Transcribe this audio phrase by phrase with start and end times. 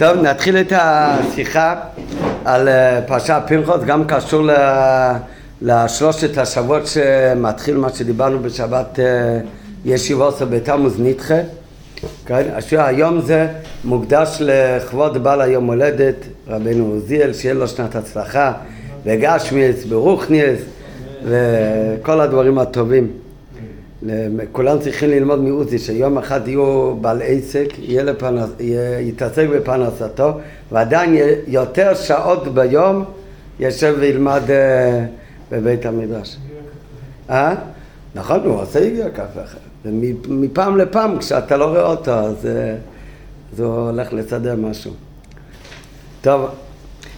[0.00, 1.74] טוב, נתחיל את השיחה
[2.44, 4.48] על אה, פרשת פנחוס, גם קשור
[5.62, 9.40] לשלושת השבועות שמתחיל מה שדיברנו בשבת אה,
[9.84, 11.34] ישיבות בתמוז נדחה.
[12.26, 12.42] כן?
[12.72, 13.48] היום זה
[13.84, 16.16] מוקדש לכבוד בעל היום הולדת,
[16.48, 18.52] רבנו עוזיאל, שיהיה לו שנת הצלחה,
[19.04, 20.58] וגשמיאס, ברוכניאס,
[21.24, 23.10] וכל הדברים הטובים.
[24.52, 28.50] כולם צריכים ללמוד מעוזי, שיום אחד יהיו בעל עסק, לפנס,
[29.00, 30.32] יתעסק בפרנסתו,
[30.72, 31.16] ועדיין
[31.46, 33.04] יותר שעות ביום
[33.60, 35.04] יושב וילמד אה,
[35.50, 36.36] בבית המדרש.
[37.30, 37.54] אה?
[38.14, 39.40] נכון, הוא עושה יגיע ככה.
[39.84, 42.74] ומפעם לפעם, כשאתה לא רואה אותו, אז אה,
[43.56, 44.92] זה הולך לסדר משהו.
[46.20, 46.48] טוב,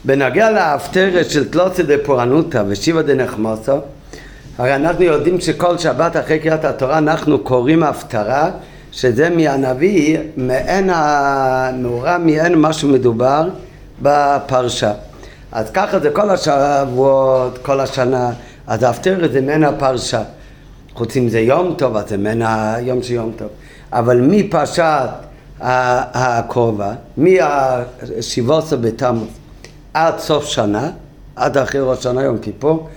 [0.05, 3.73] בנוגע להפטרת של תלוסי דה פורענותא ושיבא דה נחמוסו,
[4.59, 8.51] הרי אנחנו יודעים שכל שבת אחרי קריאת התורה אנחנו קוראים הפטרה
[8.93, 13.49] שזה מהנביא, מעין המאורע, מעין מה שמדובר
[14.03, 14.93] בפרשה.
[15.53, 18.31] אז ככה זה כל השבועות, כל השנה,
[18.67, 20.23] אז ההפטר זה מעין הפרשה.
[20.95, 23.49] חוץ אם זה יום טוב, אז זה מעין היום של יום טוב.
[23.93, 25.09] אבל מפרשת
[25.61, 29.29] הקרובה, מהשיבוסו בתמוז
[29.95, 30.91] עד סוף שנה,
[31.37, 32.89] עד אחרי ראש שנה יום כיפור,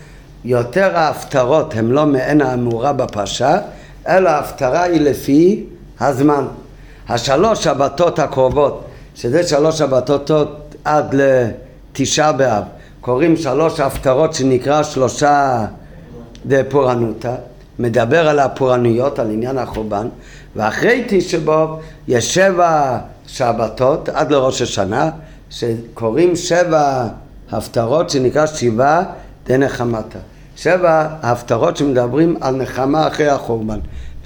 [0.46, 3.58] יותר ההפטרות הן לא מעין האמורה בפרשה,
[4.08, 5.66] אלא ההפטרה היא לפי
[6.00, 6.46] הזמן.
[7.10, 10.32] השלוש שבתות הקרובות, שזה שלוש שבתות
[10.84, 12.64] עד לתשעה באב,
[13.02, 15.66] קוראים שלוש הפטרות שנקרא שלושה
[16.46, 17.36] דה פורענותא,
[17.80, 20.08] מדבר על הפורענויות, על עניין החורבן,
[20.56, 21.70] ואחרי תשעה באב
[22.08, 25.10] יש שבע שבתות עד לראש השנה,
[25.50, 27.08] שקוראים שבע
[27.52, 29.04] הפטרות שנקרא שבעה
[29.48, 30.20] דנחמתה.
[30.56, 33.80] שבע ההפטרות שמדברים על נחמה אחרי החורבן.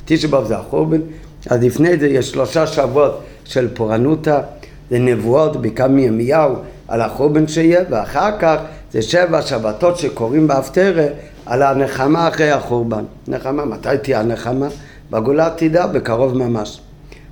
[0.06, 1.02] תשבב זה החורבן,
[1.50, 4.42] אז לפני זה יש שלושה שבועות של פורענותא,
[4.90, 6.56] זה נבואות בעיקר מירמיהו
[6.88, 8.56] על החורבן שיהיה, ואחר כך
[8.92, 11.06] זה שבע שבתות שקוראים בהפטרה
[11.46, 13.04] על הנחמה אחרי החורבן.
[13.28, 14.68] נחמה, מתי תהיה הנחמה?
[15.12, 16.82] בגולה תדע, בקרוב ממש.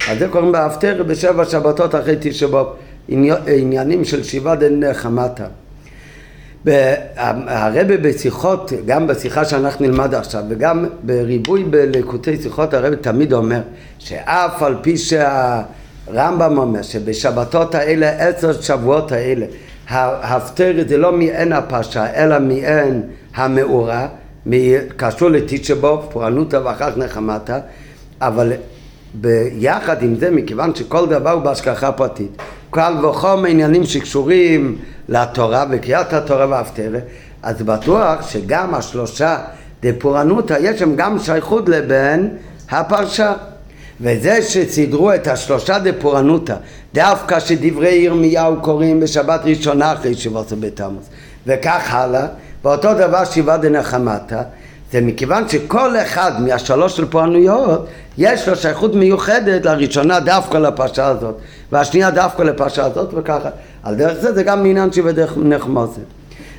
[0.09, 2.65] אז זה קוראים בהפטרה בשבע שבתות אחרי תשבב,
[3.47, 5.45] עניינים של שבעה דנחמתה.
[6.65, 13.61] הרבה בשיחות, גם בשיחה שאנחנו נלמד עכשיו וגם בריבוי בלקוטי שיחות הרבה תמיד אומר
[13.99, 19.45] שאף על פי שהרמב"ם אומר שבשבתות האלה, עשר שבועות האלה,
[19.89, 23.01] ההפטר זה לא מעין הפרשה אלא מעין
[23.35, 24.07] המאורע,
[24.97, 27.59] קשור לתיצ'בוב, פורענותא ואחר כך נחמתא,
[28.21, 28.53] אבל
[29.13, 32.41] ביחד עם זה, מכיוון שכל דבר הוא בהשגחה פרטית,
[32.77, 34.77] קל וחומר עניינים שקשורים
[35.09, 36.99] לתורה וקריאת התורה והפטרה,
[37.43, 39.37] אז בטוח שגם השלושה
[39.83, 42.29] דפורענותא, יש שם גם שייכות לבין
[42.69, 43.33] הפרשה.
[44.01, 46.55] וזה שסידרו את השלושה דפורענותא,
[46.93, 51.09] דווקא שדברי ירמיהו קוראים בשבת ראשונה אחרי שבעת בתמוז,
[51.47, 52.27] וכך הלאה,
[52.63, 54.41] ואותו דבר שבעה דנחמתא,
[54.91, 57.87] זה מכיוון שכל אחד מהשלוש של פורענויות
[58.17, 61.35] יש לו שייכות מיוחדת לראשונה דווקא לפרשה הזאת
[61.71, 63.49] והשנייה דווקא לפרשה הזאת וככה.
[63.83, 66.01] על דרך זה זה גם מעניין שבדרך נחמוסת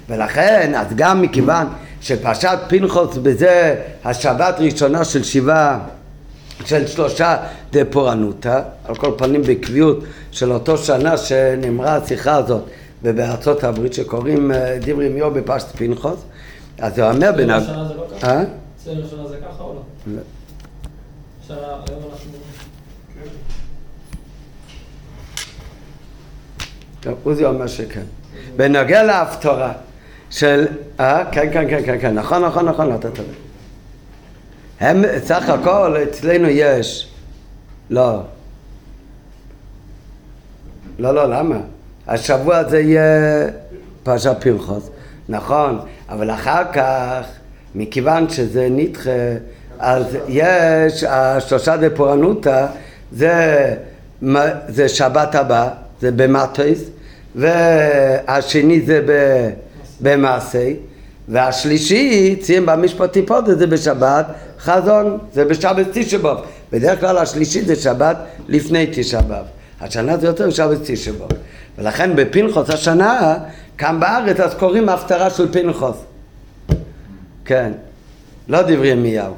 [0.08, 1.66] ולכן אז גם מכיוון
[2.00, 3.74] שפרשת פנחוס בזה
[4.04, 5.78] השבת ראשונה של שבעה
[6.64, 7.36] של שלושה
[7.72, 12.62] דה פורענותא על כל פנים בקביעות של אותו שנה שנאמרה השיחה הזאת
[13.02, 16.20] ובארצות הברית שקוראים אה, דברי ימיו בפרשת פנחוס
[16.78, 17.50] אז הוא אומר בנ...
[17.50, 18.30] אצלנו זה לא ככה?
[18.30, 18.44] אה?
[18.76, 19.74] אצלנו זה ככה או
[20.06, 20.12] לא?
[20.14, 20.20] לא.
[27.22, 28.02] עוזי אומר שכן.
[28.56, 29.72] בנוגע להפטרה
[30.30, 30.66] של...
[31.00, 31.24] אה?
[31.32, 33.28] כן, כן, כן, כן, כן, נכון, נכון, נכון, אתה טועה.
[34.80, 37.08] הם, סך הכל, אצלנו יש...
[37.90, 38.22] לא.
[40.98, 41.56] לא, לא, למה?
[42.06, 43.46] השבוע הזה יהיה
[44.02, 44.90] פרשת פרחוס.
[45.28, 45.78] נכון,
[46.08, 47.26] אבל אחר כך,
[47.74, 49.10] מכיוון שזה נדחה,
[49.78, 52.66] אז יש השלושה דפורענותא,
[53.12, 53.74] זה,
[54.68, 55.68] זה שבת הבא,
[56.00, 56.82] זה במטויס,
[57.34, 59.00] והשני זה
[60.00, 60.72] במעשה,
[61.28, 64.26] והשלישי, ציין במשפט טיפות, זה בשבת
[64.60, 66.38] חזון, זה בשבת תשבוב.
[66.72, 68.16] בדרך כלל השלישי זה שבת
[68.48, 69.46] לפני תשבוב.
[69.80, 71.28] השנה זה יותר שבת תשבוב.
[71.78, 73.34] ולכן בפנחוס השנה,
[73.78, 75.96] כאן בארץ, אז קוראים הפטרה של פנחוס.
[77.44, 77.72] כן,
[78.48, 79.34] לא דברי ימיהו.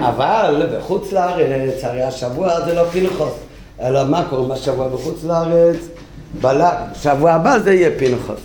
[0.00, 3.32] אבל בחוץ לארץ, הרי השבוע זה לא פנחוס,
[3.80, 5.76] אלא מה קוראים השבוע בחוץ לארץ?
[6.40, 8.40] בלק, שבוע הבא זה יהיה פנחוס,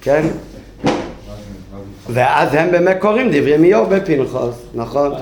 [0.00, 0.26] כן?
[2.08, 5.12] ואז הם באמת קוראים דברי מיהו בפנחוס, נכון?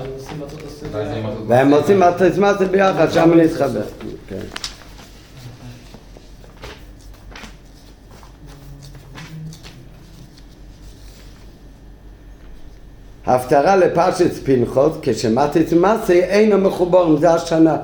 [1.47, 3.81] והם עושים מטריס מטריס ביחד, שם להתחבר.
[13.27, 17.77] הפטרה לפרשת פנחוס, כשמטת מעשה אינו מחובר, זה השנה.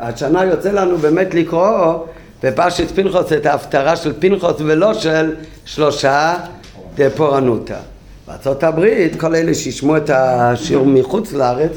[0.00, 1.94] השנה יוצא לנו באמת לקרוא
[2.42, 5.34] בפרשת פנחוס את ההפטרה של פנחוס ולא של
[5.64, 6.36] שלושה
[6.94, 7.76] דפורענותא.
[8.28, 11.70] בארצות הברית, כל אלה שישמעו את השיעור מחוץ לארץ,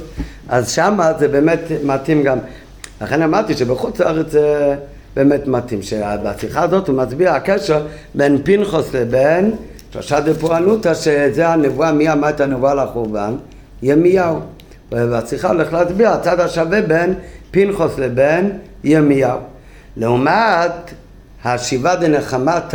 [0.49, 2.37] אז שמה זה באמת מתאים גם.
[3.01, 4.75] לכן אמרתי שבחוץ לארץ זה
[5.15, 7.85] באמת מתאים, שבשיחה הזאת הוא מצביע הקשר
[8.15, 9.55] בין פנחוס לבין
[9.95, 13.35] שלושה דפורענותא, שזה הנבואה, מי אמר את הנבואה לחורבן?
[13.81, 14.39] ירמיהו.
[14.91, 17.13] והשיחה הולך להצביע הצד השווה בין
[17.51, 18.51] פנחוס לבין
[18.83, 19.39] ירמיהו.
[19.97, 20.91] לעומת
[21.43, 22.73] השיבה דנחמת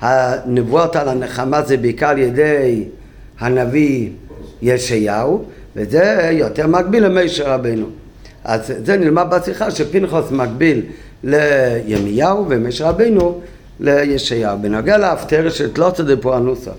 [0.00, 2.84] הנבואות על הנחמה זה בעיקר על ידי
[3.38, 4.10] הנביא
[4.62, 5.44] ישעיהו
[5.76, 7.86] וזה יותר מקביל למשה רבנו.
[8.44, 10.82] אז זה נלמד בשיחה שפנחוס מקביל
[11.24, 13.40] לירמיהו ומשה רבנו
[13.80, 14.58] לישעיהו.
[14.60, 16.70] בנוגע להפטר של תלותא דפורענוסה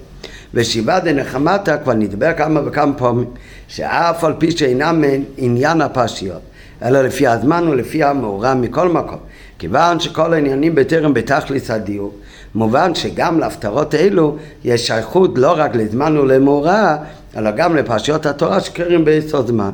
[0.54, 3.28] ושיבה דנחמתה כבר נדבר כמה וכמה פעמים
[3.68, 5.04] שאף על פי שאינם
[5.38, 6.42] עניין הפשיות
[6.84, 9.18] אלא לפי הזמן ולפי המאורע מכל מקום
[9.60, 12.13] כיוון שכל העניינים בטרם בתכלס הדיור
[12.56, 16.96] מובן שגם להפטרות אלו יש שייכות לא רק לזמן ולמאורע
[17.38, 19.72] אלא גם לפרשיות התורה שקרים ביסוד זמן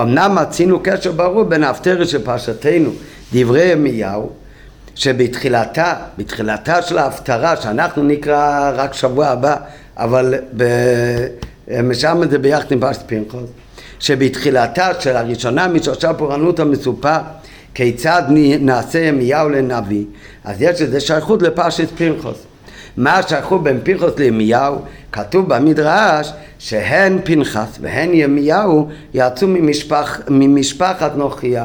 [0.00, 2.90] אמנם מצינו קשר ברור בין ההפטרת של פרשתנו
[3.32, 4.30] דברי ירמיהו
[4.94, 9.56] שבתחילתה, בתחילתה של ההפטרה שאנחנו נקרא רק שבוע הבא
[9.96, 10.34] אבל
[11.92, 13.50] שם זה ביחד עם פרשת פנחוס
[14.00, 17.18] שבתחילתה של הראשונה משלושה פורענות המסופר
[17.74, 18.22] כיצד
[18.60, 20.04] נעשה ימיהו לנביא?
[20.44, 22.38] אז יש לזה שייכות לפרשת פנחוס
[22.96, 24.76] מה השייכות בין פנחוס לימיהו?
[25.12, 31.64] כתוב במדרש שהן פנחס והן ימיהו יצאו ממשפח, ממשפחת נוכיה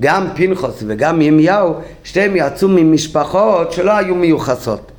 [0.00, 1.74] גם פנחוס וגם ימיהו
[2.04, 4.92] שתיהם יצאו ממשפחות שלא היו מיוחסות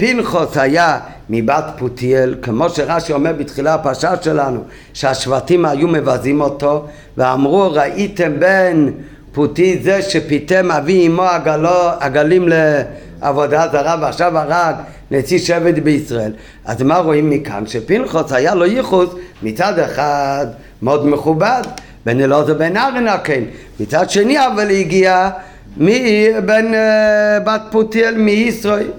[0.00, 0.98] פנחוס היה
[1.30, 4.60] מבת פותיאל, כמו שרש"י אומר בתחילה הפרשה שלנו,
[4.92, 6.86] שהשבטים היו מבזים אותו,
[7.16, 8.86] ואמרו ראיתם בן
[9.32, 14.74] פותי זה שפיתם אבי אמו הגלו, הגלים לעבודה זרה ועכשיו הרג
[15.10, 16.32] נשיא שבט בישראל.
[16.64, 17.66] אז מה רואים מכאן?
[17.66, 19.08] שפנחוס היה לו ייחוס
[19.42, 20.46] מצד אחד
[20.82, 21.62] מאוד מכובד,
[22.06, 23.44] בן אלעזר בן ארנה כן,
[23.80, 25.30] מצד שני אבל הגיע
[25.76, 28.90] מבן uh, בת פותיאל מישראל.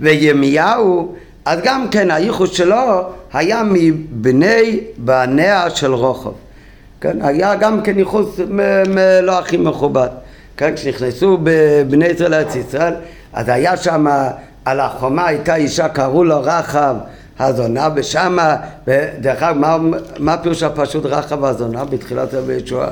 [0.00, 6.30] וירמיהו, אז גם כן הייחוס שלו היה מבני בניה של רוחב.
[7.00, 8.40] כן, היה גם כן ייחוס
[9.22, 10.08] לא הכי מכובד.
[10.56, 12.94] כן, כשנכנסו בבני ישראל לארץ ישראל,
[13.32, 14.06] אז היה שם,
[14.64, 16.96] על החומה הייתה אישה, קראו לו רחב
[17.44, 18.56] הזונה, ושמה,
[19.20, 19.76] דרך אגב, מה,
[20.18, 22.86] מה פירוש הפשוט רחב הזונה בתחילת רבי ישוע?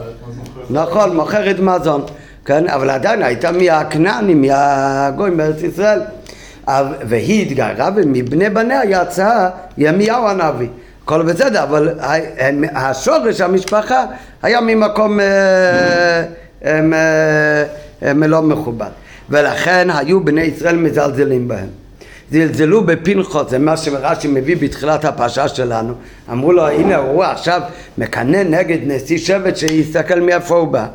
[0.71, 2.03] נכון, מוכרת מזון,
[2.45, 6.01] כן, אבל עדיין הייתה מהכנענים, מהגויים בארץ ישראל.
[7.05, 9.49] והיא התגיירה ומבני בניה יצא
[9.79, 10.69] ימיהו הנביא.
[11.05, 11.95] הכל בסדר, אבל
[12.75, 14.05] השורש המשפחה
[14.43, 16.23] היה ממקום אה,
[16.65, 18.89] אה, לא מכובד.
[19.31, 21.80] ולכן היו בני ישראל מזלזלים בהם.
[22.33, 25.95] זלזלו בפנחוס, זה מה שרש"י מביא בתחילת הפרשה שלנו.
[26.33, 27.61] אמרו לו, הנה הוא עכשיו
[27.99, 30.87] מקנא נגד נשיא שבט שיסתכל מאיפה הוא בא.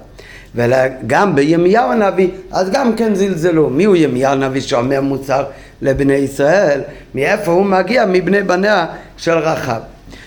[0.56, 3.70] וגם בימיהו הנביא, אז גם כן זלזלו.
[3.70, 5.44] מי הוא ימיהו הנביא שאומר מוצר
[5.82, 6.82] לבני ישראל?
[7.16, 8.06] מאיפה הוא מגיע?
[8.06, 8.86] מבני בניה
[9.18, 9.80] של רחב.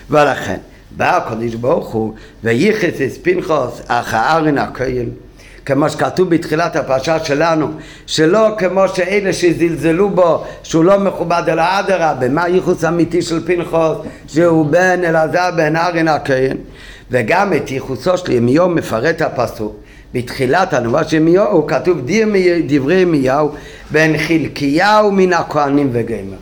[0.09, 0.57] ולכן,
[0.91, 5.09] בא הקדוש ברוך הוא וייחס את פנחוס אח הארן הכהן
[5.69, 7.67] כמו שכתוב בתחילת הפרשה שלנו,
[8.05, 13.97] שלא כמו שאלה שזלזלו בו, שהוא לא מכובד אלא אדרבה, מה הייחוס האמיתי של פנחוס,
[14.27, 16.57] שהוא בן אלעזר בן ארן הכהן,
[17.11, 19.75] וגם את ייחוסו של ימיהו מפרט הפסוק.
[20.13, 21.97] בתחילת הנבואה של ירמיהו כתוב
[22.67, 23.51] דברי ירמיהו
[23.91, 26.37] בין חלקיהו מן הכהנים וגמר.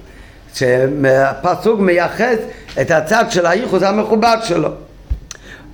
[0.54, 2.38] שהפסוק מייחס
[2.82, 4.70] את הצד של הייחוס המכובד שלו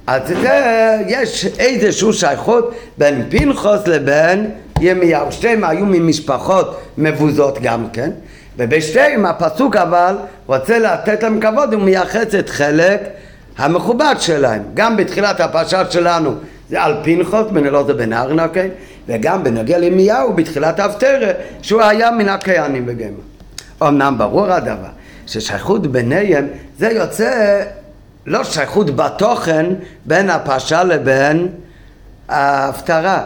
[0.08, 5.32] אז זה, יש איזשהו שייכות בין פנחוס לבין ירמיהו.
[5.32, 8.12] שתיהם היו ממשפחות מבוזות גם כן.
[8.58, 10.16] ובשתיהם הפסוק אבל
[10.48, 13.02] רוצה לתת להם כבוד ומייחס את חלק
[13.58, 14.64] המכובד שלהם.
[14.74, 16.34] גם בתחילת הפרשה שלנו
[16.70, 18.60] זה על פנחוס בן אלעזר בן ארנקי,
[19.08, 21.32] וגם בנוגע לימיהו בתחילת ההפטרה,
[21.62, 23.20] שהוא היה מן הכהנים בגמר.
[23.82, 24.90] אמנם ברור הדבר,
[25.28, 26.48] ששייכות ביניהם
[26.80, 27.64] זה יוצא
[28.26, 29.66] לא שייכות בתוכן
[30.06, 31.48] בין הפרשה לבין
[32.30, 33.22] ההפטרה.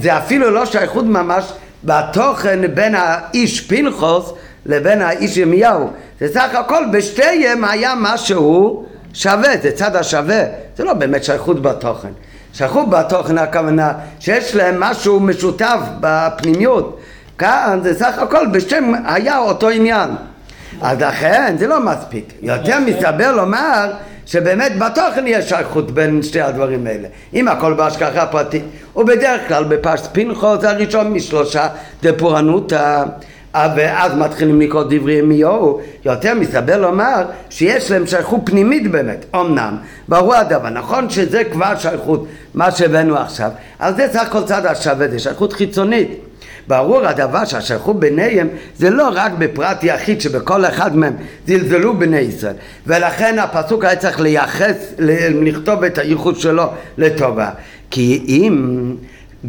[0.00, 1.52] זה אפילו לא שייכות ממש
[1.84, 4.32] בתוכן בין האיש פנחוס
[4.66, 5.90] לבין האיש ימיהו.
[6.20, 10.42] זה סך הכל בשתיהם היה משהו שווה, זה צד השווה.
[10.76, 12.08] זה לא באמת שייכות בתוכן.
[12.52, 17.00] שייכות בתוכן הכוונה שיש להם משהו משותף בפנימיות
[17.38, 20.10] כאן זה סך הכל בשם היה אותו עניין
[20.80, 22.32] אז לכן זה לא מספיק.
[22.42, 23.92] יותר מסתבר לומר
[24.26, 27.08] שבאמת בתוכן יש שייכות בין שתי הדברים האלה.
[27.34, 28.64] אם הכל בהשגחה פרטית.
[28.96, 31.68] ובדרך כלל בפשט פינחו זה הראשון משלושה
[32.02, 33.04] דפורענותא.
[33.76, 39.76] ואז מתחילים לקרוא דברי ימיהו, יותר מסתבר לומר שיש להם שייכות פנימית באמת, אמנם,
[40.08, 45.08] ברור הדבר, נכון שזה כבר שייכות, מה שהבאנו עכשיו, אז זה סך הכל צד השווה,
[45.08, 46.23] זה שייכות חיצונית.
[46.68, 51.16] ברור הדבר שהשייכות ביניהם זה לא רק בפרט יחיד שבכל אחד מהם
[51.46, 52.54] זלזלו בני ישראל.
[52.86, 54.92] ולכן הפסוק היה צריך לייחס,
[55.42, 56.64] לכתוב את הייחוד שלו
[56.98, 57.50] לטובה.
[57.90, 58.96] כי אם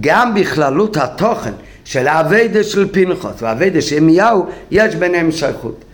[0.01, 1.51] גם בכללות התוכן
[1.85, 5.85] של האביידה של פנחוס והאביידה של ימיהו יש ביניהם שייכות.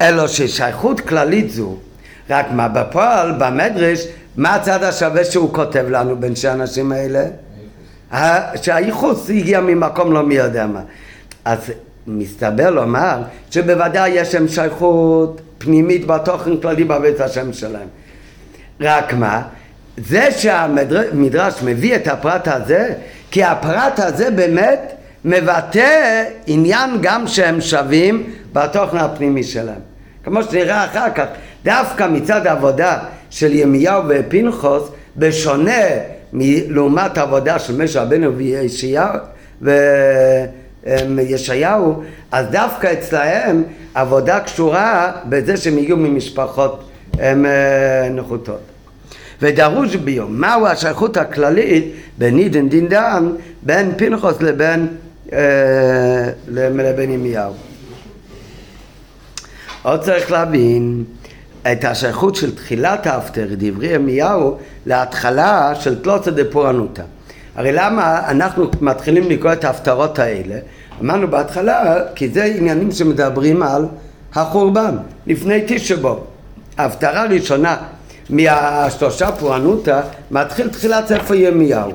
[0.00, 1.76] אלא ששייכות כללית זו
[2.30, 4.06] רק מה בפועל במדרש
[4.36, 7.24] מה הצד השווה שהוא כותב לנו בין שני האנשים האלה?
[8.62, 10.80] שהייחוס הגיע ממקום לא מי יודע מה.
[11.44, 11.58] אז
[12.06, 17.88] מסתבר לומר שבוודאי יש להם שייכות פנימית בתוכן כללי בבית השם שלהם.
[18.80, 19.42] רק מה?
[19.96, 22.92] זה שהמדרש מביא את הפרט הזה,
[23.30, 24.92] כי הפרט הזה באמת
[25.24, 29.80] מבטא עניין גם שהם שווים בתוכן הפנימי שלהם.
[30.24, 31.24] כמו שנראה אחר כך,
[31.64, 32.98] דווקא מצד העבודה
[33.30, 35.82] של ימיהו ופנחוס, בשונה
[36.68, 38.32] לעומת העבודה של משה רבנו
[41.14, 43.62] וישעיהו, אז דווקא אצלהם
[43.94, 48.60] עבודה קשורה בזה שהם הגיעו ממשפחות הם, אה, נחותות.
[49.42, 53.28] ודרוש ביום, מהו השייכות הכללית בין עידן דין דן
[53.62, 54.88] בין פנחוס לבין,
[55.32, 55.38] אה,
[56.48, 57.52] לבין ימיהו.
[59.82, 61.04] עוד צריך להבין
[61.72, 64.56] את השייכות של תחילת האפטר, דברי ירמיהו,
[64.86, 67.02] להתחלה של תלוצה דפורענותא.
[67.56, 70.58] הרי למה אנחנו מתחילים לקרוא את ההפטרות האלה?
[71.00, 73.86] אמרנו בהתחלה, כי זה עניינים שמדברים על
[74.34, 74.96] החורבן,
[75.26, 76.20] לפני תשבו.
[76.78, 77.76] ההפטרה הראשונה
[78.30, 81.92] מהשלושה פורענותא מתחיל תחילת ספר ירמיהו.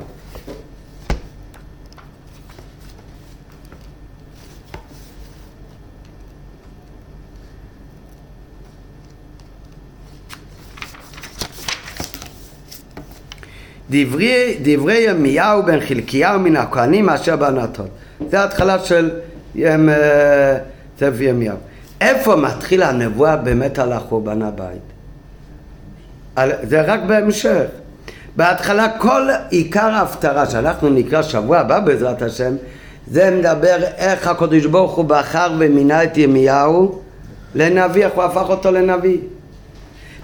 [13.94, 17.88] דברי, דברי ירמיהו בן חלקיהו מן הכהנים אשר בענתות.
[18.30, 19.12] זה ההתחלה של
[19.56, 20.58] ימ, אה,
[20.98, 21.58] ספר ירמיהו.
[22.02, 24.82] איפה מתחילה הנבואה באמת על החורבן הבית?
[26.36, 27.66] על, זה רק בהמשך.
[28.36, 32.56] בהתחלה כל עיקר ההפטרה שאנחנו נקרא שבוע הבא בעזרת השם
[33.08, 37.00] זה מדבר איך הקדוש ברוך הוא בחר ומינה את ירמיהו
[37.56, 39.18] לנביא, איך הוא הפך אותו לנביא.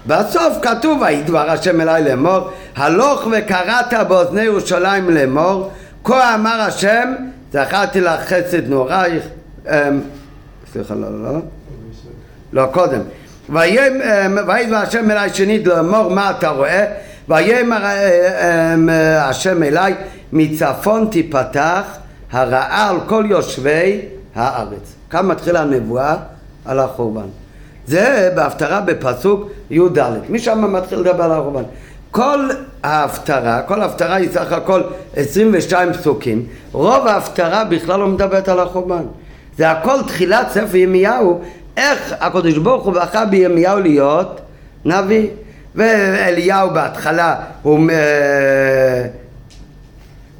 [0.06, 5.70] בסוף כתוב, ויהי דבר השם אליי לאמור, הלוך וקראת באוזני ירושלים לאמור,
[6.04, 7.12] כה אמר השם,
[7.52, 9.24] זכרתי לך חסד נעורייך,
[9.68, 10.00] אמ,
[10.72, 11.40] סליחה, לא, לא, לא,
[12.52, 13.00] לא, קודם.
[13.48, 16.84] ויהי דבר השם אליי שנית לאמור, מה אתה רואה?
[17.28, 18.88] ויאמר אמ,
[19.18, 19.94] השם אליי,
[20.32, 21.82] מצפון תיפתח
[22.32, 24.00] הרעה על כל יושבי
[24.34, 24.94] הארץ.
[25.10, 26.16] כאן מתחילה הנבואה
[26.64, 27.39] על החורבן.
[27.86, 31.62] זה בהפטרה בפסוק י"ד, משם מתחיל לדבר על החורבן.
[32.10, 32.48] כל
[32.82, 34.82] ההפטרה, כל ההפטרה היא סך הכל
[35.16, 39.02] 22 פסוקים, רוב ההפטרה בכלל לא מדברת על החורבן.
[39.58, 41.40] זה הכל תחילת ספר ימיהו,
[41.76, 44.40] איך הקדוש ברוך הוא בחר בימיהו להיות
[44.84, 45.26] נביא.
[45.74, 47.80] ואליהו בהתחלה הוא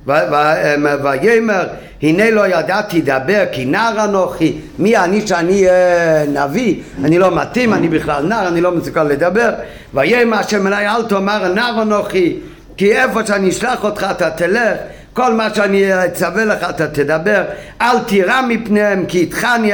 [0.06, 1.66] ויאמר
[2.02, 6.74] הנה לא ידעתי דבר כי נער אנוכי מי אני שאני אהיה נביא?
[7.04, 9.50] אני לא מתאים אני בכלל נער אני לא מסוגל לדבר.
[9.94, 12.36] ויאמר השם אליי אל תאמר נער אנוכי
[12.76, 14.78] כי איפה שאני אשלח אותך אתה תלך.
[15.12, 17.42] כל מה שאני אצווה לך אתה תדבר.
[17.80, 19.72] אל תירא מפניהם כי איתך אני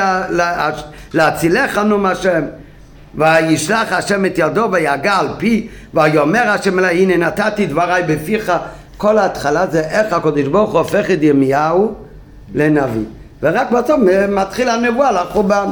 [1.15, 2.43] להצילך נו השם.
[3.15, 8.53] וישלח השם את ידו ויגע על פי ויאמר השם אליי הנה נתתי דבריי בפיך
[8.97, 11.95] כל ההתחלה זה איך הקדוש ברוך הוא הופך את ירמיהו
[12.55, 13.05] לנביא.
[13.43, 15.67] ורק בסוף מתחיל הנבואה לחורבן.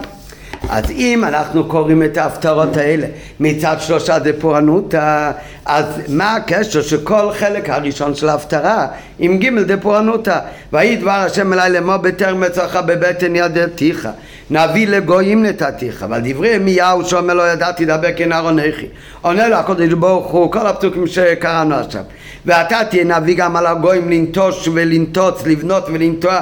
[0.68, 3.06] אז אם אנחנו קוראים את ההפטרות האלה
[3.40, 5.30] מצד שלושה דפורענותא,
[5.64, 8.86] אז מה הקשר שכל חלק הראשון של ההפטרה
[9.18, 10.38] עם ג' דפורענותא?
[10.72, 14.08] ויהי דבר השם אליי לאמור בטרם מצרך בבטן ידעתיך
[14.50, 18.86] נביא לגויים נתתיך אבל דברי ירמיהו שאומר לא ידעתי דבר כנער עונכי
[19.20, 22.02] עונה לו הקדוש ברוך הוא כל הפסוקים שקראנו עכשיו
[22.46, 26.40] ואתה תהיה נביא גם על הגויים לנטוש ולנטוץ לבנות ולנטוע.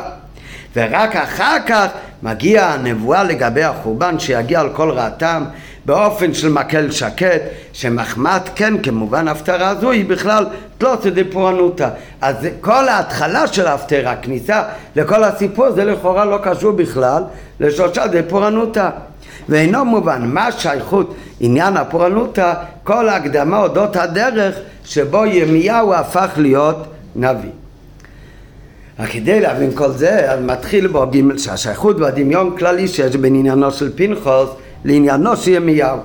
[0.77, 1.87] ורק אחר כך
[2.23, 5.45] מגיעה הנבואה לגבי החורבן שיגיע על כל רעתם
[5.87, 10.47] באופן של מקל שקט, שמחמת כן כמובן ההפטרה הזו היא בכלל
[10.79, 11.89] תלוסא דפורענותא.
[12.21, 14.63] אז כל ההתחלה של ההפטרה, הכניסה
[14.97, 17.23] לכל הסיפור זה לכאורה לא קשור בכלל
[17.61, 18.91] לשלושה דפורענותא.
[19.49, 26.87] ואינו מובן מה שייכות עניין הפורענותא, כל ההקדמה אודות הדרך שבו ירמיהו הפך להיות
[27.17, 27.51] נביא.
[28.99, 33.71] רק כדי להבין כל זה, אז מתחיל בו ג' שהשייכות והדמיון כללי שיש בין עניינו
[33.71, 34.51] של פנחוס
[34.85, 35.99] לעניינו של ירמיהו.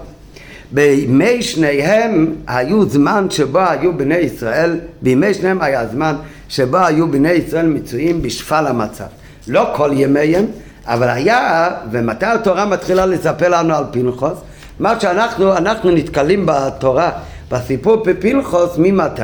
[0.72, 6.16] בימי שניהם היו זמן שבו היו בני ישראל, בימי שניהם היה זמן
[6.50, 9.06] שבו היו בני ישראל מצויים בשפל המצב.
[9.48, 10.46] לא כל ימיהם,
[10.86, 14.38] אבל היה, ומתי התורה מתחילה לספר לנו על פנחוס?
[14.80, 17.12] מה שאנחנו, אנחנו נתקלים בתורה,
[17.52, 19.24] בסיפור בפנחוס, ממתי?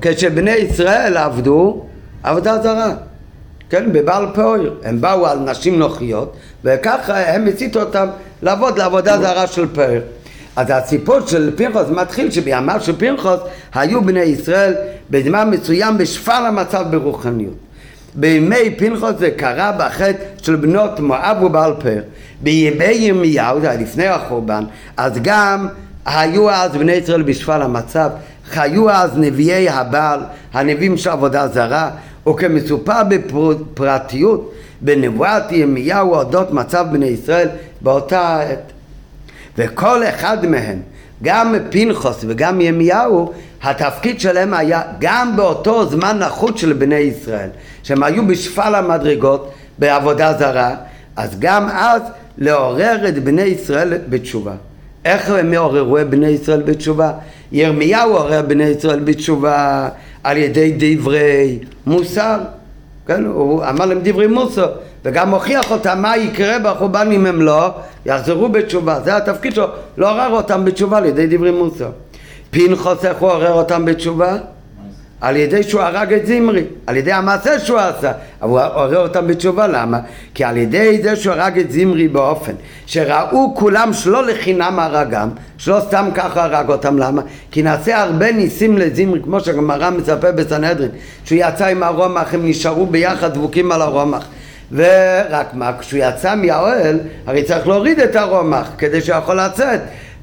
[0.00, 1.84] כשבני ישראל עבדו
[2.22, 2.94] עבודה זרה,
[3.72, 4.74] כן, בבעל פאויר.
[4.84, 8.06] הם באו על נשים נוחיות, וככה הם הציתו אותם
[8.42, 10.00] לעבוד לעבודה זרה של פאויר.
[10.56, 13.40] אז הסיפור של פנחוס מתחיל שבימיו של פנחוס
[13.74, 14.74] היו בני ישראל
[15.10, 17.54] בזמן מסוים בשפל המצב ברוחניות.
[18.14, 22.02] בימי פנחוס זה קרה בחטא של בנות מואב ובעל פאר.
[22.40, 24.64] בימי ירמיהו, זה היה לפני החורבן,
[24.96, 25.68] אז גם
[26.06, 28.10] היו אז בני ישראל בשפל המצב,
[28.50, 30.20] חיו אז נביאי הבעל,
[30.52, 31.90] הנביאים של עבודה זרה,
[32.28, 37.48] וכמסופר בפרטיות בנבואת ירמיהו אודות מצב בני ישראל
[37.80, 38.72] באותה עת.
[39.58, 40.80] וכל אחד מהם,
[41.22, 47.48] גם פנחוס וגם ירמיהו, התפקיד שלהם היה גם באותו זמן נחות של בני ישראל,
[47.82, 50.74] שהם היו בשפל המדרגות בעבודה זרה,
[51.16, 52.02] אז גם אז
[52.38, 54.52] לעורר את בני ישראל בתשובה.
[55.04, 57.12] איך הם עוררו את בני ישראל בתשובה?
[57.52, 59.88] ירמיהו עורר בני ישראל בתשובה
[60.24, 62.38] על ידי דברי מוסר,
[63.06, 63.24] כן?
[63.24, 64.72] הוא אמר להם דברי מוסר,
[65.04, 67.70] וגם הוכיח אותם מה יקרה בחורבן אם הם לא
[68.06, 71.90] יחזרו בתשובה, זה התפקיד שלו, לעורר אותם בתשובה על ידי דברי מוסר.
[72.50, 74.36] פנחוס איך הוא עורר אותם בתשובה?
[75.22, 78.12] על ידי שהוא הרג את זמרי, על ידי המעשה שהוא עשה,
[78.42, 79.98] אבל הוא עורר אותם בתשובה, למה?
[80.34, 82.52] כי על ידי זה שהוא הרג את זמרי באופן
[82.86, 87.22] שראו כולם שלא לחינם הרגם, שלא סתם ככה הרג אותם, למה?
[87.50, 90.90] כי נעשה הרבה ניסים לזמרי, כמו שהגמרא מספר בסנהדרין,
[91.24, 94.26] שהוא יצא עם הרומח, הם נשארו ביחד דבוקים על הרומח.
[94.72, 99.80] ורק מה, כשהוא יצא מהאוהל, הרי צריך להוריד את הרומח כדי שהוא יכול לצאת.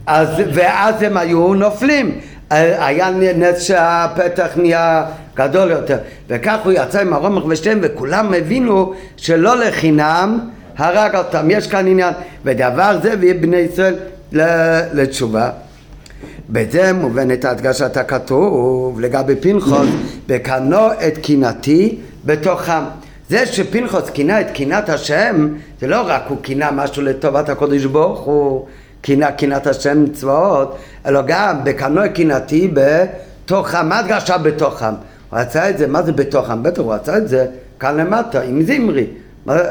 [0.08, 2.20] אז, ואז הם היו נופלים.
[2.52, 5.98] היה נס שהפתח נהיה גדול יותר.
[6.30, 10.40] וכך הוא יצא עם הרומח ושתיהם וכולם הבינו שלא לחינם
[10.78, 11.52] הרג אותם.
[11.52, 12.14] יש כאן עניין.
[12.46, 13.96] ודבר זה הביא בני ישראל
[14.94, 15.50] לתשובה.
[16.50, 19.90] בזה מובנת הדגשת הכתוב לגבי פנחוס
[20.30, 22.84] וקנו את קנאתי בתוכם.
[23.30, 25.48] זה שפנחוס קינה את קינת השם
[25.82, 28.66] זה לא רק הוא קינה משהו לטובת הקודש ברוך הוא
[29.02, 34.94] קינת השם צבאות, אלא גם בקנוי קינתי בתוכם, מה הדגשה בתוכם?
[35.30, 36.64] הוא רצה את זה, מה זה בתוכם?
[36.64, 37.46] בטח הוא רצה את זה
[37.80, 39.08] כאן למטה, עם זמרי.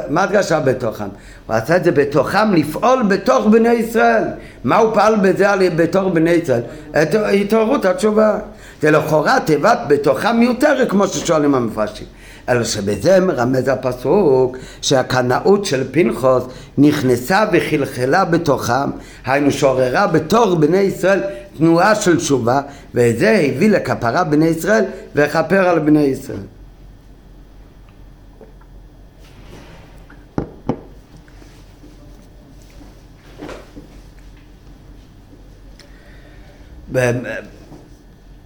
[0.09, 1.05] מה הדגשה בתוכם?
[1.47, 4.25] הוא רצה את זה בתוכם לפעול בתוך בני ישראל.
[4.65, 6.63] מה הוא פעל בזה בתוך בני ישראל?
[7.03, 8.39] את התעוררות התשובה.
[8.83, 12.07] זה לכאורה תיבת בתוכם מיותרת כמו ששואלים המפרשים.
[12.49, 16.45] אלא שבזה מרמז הפסוק שהקנאות של פנחוס
[16.79, 18.91] נכנסה וחלחלה בתוכם,
[19.27, 21.21] היינו שעוררה בתור בני ישראל
[21.59, 22.61] תנועה של תשובה,
[22.95, 24.85] וזה הביא לכפרה בני ישראל
[25.15, 26.39] וכפר על בני ישראל.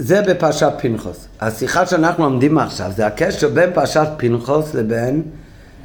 [0.02, 1.28] זה בפרשת פנחוס.
[1.40, 5.22] השיחה שאנחנו לומדים עכשיו זה הקשר בין פרשת פנחוס לבין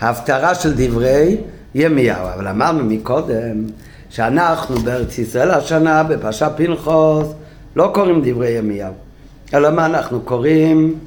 [0.02, 1.38] ההפטרה של דברי
[1.76, 2.28] ימיהו.
[2.34, 3.66] אבל אמרנו מקודם
[4.10, 7.28] שאנחנו בארץ ישראל השנה בפרשת פנחוס
[7.76, 8.94] לא קוראים דברי ימיהו.
[9.54, 11.00] אלא מה אנחנו קוראים?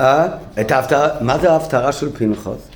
[0.00, 0.26] אה?
[0.60, 2.73] את ההפטרה, מה זה ההפטרה של פנחוס?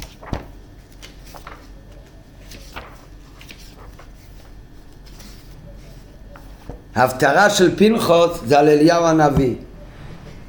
[6.99, 9.55] ההפטרה של פנחוס זה על אליהו הנביא.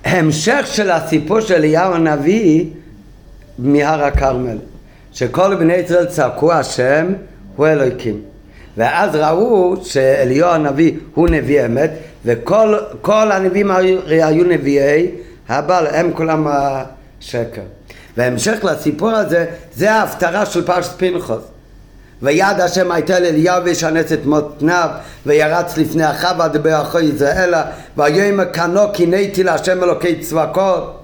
[0.05, 2.65] המשך של הסיפור של אליהו הנביא
[3.59, 4.57] מהר הכרמל,
[5.11, 7.13] שכל בני ישראל צעקו השם
[7.55, 8.21] הוא אלוהיקים.
[8.77, 11.91] ואז ראו שאליהו הנביא הוא נביא אמת,
[12.25, 13.71] וכל הנביאים
[14.07, 15.11] היו נביאי
[15.49, 17.61] הבעל, הם כולם השקר.
[18.17, 21.43] והמשך לסיפור הזה, זה ההפטרה של פרשת פנחוס.
[22.21, 24.89] ויד השם הייתה לאליהו וישנס את מותניו
[25.25, 27.63] וירץ לפני אחיו ודבר אחו יזרעאלה
[27.97, 30.99] ויאמר קנו קינאתי להשם אלוקי צבקות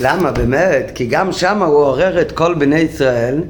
[0.00, 0.92] למה באמת?
[0.94, 3.42] כי גם שם הוא עורר את כל בני ישראל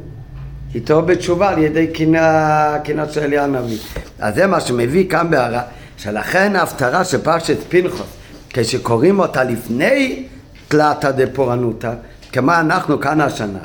[0.74, 3.78] איתו בתשובה על ידי קינה של אליהו הנביא.
[4.18, 5.62] אז זה מה שמביא כאן בהערה,
[5.96, 8.06] שלכן ההפטרה של פרשת פנחוס,
[8.50, 10.26] כשקוראים אותה לפני
[10.68, 11.92] תלתא דפורענותא,
[12.32, 13.58] כמו אנחנו כאן השנה,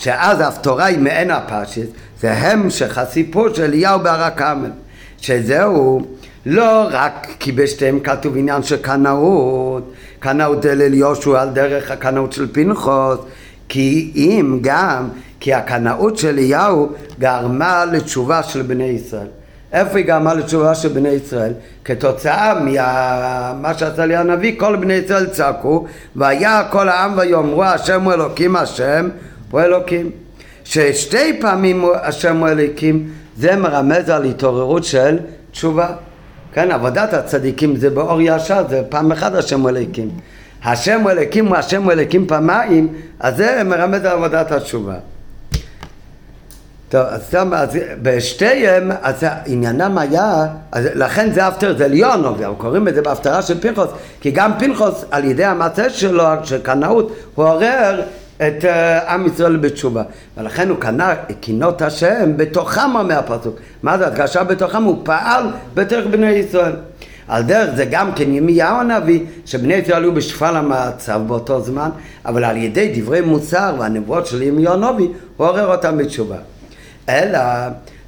[0.00, 1.86] שאז ההפטרה היא מעין הפרשת,
[2.20, 4.70] זה המשך הסיפור של אליהו בהר הכרמל,
[5.18, 6.06] שזהו
[6.46, 12.52] לא רק כי בשתיהם כתוב עניין של קנאות, קנאות אל יהושע על דרך הקנאות של
[12.52, 13.18] פנחוס,
[13.68, 15.08] כי אם גם
[15.40, 19.26] כי הקנאות של אליהו גרמה לתשובה של בני ישראל.
[19.72, 21.52] איפה היא גרמה לתשובה של בני ישראל?
[21.84, 25.86] כתוצאה ממה שעשה לי הנביא, כל בני ישראל צעקו,
[26.16, 29.08] והיה כל העם ויאמרו השם הוא אלוקים, השם
[29.50, 30.10] הוא אלוקים.
[30.64, 35.18] ששתי פעמים השם הוא אלוקים, זה מרמז על התעוררות של
[35.50, 35.88] תשובה.
[36.52, 40.10] כן, עבודת הצדיקים זה באור ישר, זה פעם אחת השם אלוקים.
[40.64, 42.88] השם אלוקים הוא השם אלוקים פעמיים,
[43.20, 44.94] אז זה מרמז על עבודת התשובה.
[46.88, 47.68] טוב, אז, סתם, אז
[48.02, 53.42] בשתיהם, אז עניינם היה, אז לכן זה אפטר, זה עליון, אבל קוראים את זה בהפטרה
[53.42, 58.00] של פנחוס, כי גם פנחוס על ידי המעשה שלו, של קנאות, הוא עורר
[58.46, 60.02] את uh, עם ישראל בתשובה.
[60.36, 63.56] ולכן הוא קנה קינות השם בתוכם אומר הפסוק.
[63.82, 64.82] מה זה הדגשה בתוכם?
[64.82, 66.72] הוא פעל בתוך בני ישראל.
[67.28, 71.90] על דרך זה גם כן ימיהו הנביא, שבני ישראל היו בשפל המצב באותו זמן,
[72.26, 76.36] אבל על ידי דברי מוסר והנבואות של ימיהו הנביא, הוא עורר אותם בתשובה.
[77.08, 77.38] אלא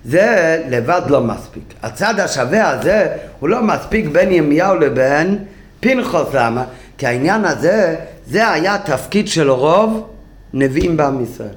[0.04, 1.62] זה לבד לא מספיק.
[1.82, 3.08] הצד השווה הזה
[3.40, 5.38] הוא לא מספיק בין ימיהו לבין
[5.80, 6.28] פנחוס.
[6.34, 6.64] למה?
[6.98, 7.94] כי העניין הזה,
[8.26, 10.08] זה היה תפקיד של רוב
[10.54, 11.54] נביאים בעם ישראל.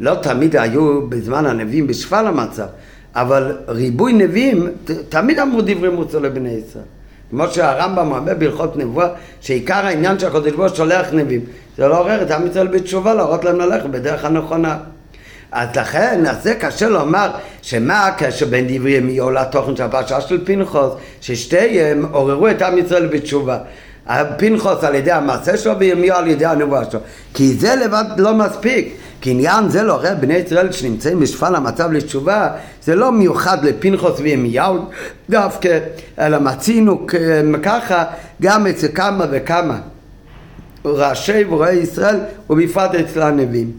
[0.00, 2.66] לא תמיד היו בזמן הנביאים בשפל המצב,
[3.14, 4.68] אבל ריבוי נביאים,
[5.08, 6.84] תמיד אמרו דברי מוסר לבני ישראל.
[7.30, 9.08] כמו שהרמב"ם אומר בהלכות נבואה,
[9.40, 11.44] שעיקר העניין שהקדוש ברוך הוא שולח נביאים,
[11.76, 14.78] זה לא עורר את עם ישראל בתשובה, להראות להם ללכת בדרך הנכונה.
[15.52, 17.30] אז לכן, אז זה קשה לומר
[17.62, 23.06] שמה הקשר בין דברי ימיו לתוכן של הפרשה של פנחוס, ששתיהם עוררו את עם ישראל
[23.06, 23.58] בתשובה.
[24.38, 27.00] פנחוס על ידי המעשה שלו וימיו על ידי הנבואה שלו.
[27.34, 28.96] כי זה לבד לא מספיק.
[29.20, 32.48] כי עניין זה לא רואה בני ישראל שנמצאים בשפל המצב לתשובה,
[32.82, 34.78] זה לא מיוחד לפנחוס וימיהו
[35.30, 35.78] דווקא,
[36.18, 37.06] אלא מצינו
[37.62, 38.04] ככה
[38.42, 39.78] גם אצל כמה וכמה
[40.84, 42.16] ראשי ורועי ישראל
[42.50, 43.72] ובפרט אצל הנביאים.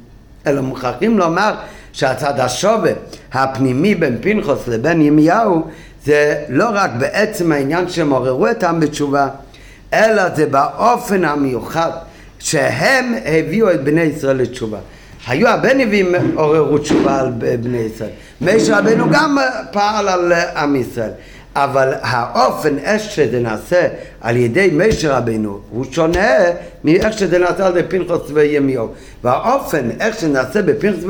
[0.48, 1.54] אלא מוכרחים לומר
[1.94, 2.92] שהצד השווה
[3.34, 5.68] הפנימי בין פנחוס לבין ימיהו
[6.06, 9.28] זה לא רק בעצם העניין שהם עוררו את העם בתשובה,
[9.94, 11.92] אלא זה באופן המיוחד
[12.40, 14.78] שהם הביאו את בני ישראל לתשובה.
[15.28, 18.10] היו הרבה נביאים עוררו תשובה על בני ישראל.
[18.42, 19.38] משה רבנו גם
[19.72, 21.12] פעל על עם ישראל.
[21.56, 23.88] אבל האופן איך שזה נעשה
[24.22, 26.38] על ידי משה רבנו הוא שונה
[26.84, 28.88] מאיך שזה נעשה על ידי פנחוס וימיהו
[29.24, 31.04] והאופן איך שנעשה בפנחוס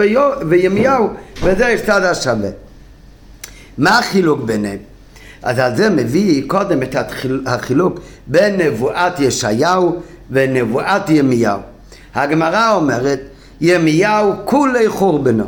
[0.50, 1.10] וימיהו
[1.44, 2.50] וזה יש צד השווה
[3.78, 4.78] מה החילוק ביניהם?
[5.43, 6.95] אז על זה מביא קודם את
[7.45, 9.95] החילוק בין נבואת ישעיהו
[10.32, 11.60] ונבואת ימיהו.
[12.15, 13.19] הגמרא אומרת
[13.62, 15.43] ימיהו כולי חורבנו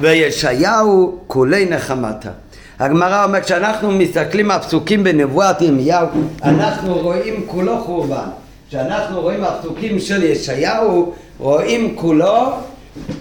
[0.00, 2.30] וישעיהו כולי נחמתה.
[2.78, 6.06] הגמרא אומרת כשאנחנו מסתכלים על פסוקים בנבואת ירמיהו
[6.42, 8.28] אנחנו רואים כולו חורבן.
[8.68, 12.52] כשאנחנו רואים הפסוקים של ישעיהו רואים כולו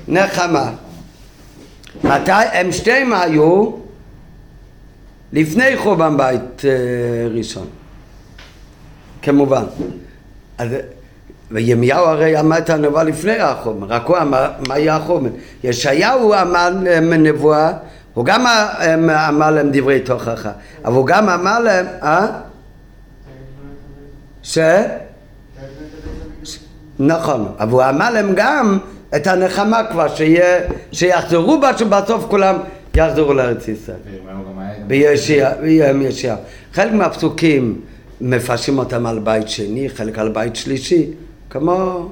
[0.08, 0.72] נחמה.
[2.04, 2.32] מתי?
[2.32, 3.83] הם שתיהם היו
[5.34, 6.64] לפני חורבן בית uh,
[7.38, 7.68] ראשון
[9.22, 9.64] כמובן
[10.58, 10.70] אז
[11.52, 15.30] וירמיהו הרי אמר את הנבואה לפני החורבן רק הוא אמר מה יהיה החורבן
[15.64, 16.70] ישעיהו אמר
[17.02, 17.72] נבואה
[18.14, 18.46] הוא גם
[19.30, 20.52] אמר להם דברי תוכחה,
[20.86, 22.28] אבל הוא גם אמר להם, אה?
[24.44, 24.58] ש?
[27.00, 28.78] נכון, אבל הוא אמר להם גם
[29.16, 30.08] את הנחמה כבר,
[30.92, 32.56] שיחזרו בסוף כולם
[32.96, 33.98] יחזרו לארץ ישראל.
[34.88, 36.38] בישעיהו.
[36.74, 37.82] חלק מהפסוקים
[38.22, 41.06] מפרשים אותם על בית שני, חלק על בית שלישי,
[41.50, 42.10] כמו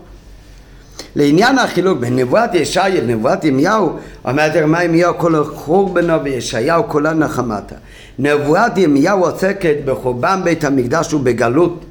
[1.15, 3.89] לעניין החילוק בין נבואת ישעיה לנבואת ימיהו,
[4.25, 7.75] אומרת הרמי ימיהו כל חורבנו וישעיהו כולה נחמתה.
[8.19, 11.85] נבואת ימיהו עוסקת בחורבן בית המקדש ובגלות.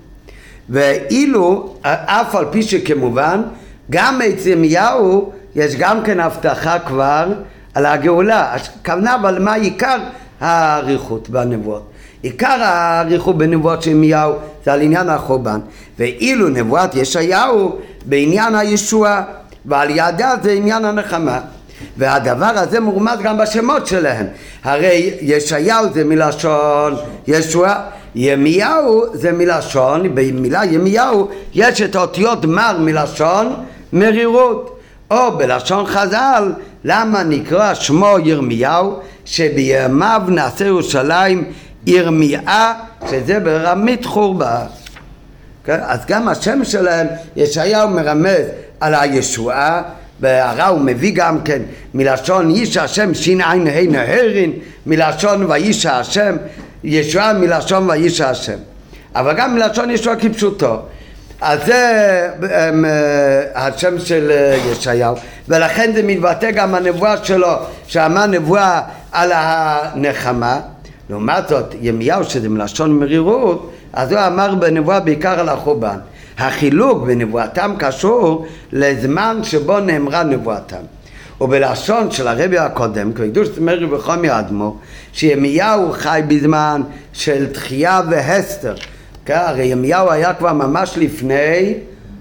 [0.68, 3.42] ואילו, אף על פי שכמובן,
[3.90, 7.32] גם אצל ימיהו יש גם כן הבטחה כבר
[7.74, 8.54] על הגאולה.
[8.54, 9.98] הכוונה אבל מה עיקר
[10.40, 11.90] האריכות בנבואות?
[12.22, 14.32] עיקר האריכות בנבואות של ימיהו
[14.64, 15.60] זה על עניין החורבן.
[15.98, 19.22] ואילו נבואת ישעיהו בעניין הישוע
[19.66, 21.40] ועל ידה זה עניין הנחמה
[21.96, 24.26] והדבר הזה מורמז גם בשמות שלהם
[24.64, 26.94] הרי ישעיהו זה מלשון
[27.26, 27.74] ישוע
[28.14, 33.54] ימיהו זה מלשון במילה ימיהו יש את האותיות מר מלשון
[33.92, 34.79] מרירות
[35.10, 36.52] או בלשון חז"ל,
[36.84, 41.44] למה נקרא שמו ירמיהו, שבימיו נעשה ירושלים
[41.86, 42.72] ירמייה,
[43.10, 44.66] שזה ברמית חורבה.
[45.64, 45.78] כן?
[45.82, 48.46] אז גם השם שלהם, ישעיהו מרמז
[48.80, 49.82] על הישועה,
[50.20, 51.62] והרע הוא מביא גם כן
[51.94, 54.52] מלשון איש השם שע"ה נהרין,
[54.86, 56.36] מלשון ואיש השם,
[56.84, 58.58] ישועה מלשון ואיש השם.
[59.14, 60.76] אבל גם מלשון ישועה כפשוטו.
[61.40, 62.46] אז זה um,
[63.54, 65.14] השם של אה, ישעיהו,
[65.48, 67.52] ולכן זה מתבטא גם הנבואה שלו,
[67.86, 68.80] שאמר נבואה
[69.12, 70.60] על הנחמה.
[71.10, 75.98] לעומת זאת, ימיהו שזה מלשון מרירות, אז הוא אמר בנבואה בעיקר על החורבן.
[76.38, 80.82] החילוק בנבואתם קשור לזמן שבו נאמרה נבואתם.
[81.40, 84.76] ובלשון של הרבי הקודם, כקדוש מרי וחומי אדמו,
[85.12, 88.74] שימיהו חי בזמן של תחייה והסתר.
[89.38, 91.74] הרי ימיהו היה כבר ממש לפני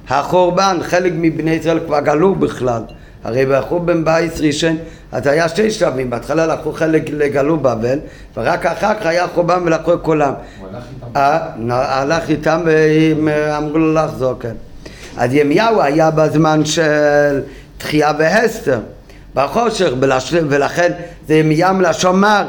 [0.10, 2.82] החורבן, חלק מבני ישראל כבר גלו בכלל.
[3.24, 4.78] הרי בחורבן בייס ראשון,
[5.12, 8.00] אז היה שתי שלבים, בהתחלה לקחו חלק לגלו בבל,
[8.38, 10.34] ורק אחר כך היה חורבן ולקחו את כולם.
[10.60, 11.72] הוא הלך איתם?
[11.72, 12.62] אה, הלך איתם
[13.26, 14.54] ואמרו לו לחזור, כן.
[15.18, 17.42] אז ימיהו היה בזמן של
[17.78, 18.80] תחייה והסתר,
[19.36, 19.90] בחושך,
[20.50, 20.92] ולכן
[21.28, 22.46] זה ימיהו מלשון מר.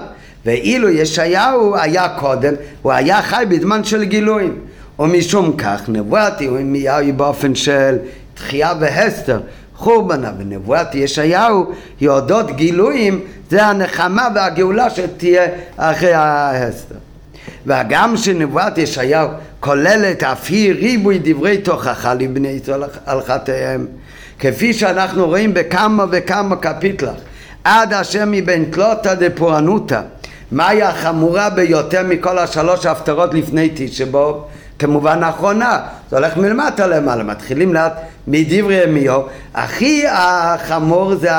[0.46, 4.58] ואילו ישעיהו היה קודם, הוא היה חי בזמן של גילויים.
[4.98, 7.96] ומשום כך נבואתי ימיהו היא באופן של
[8.34, 9.40] תחייה והסתר.
[9.76, 16.94] חורבנה ונבואת ישעיהו היא אודות גילויים, זה הנחמה והגאולה שתהיה אחרי ההסתר.
[17.66, 19.28] והגם שנבואת ישעיהו
[19.60, 23.86] כוללת אף היא ריבוי דברי תוכחה לבני ישראל על חטאיהם,
[24.38, 27.14] כפי שאנחנו רואים בכמה וכמה קפיטלח,
[27.64, 30.00] עד אשר מבין תלותא דפורענותא,
[30.52, 34.44] מהי החמורה ביותר מכל השלוש ההפטרות לפני תשבו?
[34.78, 37.92] כמובן האחרונה, זה הולך מלמטה למעלה, מתחילים לאט
[38.26, 39.20] מדברי ימיו,
[39.54, 41.30] הכי החמור זה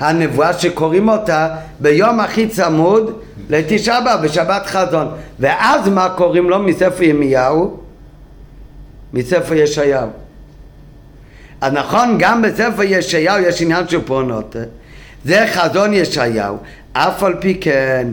[0.00, 1.48] הנבואה שקוראים אותה
[1.80, 3.12] ביום הכי צמוד
[3.50, 5.08] לתשעה באב, בשבת חזון,
[5.40, 7.80] ואז מה קוראים לו מספר ימיהו?
[9.12, 10.08] מספר ישעיהו.
[11.60, 14.56] אז נכון, גם בספר ישעיהו יש עניין של פורנות,
[15.24, 16.56] זה חזון ישעיהו,
[16.92, 18.08] אף על פי כן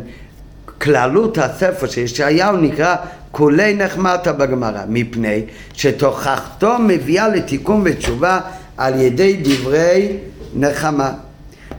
[0.81, 2.95] כללות הספר של ישעיהו נקרא
[3.31, 5.41] כולי נחמתה בגמרא, מפני
[5.73, 8.39] שתוכחתו מביאה לתיקון ותשובה
[8.77, 10.17] על ידי דברי
[10.55, 11.11] נחמה.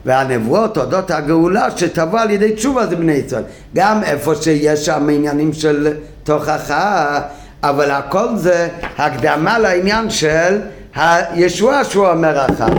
[0.05, 3.43] והנבואות אודות הגאולה שתבוא על ידי תשובה זה בני ישראל.
[3.75, 7.21] גם איפה שיש שם עניינים של תוכחה,
[7.63, 10.61] אבל הכל זה הקדמה לעניין של
[10.95, 12.73] הישועה שהוא אומר אחר.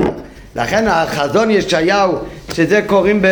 [0.55, 2.17] לכן החזון ישעיהו,
[2.53, 3.27] שזה קוראים ב...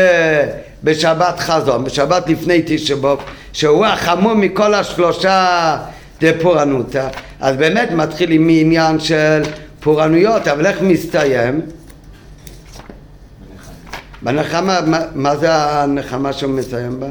[0.84, 3.18] בשבת חזון, בשבת לפני תשבו,
[3.54, 5.78] שהוא החמור מכל השלושה
[6.22, 7.08] דפורענותא,
[7.40, 9.42] אז באמת מתחילים מעניין של
[9.80, 11.62] פורענויות, אבל איך מסתיים?
[14.22, 17.08] בנחמה, מה, מה זה הנחמה שהוא מסיים בה?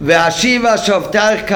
[0.00, 1.52] ואשיבה שופטייך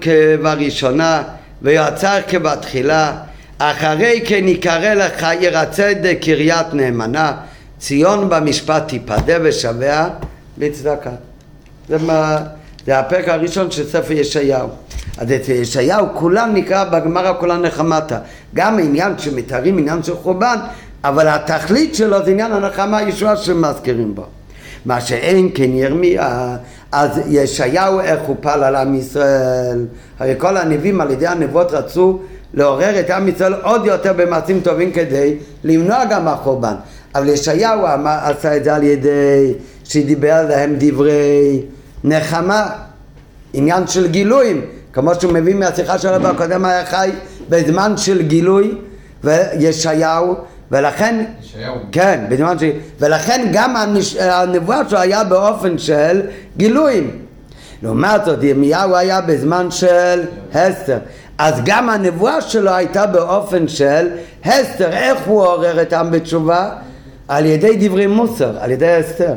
[0.00, 1.22] כבראשונה
[1.62, 3.12] ויועצייך כבתחילה
[3.58, 7.32] אחרי כן יקרא לך עיר הצדק קריית נאמנה.
[7.78, 10.08] ציון במשפט תיפדה ושביה
[10.58, 11.10] בצדקה
[11.88, 12.38] זה, מה,
[12.86, 14.68] זה הפרק הראשון של ספר ישעיהו.
[15.18, 18.18] אז את ישעיהו כולם נקרא בגמרא כולם נחמתה.
[18.54, 20.56] גם עניין שמתארים עניין של חורבן
[21.04, 24.24] אבל התכלית שלו זה עניין הנחמה הישועה שמזכירים בו.
[24.84, 26.56] מה שאין כן ירמיה
[26.92, 29.86] אז ישעיהו איך הוא פעל על עם ישראל?
[30.18, 32.20] הרי כל הנביאים על ידי הנבואות רצו
[32.54, 36.74] לעורר את עם ישראל עוד יותר במעשים טובים כדי למנוע גם החורבן.
[37.14, 41.62] אבל ישעיהו עשה את זה על ידי שדיבר להם דברי
[42.04, 42.70] נחמה,
[43.52, 44.60] עניין של גילויים,
[44.92, 47.10] כמו שהוא מביא מהשיחה שלו בקודם היה חי
[47.48, 48.74] בזמן של גילוי
[49.24, 50.34] וישעיהו
[50.70, 51.74] ולכן, ישעיהו.
[51.92, 52.62] כן, בזמן ש...
[53.00, 54.16] ולכן גם הנש...
[54.16, 56.22] הנבואה שלו היה באופן של
[56.56, 57.10] גילויים.
[57.82, 60.22] לעומת זאת ירמיהו היה בזמן של
[60.54, 60.98] הסתר
[61.38, 64.08] אז גם הנבואה שלו הייתה באופן של
[64.44, 66.70] הסתר, איך הוא עורר את העם בתשובה?
[67.28, 69.34] על ידי דברי מוסר, על ידי הסתר.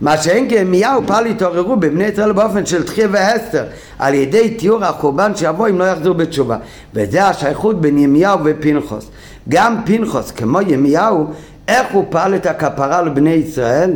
[0.00, 3.64] מה שאין כי ירמיהו פעל התעוררו בבני ישראל באופן של תחייה והסתר
[3.98, 6.56] על ידי תיאור החורבן שיבוא אם לא יחזרו בתשובה
[6.94, 9.10] וזה השייכות בין ירמיהו ופנחוס
[9.48, 11.26] גם פנחוס כמו ירמיהו
[11.68, 13.92] איך הוא פעל את הכפרה לבני ישראל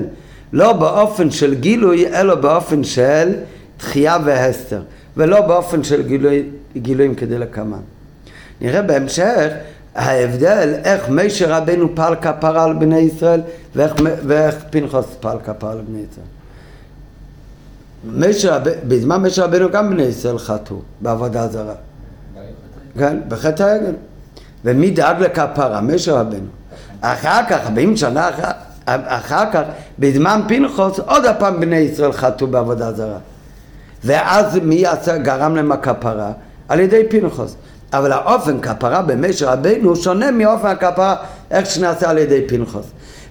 [0.52, 3.32] לא באופן של גילוי אלא באופן של
[3.76, 4.80] תחייה והסתר
[5.16, 6.42] ולא באופן של גילוי,
[6.76, 7.80] גילויים כדי לקמן.
[8.60, 9.52] נראה בהמשך
[9.94, 13.40] ההבדל איך משה רבנו פעל כפרה על בני ישראל
[13.74, 13.92] ואיך,
[14.26, 16.26] ואיך פנחוס פעל כפרה על בני ישראל.
[18.28, 18.58] משה,
[18.88, 21.74] בזמן משה רבנו גם בני ישראל חטאו בעבודה זרה.
[22.98, 23.94] כן, בחטא העגל.
[24.64, 25.80] ומי דאג לכפרה?
[25.80, 26.46] משה רבנו.
[27.00, 28.50] אחר כך, 40 שנה אחר,
[28.87, 29.62] אחר כך,
[29.98, 33.18] בזמן פנחוס, עוד הפעם בני ישראל חטאו בעבודה זרה.
[34.04, 36.32] ואז מי יעשה, גרם להם הכפרה?
[36.74, 37.56] על ידי פנחוס.
[37.92, 41.16] אבל האופן כפרה במשה רבנו שונה מאופן הכפרה
[41.50, 42.87] איך שנעשה על ידי פנחוס.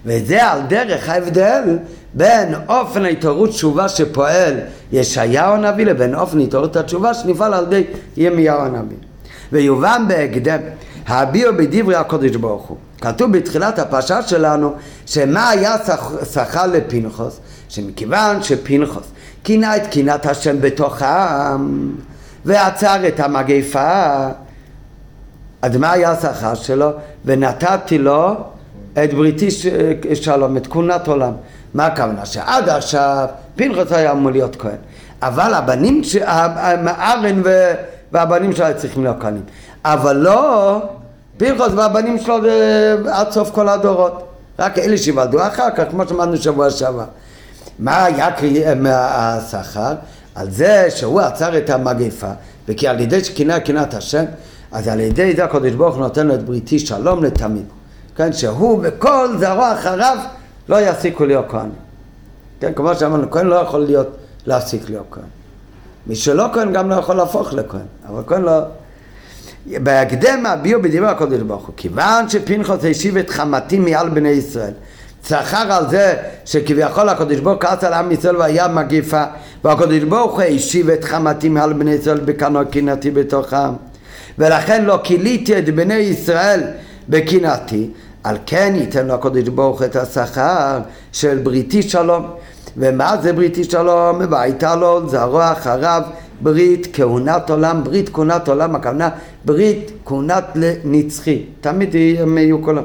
[0.06, 1.77] וזה על דרך ההבדל
[2.13, 4.53] בין אופן ההתעוררות תשובה שפועל
[4.91, 7.84] ישעיהו הנביא לבין אופן התעוררות התשובה שנפעל על ידי
[8.17, 8.97] ימיהו הנביא.
[9.51, 10.60] ויובן בהקדם
[11.08, 12.77] הביאו בדברי הקודש ברוך הוא.
[13.01, 14.73] כתוב בתחילת הפרשה שלנו
[15.06, 15.75] שמה היה
[16.34, 17.39] שכר לפנחוס?
[17.69, 19.08] שמכיוון שפנחוס
[19.43, 21.91] כינה את קינת השם בתוך העם
[22.45, 24.27] ועצר את המגפה
[25.62, 26.89] אז מה היה השכר שלו?
[27.25, 28.36] ונתתי לו
[29.03, 29.47] את בריתי
[30.13, 31.32] שלום, את כהונת עולם.
[31.73, 32.25] מה הכוונה?
[32.25, 34.75] שעד עכשיו פנחוס היה אמור להיות כהן.
[35.21, 36.01] אבל הבנים,
[36.88, 37.41] ארן
[38.12, 39.43] והבנים שלו צריכים להיות כהנים.
[39.86, 40.82] אבל לא
[41.38, 42.38] פנחוס והבנים שלו
[43.12, 44.27] עד סוף כל הדורות.
[44.60, 47.06] רק אלה שיוולדו אחר כך, כמו שאמרנו שבוע שעבר.
[47.79, 48.29] מה היה
[48.91, 49.93] השכר?
[50.36, 52.32] על זה שהוא עצר את המגפה,
[52.67, 54.24] וכי על ידי שכינה קנאת השם,
[54.72, 57.65] אז על ידי זה הקדוש ברוך הוא נותן לו את בריתי שלום לתמיד.
[58.15, 60.17] כן, שהוא וכל זרוע אחריו
[60.69, 61.69] לא יפסיקו להיות כהן.
[62.60, 64.08] כן, כמו שאמרנו, כהן לא יכול להיות,
[64.46, 65.24] להפסיק להיות כהן.
[66.08, 68.60] מי שלא כהן גם לא יכול להפוך לכהן, אבל כהן לא...
[69.65, 74.74] בהקדם הביאו בדברי הקודש ברוך הוא, כיוון שפנחוס השיב את חמתי מעל בני ישראל,
[75.23, 76.13] צחר על זה
[76.45, 79.23] שכביכול הקודש ברוך הוא כעס על עם ישראל והיה מגיפה,
[79.63, 83.73] והקודש ברוך הוא השיב את חמתי מעל בני ישראל בקנו קינתי בתוכם,
[84.38, 86.62] ולכן לא כיליתי את בני ישראל
[87.09, 87.89] בקינתי,
[88.23, 90.79] על כן ייתן לו הקודש ברוך את השכר
[91.12, 92.25] של בריתי שלום.
[92.77, 94.21] ומה זה בריתי שלום?
[94.29, 96.01] והייתה לו זרוע אחריו
[96.41, 99.09] ברית כהונת עולם, ברית כהונת עולם, הכוונה
[99.45, 102.77] ברית כהונת לנצחי, תמיד יהיו כל...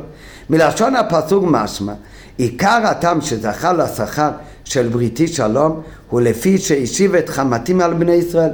[0.50, 1.92] מלשון הפסוק משמע,
[2.38, 4.30] עיקר הטעם שזכה לשכר
[4.64, 8.50] של בריתי שלום הוא לפי שהשיב את חמתים על בני ישראל.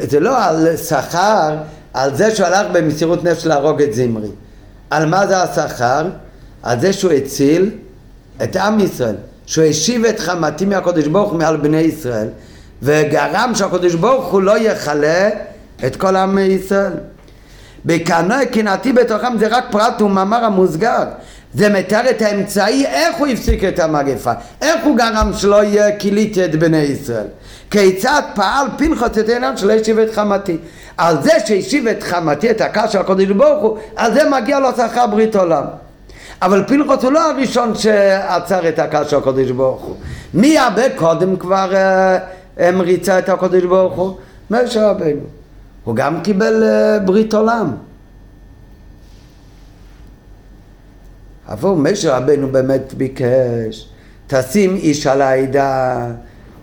[0.00, 1.56] זה לא על שכר,
[1.94, 4.28] על זה שהוא הלך במסירות נפש להרוג את זמרי.
[4.90, 6.06] על מה זה השכר?
[6.62, 7.70] על זה שהוא הציל
[8.42, 12.28] את עם ישראל, שהוא השיב את חמתי מהקדוש ברוך הוא מעל בני ישראל
[12.82, 15.28] וגרם שהקדוש ברוך הוא לא יכלה
[15.86, 16.92] את כל עם ישראל.
[17.84, 21.04] בקנאי קנאתי בתוכם זה רק פרט ומאמר המוסגר
[21.54, 24.32] זה מתאר את האמצעי איך הוא הפסיק את המגפה
[24.62, 27.26] איך הוא גרם שלא יהיה כיליתי את בני ישראל.
[27.70, 30.56] כיצד פעל פנחוס את העניין שלא השיב את חמתי.
[30.96, 34.68] על זה שהשיב את חמתי את הקש של הקודש ברוך הוא על זה מגיע לו
[34.76, 35.64] שכר ברית עולם.
[36.42, 39.96] אבל פנחוס הוא לא הראשון שעצר את הקש של הקודש ברוך הוא.
[40.34, 41.74] מי הרבה קודם כבר
[42.60, 44.16] אה, מריצה את הקודש ברוך הוא?
[44.50, 45.20] משה רבינו
[45.84, 47.70] הוא גם קיבל אה, ברית עולם
[51.50, 53.88] עבור משה רבנו באמת ביקש
[54.26, 56.06] תשים איש על העדה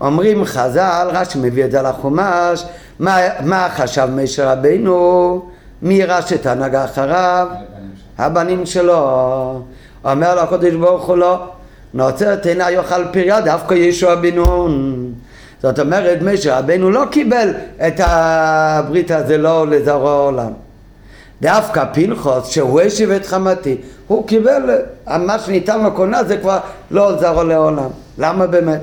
[0.02, 2.66] אומרים חז"ל, רש"י מביא את זה לחומש,
[3.00, 5.46] מה, מה חשב משה רבנו?
[5.82, 7.48] מי יירש את ההנהגה אחריו?
[8.18, 9.62] הבנים שלו.
[10.06, 11.48] אומר לו הקדוש ברוך הוא לא,
[11.94, 15.14] נוצרת עינה יאכל פריה דווקא ישוע בן נון.
[15.62, 17.50] זאת אומרת, משה רבנו לא קיבל
[17.88, 20.52] את הברית הזה לא לזרוע העולם.
[21.42, 24.62] דווקא פנחוס, שהוא השיב את חמתי, הוא קיבל,
[25.08, 26.58] מה שניתן לו קונה זה כבר
[26.92, 27.90] לא זרוע לעולם.
[28.18, 28.82] למה באמת?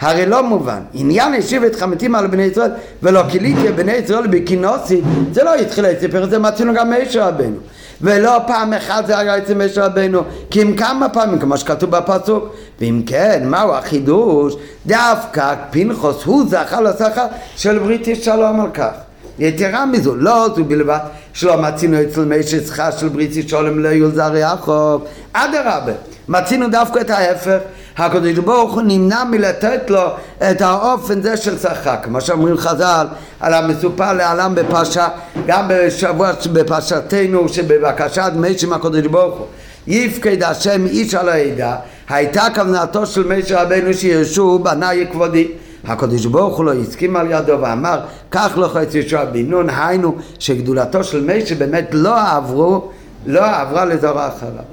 [0.00, 0.80] הרי לא מובן.
[0.92, 2.70] עניין השיב את חמתים על בני ישראל
[3.02, 5.00] ולא כיליתי בני ישראל בכינוסי
[5.32, 7.56] זה לא התחיל לספר, זה מצאנו גם מאשר רבנו.
[8.00, 12.54] ולא פעם אחת זה היה אצל משה רבנו, כי אם כמה פעמים, כמו שכתוב בפסוק.
[12.80, 14.54] ואם כן, מהו החידוש?
[14.86, 19.05] דווקא פנחוס הוא זכה לשכר של בריתי שלום על כך.
[19.38, 20.98] יתרה מזו, לא זו בלבד
[21.32, 25.00] שלא מצינו אצל משה שכר של בריתי שלום לא יולזר יעקב,
[25.32, 25.92] אדרבה,
[26.28, 27.58] מצינו דווקא את ההפך
[27.96, 30.08] הקדוש ברוך הוא נמנע מלתת לו
[30.50, 33.06] את האופן זה של שכר כמו שאומרים חז"ל
[33.40, 35.08] על המסופר לעלם בפרשה
[35.46, 39.46] גם בשבוע בפרשתנו שבבקשת משה מהקדוש ברוך הוא
[39.86, 41.76] יפקד השם איש על העדה
[42.08, 45.48] הייתה כוונתו של משה רבנו שישו בניי כבודי
[45.86, 50.14] הקדוש ברוך הוא לא הסכים על ידו ואמר קח לך את ישוע בן נון היינו
[50.38, 52.90] שגדולתו של משה באמת לא עברו
[53.26, 54.64] לא עברה לדור אחריו.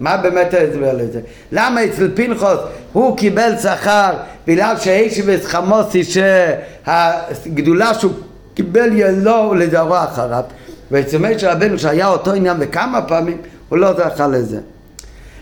[0.00, 1.20] מה באמת ההסבר לזה?
[1.52, 2.58] למה אצל פנחוס
[2.92, 4.10] הוא קיבל שכר
[4.46, 8.12] בגלל שהאיש חמוסי שהגדולה שהוא
[8.54, 10.42] קיבל ילא לדרו אחריו?
[10.90, 13.36] ואצל משה רבנו שהיה אותו עניין וכמה פעמים
[13.68, 14.60] הוא לא זכה לזה.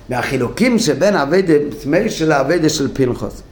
[0.09, 1.55] מהחילוקים שבין אביידה
[1.87, 3.43] משה לאביידה של פנחוס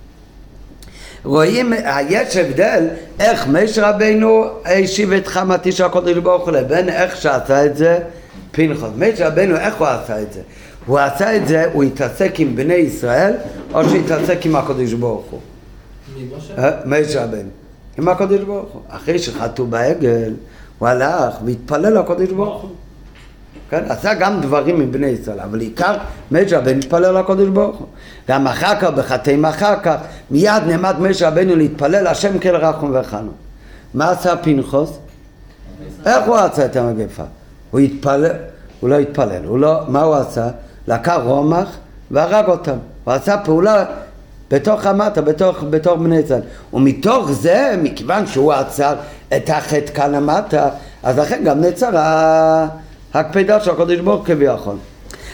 [1.25, 1.73] רואים,
[2.09, 2.89] יש הבדל
[3.21, 7.99] איך משה רבנו השיב את חמתי של הקודש ברוך הוא לבין איך שעשה את זה
[8.53, 8.89] פנחס.
[8.99, 10.41] משה רבנו, איך הוא עשה את זה?
[10.87, 13.33] הוא עשה את זה, הוא התעסק עם בני ישראל,
[13.75, 15.41] או שהתעסק עם הקודש ברוך הוא?
[16.85, 17.49] משה רבנו.
[17.99, 18.83] עם הקודש ברוך הוא.
[18.89, 20.35] אחרי שחטאו בעגל,
[20.79, 22.71] הוא הלך והתפלל לקודש ברוך הוא.
[23.71, 23.83] כן?
[23.89, 25.97] עשה גם דברים מבני ישראל, אבל עיקר
[26.31, 27.87] משה רבנו התפלל לקודש ברוך הוא.
[28.29, 29.97] גם אחר כך, בחטאים אחר כך,
[30.31, 33.31] מיד נעמד משה רבנו להתפלל השם כל רחום וחנו.
[33.95, 34.99] מה עשה פנחוס?
[36.07, 37.23] איך הוא עשה את המגפה?
[37.71, 38.33] הוא התפלל,
[38.81, 40.49] הוא לא התפלל, הוא לא, מה הוא עשה?
[40.89, 41.77] לקח רומח
[42.11, 42.77] והרג אותם.
[43.05, 43.85] הוא עשה פעולה
[44.51, 46.41] בתוך המטה, בתוך, בתוך בני ישראל.
[46.73, 48.95] ומתוך זה, מכיוון שהוא עצר
[49.37, 50.69] את החטא כאן המטה,
[51.03, 51.91] אז לכן גם נעצר
[53.15, 54.77] ההקפדה של הקדוש ברוך כביכול.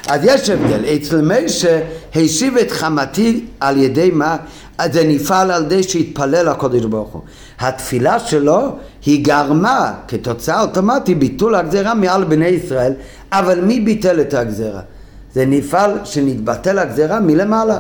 [0.09, 1.83] אז יש הבדל, אצל משה
[2.15, 4.37] השיב את חמתי על ידי מה?
[4.79, 7.23] אז זה נפעל על ידי שהתפלל לקדוש ברוך הוא.
[7.59, 8.61] התפילה שלו
[9.07, 12.93] היא גרמה כתוצאה אוטומטית ביטול הגזירה מעל בני ישראל,
[13.33, 14.81] אבל מי ביטל את הגזירה?
[15.35, 17.79] זה נפעל שנתבטל הגזירה מלמעלה.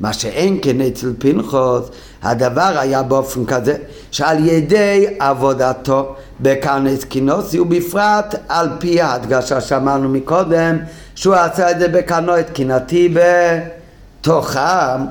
[0.00, 1.90] מה שאין כן אצל פנחוס,
[2.22, 3.76] הדבר היה באופן כזה
[4.10, 10.78] שעל ידי עבודתו בקרנס קינוסי ובפרט על פי ההדגשה שאמרנו מקודם
[11.14, 13.14] שהוא עשה את זה בקרנו את קינתי
[14.20, 14.60] בתוכם,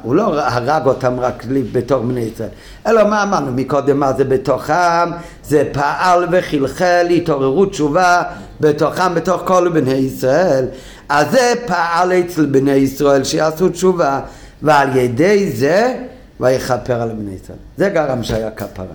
[0.04, 2.50] הוא לא הרג אותם רק בתור בני ישראל,
[2.88, 5.12] אלא מה אמרנו מקודם מה זה בתוכם,
[5.44, 8.22] זה פעל וחלחל התעוררות תשובה
[8.60, 10.66] בתוכם בתוך כל בני ישראל,
[11.10, 14.20] אז זה פעל אצל בני ישראל שיעשו תשובה
[14.62, 15.96] ועל ידי זה
[16.40, 17.58] ויכפר על בני ישראל.
[17.78, 18.86] זה גרם שהיה כפרה.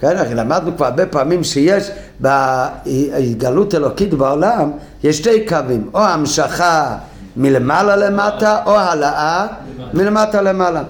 [0.00, 4.70] כן, הרי למדנו כבר הרבה פעמים שיש בהתגלות אלוקית בעולם,
[5.04, 6.96] יש שתי קווים, או המשכה
[7.36, 9.46] מלמעלה למטה, או העלאה
[9.94, 10.82] מלמטה למעלה.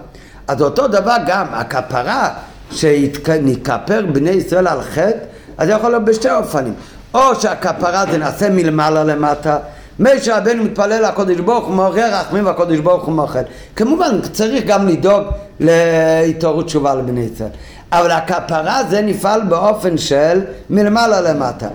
[0.49, 2.31] אז אותו דבר גם, הכפרה
[2.71, 5.19] שנכפר בני ישראל על חטא,
[5.59, 6.75] אז זה יכול להיות בשתי אופנים.
[7.15, 9.59] או שהכפרה זה נעשה מלמעלה למטה,
[10.01, 13.43] משה רבנו מתפלל לקודש ברוך הוא מעורר רחמים והקודש ברוך הוא מוחל.
[13.77, 15.25] כמובן צריך גם לדאוג
[15.61, 17.51] להתעוררות תשובה לבני ישראל.
[17.93, 20.41] אבל הכפרה זה נפעל באופן של
[20.71, 21.69] מלמעלה למטה.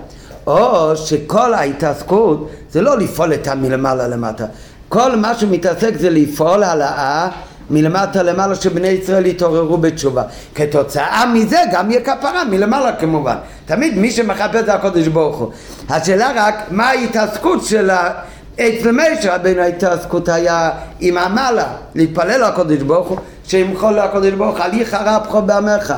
[0.48, 4.46] או שכל ההתעסקות זה לא לפעול את המלמעלה למטה.
[4.90, 7.30] כל מה שמתעסק זה לפעול העלאה
[7.70, 10.24] מלמטה למעלה שבני ישראל יתעוררו בתשובה.
[10.56, 13.36] כתוצאה מזה גם יהיה כפרה מלמעלה כמובן.
[13.66, 15.52] תמיד מי שמחפש זה הקודש ברוך הוא.
[15.90, 18.10] השאלה רק מה ההתעסקות של ה...
[18.56, 24.64] אצל משה רבינו ההתעסקות היה עם המעלה, להתפלל לקודש ברוך הוא, שימחול לקודש ברוך הוא,
[24.64, 25.94] הליך הרבחו בעמך.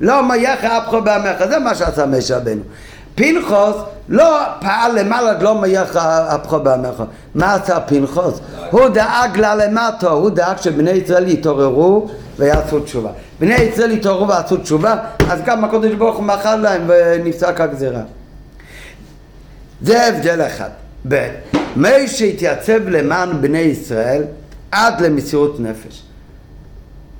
[0.00, 2.62] לא מייך רבחו בעמך, זה מה שעשה משה רבינו.
[3.14, 3.76] פנחוס
[4.08, 5.96] לא פעל למעלה, לא מייך
[6.28, 7.02] רבחו בעמך.
[7.34, 8.40] מה עשה פנחוס?
[8.70, 12.08] הוא דאג לה למטו, הוא דאג שבני ישראל יתעוררו
[12.38, 13.10] ויעשו תשובה.
[13.40, 14.96] בני ישראל יתעוררו ויעשו תשובה,
[15.30, 18.02] אז גם הקודש ברוך הוא מחל להם ונפסק הגזירה.
[19.82, 20.70] זה הבדל אחד.
[21.08, 21.28] ב'
[21.76, 24.22] מי שהתייצב למען בני ישראל
[24.70, 26.02] עד למסירות נפש.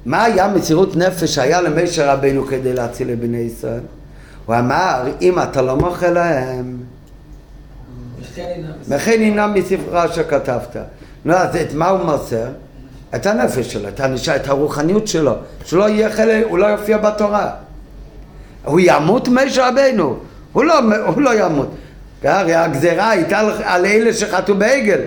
[0.06, 3.80] מה היה מסירות נפש שהיה למשה רבנו כדי להציל את בני ישראל?
[4.46, 6.76] הוא אמר, אם אתה לא מוחה להם,
[8.88, 10.76] וכן ינם מספרה שכתבת.
[11.24, 12.46] נו, אז את מה הוא מוסר?
[13.14, 15.34] את הנפש שלו, את הנשאר, את הרוחניות שלו,
[15.64, 17.50] שלא יהיה חלק, הוא לא יופיע בתורה.
[18.64, 20.18] הוא ימות משה רבנו,
[20.52, 21.74] הוא לא, הוא לא ימות.
[22.24, 25.00] הרי הגזרה הייתה על אלה שחטאו בעגל.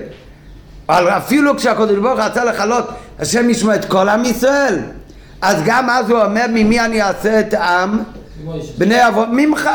[0.89, 4.79] אבל אפילו כשהקדוש ברוך רצה לכלות, השם ישמע את כל עם ישראל.
[5.41, 8.03] אז גם אז הוא אומר, ממי אני אעשה את העם?
[8.77, 9.69] בני אבות, ממך.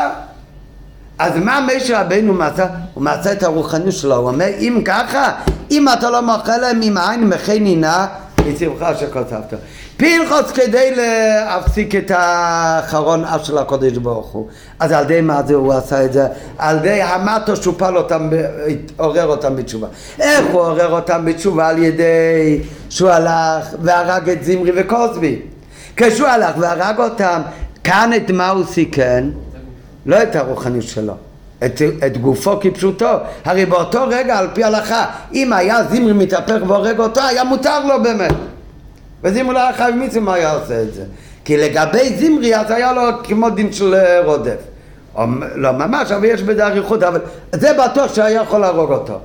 [1.18, 2.66] אז מה משה רבנו מצא?
[2.94, 5.32] הוא מצא את הרוחניות שלו, הוא אומר, אם ככה,
[5.70, 8.06] אם אתה לא מוכר להם ממעין מחי נינה,
[8.46, 9.54] מצבך אשר כתבת.
[9.96, 14.48] פנחוס כדי להפסיק את האחרון אף של הקודש ברוך הוא.
[14.80, 16.26] אז על ידי מה זה הוא עשה את זה?
[16.58, 18.30] על ידי המטו שהוא פעל אותם,
[18.96, 19.86] עורר אותם בתשובה.
[20.20, 21.68] איך הוא עורר אותם בתשובה?
[21.68, 22.60] על ידי
[22.90, 25.40] שהוא הלך והרג את זמרי וקוסבי.
[25.96, 27.40] כשהוא הלך והרג אותם,
[27.84, 29.24] כאן את מה הוא סיכן?
[30.06, 31.14] לא את הרוחניות שלו.
[31.64, 33.10] את, את גופו כפשוטו.
[33.44, 38.02] הרי באותו רגע, על פי הלכה, אם היה זמרי מתהפך והורג אותו, היה מותר לו
[38.02, 38.34] באמת.
[39.22, 41.04] וזמרי לא היה חייב מצווה מה היה עושה את זה.
[41.44, 44.58] כי לגבי זמרי אז היה לו כמו דין של רודף.
[45.14, 45.24] או,
[45.54, 47.20] לא ממש, אבל יש בזה אריכות, אבל
[47.52, 49.18] זה בטוח שהיה יכול להרוג אותו.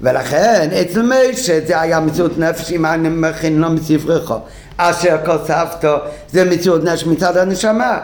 [0.00, 4.32] ולכן אצל משה זה היה מציאות נפש אם אני מכין לו מספרך
[4.76, 5.96] אשר כוספתו
[6.32, 7.98] זה מציאות נפש מצד הנשמה.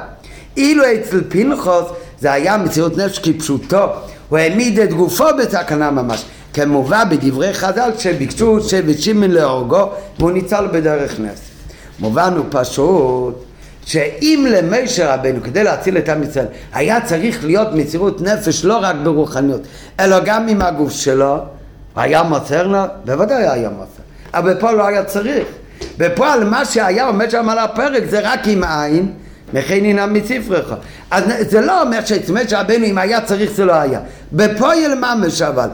[0.56, 1.84] אילו אצל פנחוס
[2.20, 3.86] זה היה מציאות נפש כפשוטו
[4.28, 10.66] הוא העמיד את גופו בסכנה ממש כמובא בדברי חז"ל שביקשו שבט שמעון להורגו והוא ניצל
[10.72, 11.40] בדרך נס.
[11.98, 13.44] מובן הוא פשוט
[13.84, 18.96] שאם למשה רבנו כדי להציל את עם ישראל היה צריך להיות מסירות נפש לא רק
[19.02, 19.60] ברוחניות
[20.00, 21.36] אלא גם עם הגוף שלו
[21.96, 22.78] היה מוסר לו?
[23.04, 24.02] בוודאי היה מוסר.
[24.34, 25.46] אבל בפועל לא היה צריך
[25.98, 29.12] בפועל מה שהיה עומד שם על הפרק זה רק עם עין
[29.54, 30.74] מכן הנה מספרך
[31.10, 34.00] אז זה לא אומר שאצל משה רבנו אם היה צריך זה לא היה
[34.32, 35.68] בפועל ממש אבל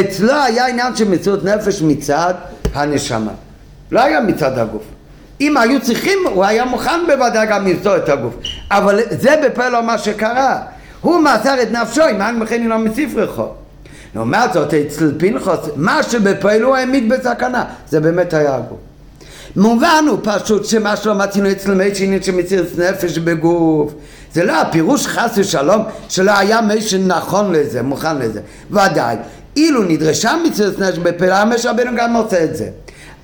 [0.00, 2.34] אצלו היה עניין של מציאות נפש מצד
[2.74, 3.32] הנשמה
[3.90, 4.82] לא היה מצד הגוף
[5.42, 8.34] אם היו צריכים, הוא היה מוכן בוודאי גם למסור את הגוף.
[8.70, 10.58] אבל זה בפה לא מה שקרה.
[11.00, 13.48] הוא מסר את נפשו, אם אין מכן לא מספרכו.
[14.14, 18.78] לעומת זאת, אצל פנחוס, מה שבפועל הוא העמיד בסכנה, זה באמת היה הגוף.
[19.56, 23.92] מובן הוא פשוט שמה שלא מתאים אצל מי שעניין שמציץ נפש בגוף.
[24.34, 28.40] זה לא הפירוש חס ושלום שלא היה מי שנכון לזה, מוכן לזה.
[28.70, 29.16] ודאי,
[29.56, 32.68] אילו נדרשה מציץ נפש בפעילה, משה רבנו גם עושה את זה.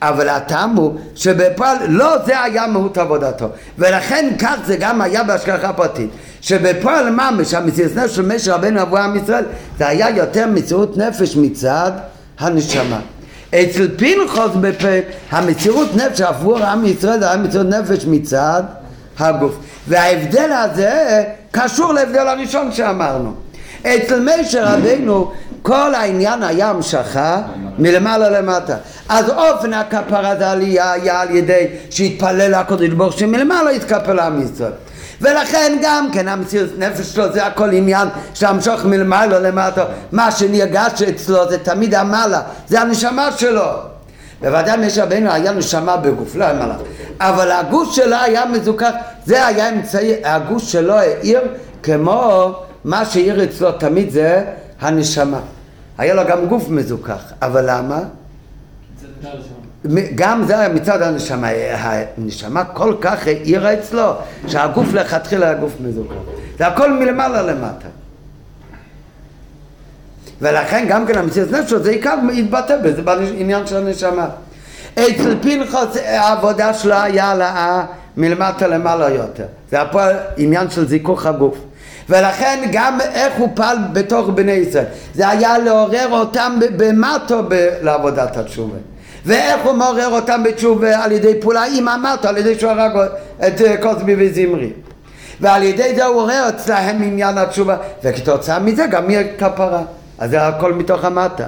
[0.03, 3.49] אבל הטעם הוא שבפועל לא זה היה מהות עבודתו
[3.79, 6.11] ולכן כך זה גם היה בהשגחה פרטית
[6.41, 9.45] שבפועל ממש המציאות נפש של משה רבנו עבור עם ישראל
[9.79, 11.93] זה היה יותר מציאות נפש מצד
[12.39, 13.01] הנשמה
[13.55, 14.89] אצל פנחוס בפה
[15.31, 18.63] המציאות נפש עבור עם ישראל זה היה מציאות נפש מצד
[19.19, 19.57] הגוף
[19.89, 23.35] וההבדל הזה קשור להבדל הראשון שאמרנו
[23.83, 25.33] אצל משה רבנו
[25.63, 27.43] כל העניין היה המשכה
[27.79, 28.77] מלמעלה למטה.
[29.09, 34.73] אז אופן הכפרה זה עלייה היה על ידי שהתפלל הקודש ברוך שמלמעלה התקפל עם ישראל.
[35.21, 39.85] ולכן גם כן המציאות נפש שלו זה הכל עניין שהמשוך מלמעלה למטה.
[40.13, 43.67] מה שנרגש אצלו זה תמיד המעלה זה הנשמה שלו.
[44.41, 46.77] בוודאי משה רבנו היה נשמה בגוף, לא היה
[47.21, 48.91] אבל הגוש שלו היה מזוכח
[49.27, 51.41] זה היה אמצעי, הגוש שלו העיר
[51.83, 52.53] כמו
[52.85, 54.45] מה שהעיר אצלו תמיד זה
[54.81, 55.41] הנשמה.
[55.99, 58.01] היה לו גם גוף מזוכח, אבל למה?
[60.15, 61.49] גם זה היה מצד הנשמה,
[62.19, 64.13] הנשמה כל כך העירה אצלו
[64.47, 66.15] שהגוף לכתחילה היה גוף מזוכח,
[66.59, 67.89] זה הכל מלמעלה למטה.
[70.41, 74.29] ולכן גם כן המציאות נפש זה עיקר התבטא בזה בעניין של הנשמה.
[74.95, 77.85] אצל פנחוס העבודה שלו היה העלאה
[78.17, 79.45] מלמטה למעלה יותר.
[79.71, 81.59] זה הפועל עניין של זיכוך הגוף.
[82.09, 84.85] ולכן גם איך הוא פעל בתוך בני ישראל.
[85.15, 87.43] זה היה לעורר אותם במטו
[87.83, 88.77] לעבודת התשובה
[89.29, 91.05] ואיך הוא מעורר אותם בתשובה?
[91.05, 93.09] על ידי פעולה עם המטו על ידי שהוא הרג
[93.47, 94.73] את קוסבי וזמרי.
[95.41, 99.83] ועל ידי זה הוא עורר אצלהם עניין התשובה וכתוצאה מזה גם יהיה כפרה.
[100.19, 101.45] אז זה הכל מתוך המטה.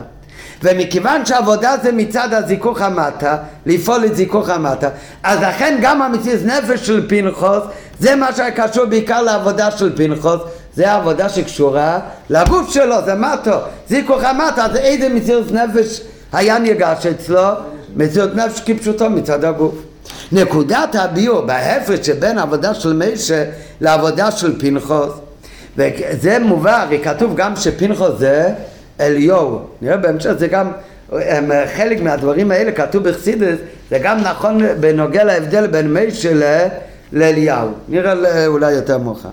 [0.62, 4.88] ומכיוון שעבודה זה מצד הזיכוך המטה, לפעול את זיכוך המטה,
[5.22, 7.62] אז לכן גם המציאות נפש של פנחוס,
[8.00, 10.40] זה מה שקשור בעיקר לעבודה של פנחוס,
[10.74, 11.98] זה העבודה שקשורה
[12.30, 13.56] לגוף שלו, זה מטו,
[13.88, 16.00] זיכוך המטה, אז איזה מציאות נפש
[16.32, 17.48] היה נרגש אצלו?
[17.96, 19.74] מציאות נפש כפשוטו מצד הגוף.
[20.32, 23.44] נקודת הביור בהפרש שבין העבודה של מישה
[23.80, 25.12] לעבודה של פנחוס
[25.76, 28.48] וזה מובא, כתוב גם שפנחוס זה
[29.00, 29.60] אליהו.
[29.82, 30.70] נראה בהמשך זה גם,
[31.12, 33.58] הם, חלק מהדברים האלה כתוב בחסידס,
[33.90, 36.66] זה גם נכון בנוגע להבדל בין מישה
[37.12, 37.68] לאליהו.
[37.88, 39.28] נראה אולי יותר מאוחר.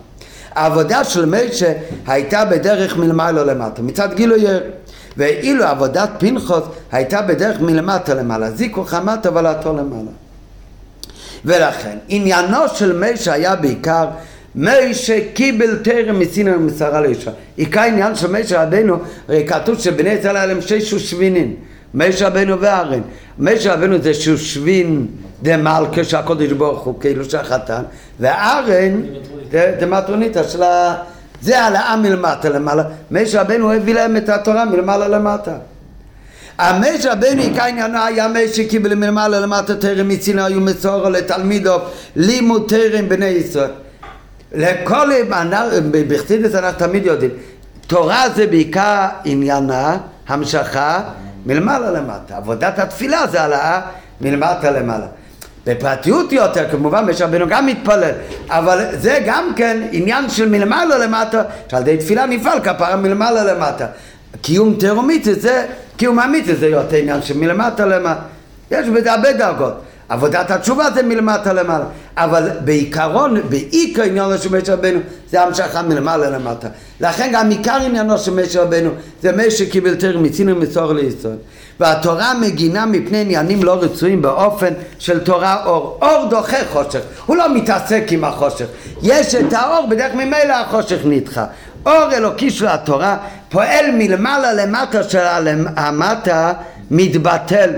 [0.55, 1.73] העבודה של מישה
[2.07, 4.45] הייתה בדרך מלמעלה למטה, מצד גילוי
[5.17, 10.11] ואילו עבודת פנחוס הייתה בדרך מלמטה למעלה, זיכוך המטה ולעתו למעלה.
[11.45, 14.05] ולכן עניינו של מישה היה בעיקר
[14.55, 17.31] משה קיבל טרם מסיני ומסרה לאישה.
[17.55, 18.97] עיקר עניין של משה רבנו,
[19.27, 21.55] הרי כתוב שבני ישראל היה להם שש שושבינים,
[21.93, 23.01] משה רבנו וארן.
[23.39, 25.07] משה רבנו זה שושבין
[25.41, 27.81] דמלכה שהקודש ברוך הוא כאילו שהחתן,
[28.19, 29.01] וארן
[29.51, 30.95] זה מטרוניתא של ה...
[31.41, 32.83] זה העלאה מלמטה למעלה.
[33.11, 35.51] משה רבנו הביא להם את התורה מלמעלה למטה.
[36.57, 41.77] המשה רבנו עיקר עניינו היה משה קיבל מלמעלה למטה טרם מציני היו מצורו לתלמידו
[42.15, 43.71] לימוד טרם בני ישראל.
[44.53, 45.09] לכל,
[46.07, 47.31] בחסידס אנחנו תמיד יודעים,
[47.87, 51.01] תורה זה בעיקר עניינה, המשכה,
[51.45, 52.37] מלמעלה למטה.
[52.37, 53.81] עבודת התפילה זה העלאה
[54.21, 55.05] מלמטה למעלה.
[55.67, 58.11] בפרטיות יותר, כמובן, משה רבנו גם מתפלל,
[58.49, 61.41] אבל זה גם כן עניין של מלמעלה למטה,
[61.71, 63.85] שעל ידי תפילה נפעל כפרה מלמעלה למטה.
[64.41, 65.65] קיום תרומית זה,
[65.97, 68.21] קיום אמיתי זה יותר עניין של מלמטה למטה.
[68.71, 69.73] יש בזה הרבה דרגות.
[70.09, 71.85] עבודת התשובה זה מלמטה למעלה,
[72.17, 74.99] אבל בעיקרון, בעיקר עניינו של משה רבנו
[75.31, 76.67] זה המשכה מלמעלה למטה.
[76.99, 78.89] לכן גם עיקר עניינו של משה רבנו
[79.21, 81.35] זה משה קיבל תר מצינו מצור לישראל.
[81.79, 85.99] והתורה מגינה מפני עניינים לא רצויים באופן של תורה אור.
[86.01, 88.65] אור דוחה חושך, הוא לא מתעסק עם החושך.
[89.03, 91.45] יש את האור, בדרך ממילא החושך נדחה.
[91.85, 93.17] אור אלוקי של התורה
[93.49, 96.53] פועל מלמעלה למטה של המטה
[96.91, 97.69] מתבטל.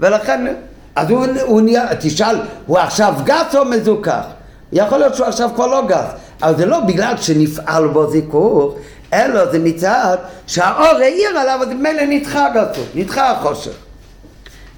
[0.00, 0.54] ולכן
[1.00, 2.36] אז הוא, הוא נהיה, תשאל,
[2.66, 4.24] הוא עכשיו גס או מזוכח?
[4.72, 6.06] יכול להיות שהוא עכשיו כבר לא גס,
[6.42, 8.74] אבל זה לא בגלל שנפעל בו זיכוך,
[9.12, 13.72] אלא זה מצד שהאור העיר עליו, אז ממילא נדחה גסות, נדחה החושך.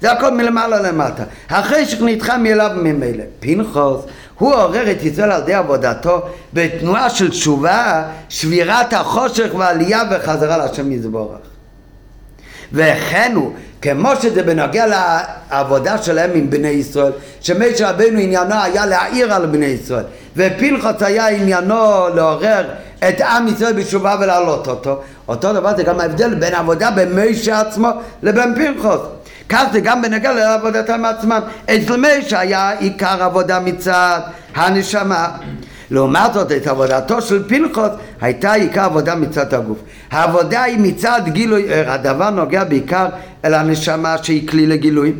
[0.01, 1.23] זה הכל מלמעלה למטה.
[1.49, 3.23] החשך נדחה מאליו ממילא.
[3.39, 4.01] פנחוס,
[4.37, 6.21] הוא עורר את ישראל על ידי עבודתו
[6.53, 11.52] בתנועה של תשובה, שבירת החושך ועלייה וחזרה להשם יזבורך.
[12.73, 17.11] וכן הוא, כמו שזה בנוגע לעבודה שלהם עם בני ישראל,
[17.41, 20.03] שמשה רבנו עניינו היה להעיר על בני ישראל,
[20.37, 22.65] ופנחוס היה עניינו לעורר
[23.09, 27.89] את עם ישראל בתשובה ולהעלות אותו, אותו דבר זה גם ההבדל בין עבודה במשה עצמו
[28.23, 29.01] לבין פנחוס.
[29.49, 31.39] כך זה גם בנגע לעבודתם עצמם.
[31.65, 34.19] אצל משה היה עיקר עבודה מצד
[34.55, 35.27] הנשמה.
[35.91, 37.89] לעומת זאת, את עבודתו של פנחוס
[38.21, 39.77] הייתה עיקר עבודה מצד הגוף.
[40.11, 43.05] העבודה היא מצד גילוי ער, הדבר נוגע בעיקר
[43.45, 45.13] אל הנשמה שהיא כלי לגילוי,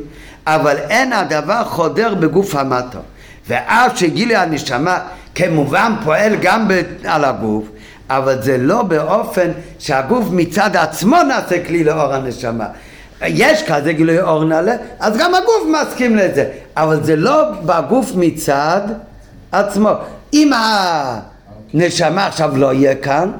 [0.47, 2.99] אבל אין הדבר חודר בגוף המטו.
[3.47, 4.99] ואף שגילוי הנשמה
[5.35, 6.67] כמובן פועל גם
[7.05, 7.65] על הגוף,
[8.09, 12.65] אבל זה לא באופן שהגוף מצד עצמו נעשה כלי לאור הנשמה.
[13.21, 16.45] יש כזה גילוי אור נעלה, אז גם הגוף מסכים לזה,
[16.77, 18.81] אבל זה לא בגוף מצד
[19.51, 19.89] עצמו.
[20.33, 20.51] אם
[21.73, 23.31] הנשמה עכשיו לא יהיה כאן,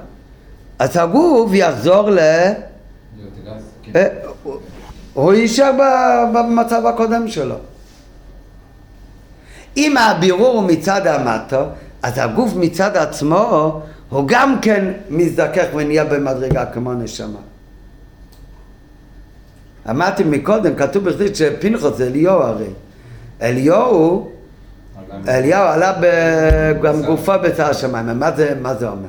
[0.80, 2.20] אז הגוף יחזור ל...
[3.96, 4.08] אה,
[5.14, 5.72] הוא יישאר
[6.34, 7.56] במצב הקודם שלו.
[9.78, 11.64] אם הבירור הוא מצד המטו,
[12.04, 17.40] אז הגוף מצד עצמו הוא גם כן מזדכך ונהיה במדרגה כמו נשמה.
[19.90, 22.70] אמרתי מקודם, כתוב בכדי שפנחוס זה אליהו הרי.
[23.42, 24.32] אליהו,
[25.28, 25.94] אליהו עלה
[26.84, 28.20] גם גופו בצער השמיים.
[28.20, 29.08] מה זה, מה זה אומר?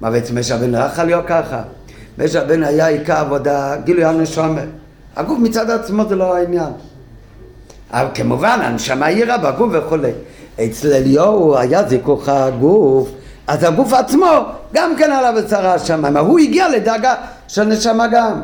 [0.00, 1.62] מה בעצם משה רבנו לא יכול להיות ככה?
[2.18, 4.60] משה רבנו היה עיקר עבודה, גילוי הנשמה.
[5.16, 6.72] הגוף מצד עצמו זה לא העניין.
[7.90, 10.10] אבל כמובן, הנשמה עירה בגוף וכולי.
[10.64, 13.08] אצל אליהו היה זיכוך הגוף,
[13.46, 14.26] אז הגוף עצמו
[14.74, 16.16] גם כן עלה בצער השמיים.
[16.16, 17.14] הוא הגיע לדאגה
[17.48, 18.40] של נשמה גם.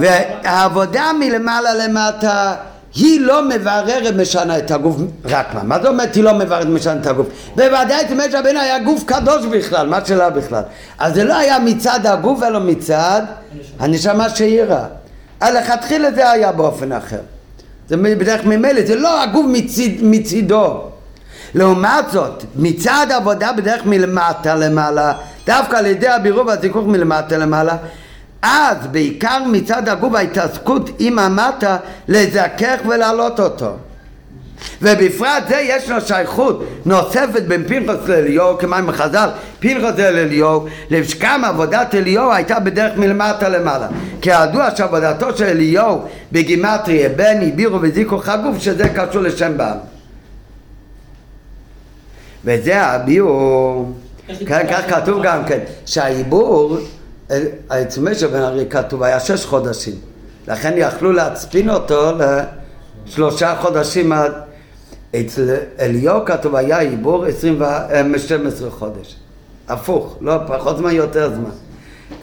[0.00, 2.54] והעבודה מלמעלה למטה
[2.94, 5.62] היא לא מבררת משנה את הגוף, רק מה?
[5.62, 7.26] מה זאת אומרת היא לא מבררת משנה את הגוף?
[7.56, 10.62] בוודאי משה רבנו היה גוף קדוש בכלל, מה שלה בכלל?
[10.98, 13.22] אז זה לא היה מצד הגוף אלא מצד
[13.78, 14.84] הנשמה שהעירה.
[15.42, 17.20] לכתחילה זה היה באופן אחר.
[17.88, 20.82] זה בדרך ממילא, זה לא הגוף מצד, מצידו.
[21.54, 25.12] לעומת זאת, מצד עבודה בדרך מלמטה למעלה,
[25.46, 27.76] דווקא על ידי הבירור והזיכוך מלמטה למעלה,
[28.42, 31.76] אז בעיקר מצד הגוף ההתעסקות עם המטה
[32.08, 33.72] לזכך ולהעלות אותו.
[34.82, 39.28] ובפרט זה יש לו שייכות נוספת בין פנחוס לאליהו, כמים חז"ל,
[39.60, 43.88] פנחוס לאליהו, לשכם עבודת אליהו הייתה בדרך מלמטה למעלה.
[44.20, 49.76] כי ידוע שעבודתו של אליהו בגימטריה בין הבירו וזיכוך הגוף שזה קשור לשם בעם.
[52.44, 53.92] וזה הביאור,
[54.46, 56.78] כן, כך כתוב גם כן, שהעיבור
[57.68, 59.94] אצל משה בן ארי כתוב היה שש חודשים,
[60.48, 62.12] לכן יכלו להצפין אותו
[63.06, 64.32] לשלושה חודשים עד...
[65.20, 67.62] אצל אליהו כתוב היה עיבור עשרים
[68.14, 69.16] ושתים עשרה חודש,
[69.68, 71.50] הפוך, לא פחות זמן, יותר זמן,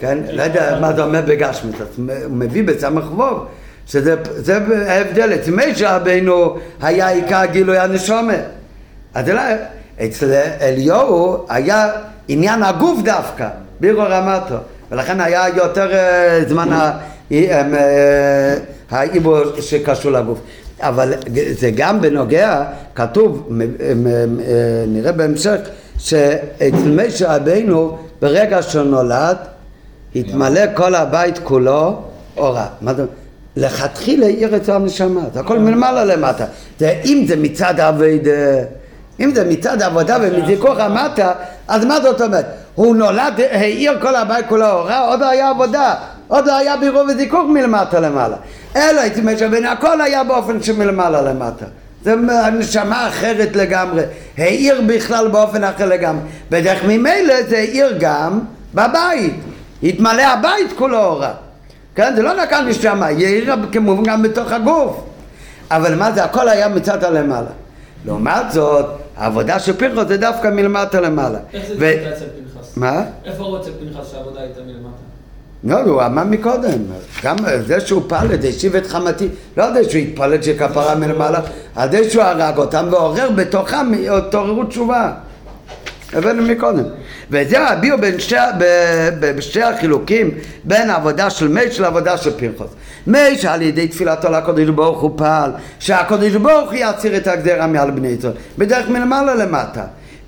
[0.00, 0.18] כן?
[0.32, 3.46] לא יודע מה זה אומר בגשמית, הוא מביא בסמך ווב
[3.86, 4.16] שזה
[4.86, 8.44] ההבדל, אצל משה רבינו היה עיקר גילוי הנשומת,
[9.14, 9.26] אז
[10.04, 11.88] אצל אליהו היה
[12.28, 13.48] עניין הגוף דווקא,
[13.80, 14.56] בירו רמתו
[14.94, 16.68] ולכן היה יותר אה, זמן
[17.32, 18.54] אה,
[18.90, 20.40] העיבור שקשור לגוף.
[20.80, 21.14] אבל
[21.58, 22.64] זה גם בנוגע,
[22.94, 23.48] כתוב,
[24.88, 25.56] נראה בהמשך,
[25.98, 29.36] שאצל משה רבינו ברגע שהוא נולד
[30.16, 32.02] התמלא כל הבית כולו
[32.36, 32.66] אורה.
[32.80, 33.04] מה זה?
[33.56, 36.44] לכתחילה עיר אצל הנשמה, זה הכל מלמעלה למטה.
[36.78, 37.24] זה, אם
[39.34, 41.32] זה מצד עבודה ומזיכוך המטה,
[41.68, 42.46] אז מה זאת אומרת?
[42.74, 45.94] הוא נולד, העיר כל הבית כולו אורה, עוד לא היה עבודה,
[46.28, 48.36] עוד לא היה בירור וזיכוך מלמטה למעלה.
[48.76, 51.64] אלא הייתי משווה, הכל היה באופן שמלמעלה למטה.
[52.04, 52.14] זה
[52.52, 54.02] נשמה אחרת לגמרי.
[54.38, 56.22] העיר בכלל באופן אחר לגמרי.
[56.50, 58.40] בדרך ממילא זה העיר גם
[58.74, 59.34] בבית.
[59.82, 61.32] התמלא הבית כולו אורה.
[61.94, 62.12] כן?
[62.16, 65.00] זה לא רק הנשמה, היא העירה כמובן גם בתוך הגוף.
[65.70, 66.24] אבל מה זה?
[66.24, 67.50] הכל היה מצד הלמעלה.
[68.06, 71.38] לעומת זאת, העבודה של פנחס זה דווקא מלמטה למעלה.
[71.52, 71.92] איך זה ו...
[72.64, 72.76] פנחס?
[72.76, 73.02] מה?
[73.24, 75.14] איפה אצל פנחס שהעבודה הייתה מלמטה?
[75.64, 76.78] לא, הוא אמר מקודם,
[77.22, 77.36] גם
[77.66, 81.40] זה שהוא פלט, השיב את חמתי, לא יודע שהוא התפלט שכפרה מלמעלה,
[81.76, 85.12] על זה שהוא הרג אותם ועורר בתוכם התעוררות תשובה.
[86.12, 86.84] הבאנו מקודם.
[87.30, 88.36] וזה הביאו בין שתי,
[89.20, 90.30] בשתי החילוקים
[90.64, 92.70] בין העבודה של מייש לעבודה של פרחוס.
[93.06, 97.90] מייש על ידי תפילתו לקודש ברוך הוא פעל שהקודש ברוך הוא יציר את הגדרה מעל
[97.90, 99.84] בני ישראל בדרך מלמעלה למטה.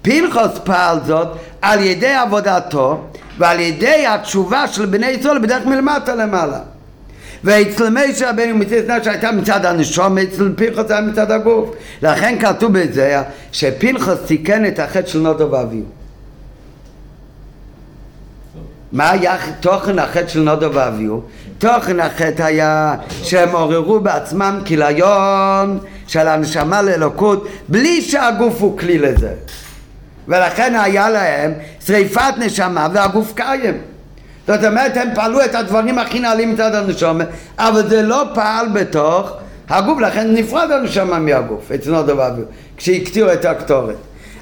[0.06, 1.28] פנחוס פעל זאת
[1.62, 3.04] על ידי עבודתו
[3.38, 6.58] ועל ידי התשובה של בני ישראל בדרך מלמטה למעלה.
[7.44, 11.70] ואצל משה רבנו מצד נפש שהייתה מצד הנשום, אצל פנחוס היה מצד הגוף.
[12.02, 15.84] לכן כתוב בזה שפנחוס תיקן את החטא של נודו ואביו.
[18.92, 21.18] מה היה תוכן החטא של נודו ואביו?
[21.58, 29.32] תוכן החטא היה שהם עוררו בעצמם כיליון של הנשמה לאלוקות בלי שהגוף הוא כלי לזה.
[30.28, 31.52] ולכן היה להם
[31.86, 33.78] שריפת נשמה והגוף קיים.
[34.46, 37.24] זאת אומרת, הם פעלו את הדברים הכי נעלים מצד הנשמה,
[37.58, 39.32] אבל זה לא פעל בתוך
[39.68, 42.30] הגוף, לכן נפרד הנשמה מהגוף, אצלנו דבר,
[42.76, 43.96] כשהקטירו את הקטורת.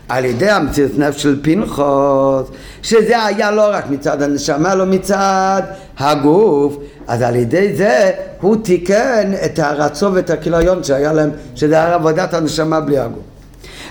[0.08, 2.46] על ידי המציאות נפש של פנחוס,
[2.82, 5.62] שזה היה לא רק מצד הנשמה, אלא מצד
[5.98, 6.76] הגוף,
[7.06, 8.10] אז על ידי זה
[8.40, 13.33] הוא תיקן את הרצון ואת הכיליון שהיה להם, שזה היה עבודת הנשמה בלי הגוף.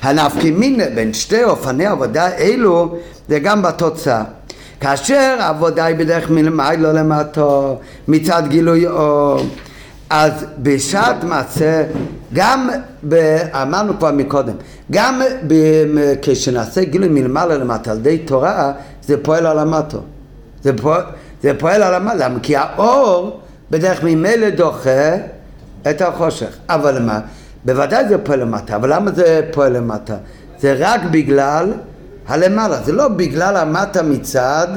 [0.03, 2.95] הנפקי מינה בין שתי אופני עבודה אלו
[3.29, 4.23] זה גם בתוצאה.
[4.79, 9.45] כאשר העבודה היא בדרך מלמעלה למטו, מצד גילוי אור,
[10.09, 11.83] אז בשעת מעשה,
[12.33, 12.69] גם,
[13.09, 13.15] ב,
[13.53, 14.53] אמרנו כבר מקודם,
[14.91, 15.53] גם ב,
[16.21, 18.71] כשנעשה גילוי מלמעלה למטה על ידי תורה,
[19.03, 20.01] זה פועל על המטו.
[20.63, 21.01] זה פועל,
[21.43, 22.39] זה פועל על המטו, למה?
[22.39, 23.39] כי האור
[23.71, 25.15] בדרך ממילא דוחה
[25.89, 26.55] את החושך.
[26.69, 27.19] אבל מה?
[27.65, 30.15] בוודאי זה פועל למטה, אבל למה זה פועל למטה?
[30.59, 31.73] זה רק בגלל
[32.27, 34.67] הלמעלה, זה לא בגלל המטה מצד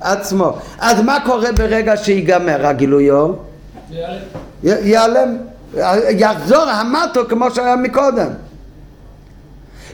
[0.00, 0.58] עצמו.
[0.78, 3.44] אז מה קורה ברגע שיגמר הגילוי אור?
[4.62, 5.36] ייעלם.
[6.08, 8.28] יחזור המטו כמו שהיה מקודם.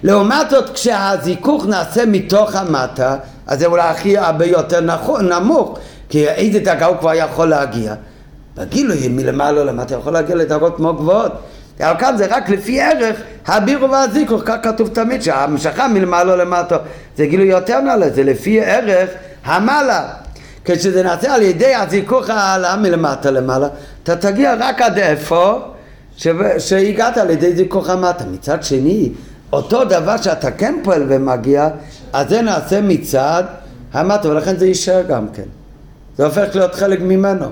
[0.03, 3.17] לעומת זאת כשהזיכוך נעשה מתוך המטה
[3.47, 4.81] אז זה אולי הכי הרבה יותר
[5.21, 5.79] נמוך
[6.09, 7.95] כי איזה דרגה הוא כבר יכול להגיע
[8.57, 11.33] בגילוי מלמעלה למטה יכול להגיע לדרגות כמו גבוהות
[11.81, 13.17] אבל כאן זה רק לפי ערך
[13.47, 16.77] הבירו והזיכוך, כך כתוב תמיד שהמשכה מלמעלה למטה.
[17.17, 19.11] זה גילוי יותר נעלה, זה לפי ערך
[19.45, 20.09] המעלה.
[20.65, 23.69] כשזה נעשה על ידי הזיכוך העלה מלמטה למעלה
[24.03, 25.61] אתה תגיע רק עד איפה
[26.59, 28.25] שהגעת על ידי זיכוך המטה.
[28.33, 29.13] מצד שני
[29.53, 31.69] אותו דבר שאתה כן פועל ומגיע
[32.13, 33.45] אז זה נעשה מצד
[33.93, 35.43] המטה ולכן זה יישאר גם כן.
[36.17, 37.47] זה הופך להיות חלק ממנו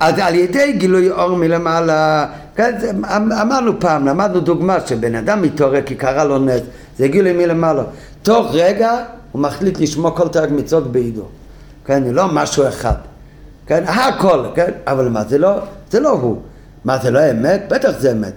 [0.00, 2.26] אז על ידי גילוי אור מלמעלה,
[2.56, 2.74] כן,
[3.16, 6.60] אמ, אמרנו פעם, למדנו דוגמה שבן אדם מתעורר כי קרה לו נס,
[6.98, 7.82] זה גילוי מלמעלה.
[8.22, 8.96] תוך רגע
[9.32, 11.24] הוא מחליט לשמוע כל תרג מצוות בעידו.
[11.84, 12.94] כן, לא משהו אחד.
[13.66, 15.58] כן, הכל, כן, אבל מה, זה לא,
[15.90, 16.36] זה לא הוא.
[16.84, 17.62] מה, זה לא אמת?
[17.68, 18.34] בטח זה אמת.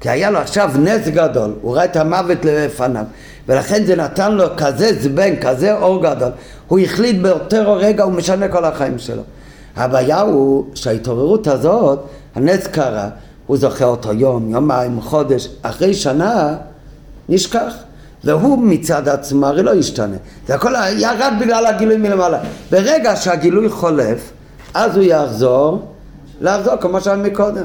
[0.00, 3.04] כי היה לו עכשיו נס גדול, הוא ראה את המוות לפניו,
[3.48, 6.30] ולכן זה נתן לו כזה זבנג, כזה אור גדול.
[6.68, 9.22] הוא החליט באותו רגע, הוא משנה כל החיים שלו.
[9.76, 11.98] הבעיה הוא שההתעוררות הזאת,
[12.34, 13.08] הנס קרה,
[13.46, 16.56] הוא זוכר אותו יום, יומיים, חודש, אחרי שנה
[17.28, 17.74] נשכח.
[18.24, 20.16] והוא מצד עצמו הרי לא ישתנה.
[20.46, 22.38] זה הכל היה רק בגלל הגילוי מלמעלה.
[22.70, 24.32] ברגע שהגילוי חולף,
[24.74, 25.92] אז הוא יחזור,
[26.40, 27.64] לחזור כמו שהיה מקודם.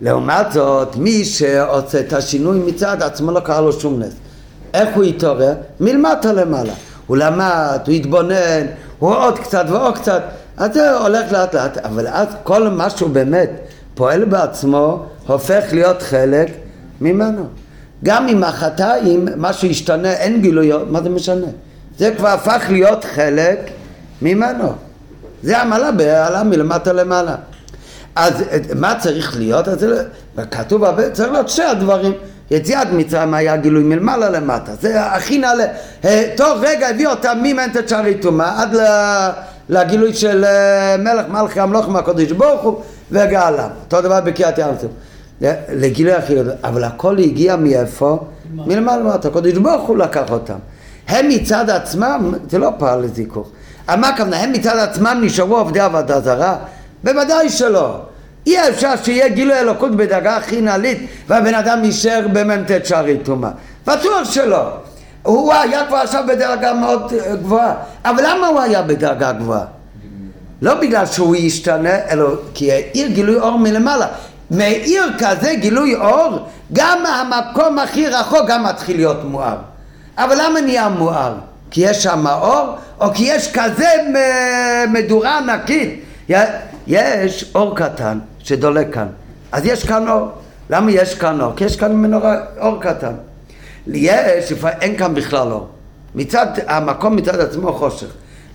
[0.00, 4.12] לעומת זאת, מי שעושה את השינוי מצד עצמו לא קרה לו שום נס.
[4.74, 5.54] איך הוא התעורר?
[5.80, 6.72] מלמטה למעלה.
[7.06, 8.66] הוא למד, הוא התבונן,
[8.98, 10.22] הוא עוד קצת ועוד קצת.
[10.60, 13.50] אז זה הולך לאט לאט, אבל אז כל מה שהוא באמת
[13.94, 16.48] פועל בעצמו, הופך להיות חלק
[17.00, 17.46] ממנו.
[18.04, 21.46] גם אם החטאים, משהו ישתנה, אין גילויות, מה זה משנה?
[21.98, 23.70] זה כבר הפך להיות חלק
[24.22, 24.72] ממנו.
[25.42, 27.34] זה המעלה בעלה מלמטה למעלה.
[28.16, 28.32] אז
[28.74, 29.68] מה צריך להיות?
[29.68, 29.86] אז
[30.50, 32.12] כתוב הרבה, צריך להיות שני הדברים.
[32.50, 35.64] יציאת מצרים היה גילוי מלמעלה למטה, זה הכי נעלה.
[36.04, 38.76] אה, תוך רגע הביא אותם ממנטת שערי טומאה עד.
[39.70, 43.68] לגילוי של אה, מלך מלכי המלוך מהקודש ברוך הוא וגאלה.
[43.84, 44.90] אותו דבר בקריאת ים סוף.
[45.72, 48.18] לגילוי החיות, אבל הכל הגיע מאיפה?
[48.54, 50.54] מלמעלה למטה, הקודש ברוך הוא לקח אותם.
[51.08, 53.48] הם מצד עצמם, זה לא פעל לזיכוך.
[53.88, 54.36] אבל מה הכוונה?
[54.36, 56.56] הם מצד עצמם נשארו עובדי עבודה זרה?
[57.04, 58.00] בוודאי שלא.
[58.46, 60.98] אי אפשר שיהיה גילוי אלוקות בדרגה הכי נעלית
[61.28, 63.50] והבן אדם יישאר במ"ט שערי טומאה.
[63.86, 64.70] בטוח שלא.
[65.22, 67.74] הוא היה כבר עכשיו בדרגה מאוד אה, גבוהה.
[68.04, 69.64] אבל למה הוא היה בדרגה גבוהה?
[70.62, 74.06] לא בגלל שהוא ישתנה, אלא כי העיר גילוי אור מלמעלה.
[74.50, 76.38] מעיר כזה גילוי אור,
[76.72, 79.56] גם המקום הכי רחוק גם מתחיל להיות מואר.
[80.18, 81.34] אבל למה נהיה מואר?
[81.70, 83.88] כי יש שם אור, או כי יש כזה
[84.92, 86.04] מדורה ענקית?
[86.86, 89.06] יש אור קטן שדולק כאן,
[89.52, 90.28] אז יש כאן אור.
[90.70, 91.52] למה יש כאן אור?
[91.56, 93.12] כי יש כאן מנורה, אור קטן.
[93.86, 95.68] יש, אין כאן בכלל אור.
[96.14, 98.06] מצד, המקום מצד עצמו חושך.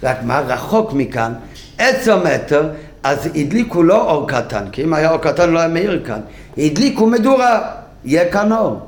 [0.03, 1.33] רק מה, רחוק מכאן,
[1.77, 2.69] עשר מטר,
[3.03, 6.19] אז הדליקו לא אור קטן, כי אם היה אור קטן לא היה מאיר כאן.
[6.57, 7.71] הדליקו מדורה,
[8.05, 8.79] יהיה כאן אור.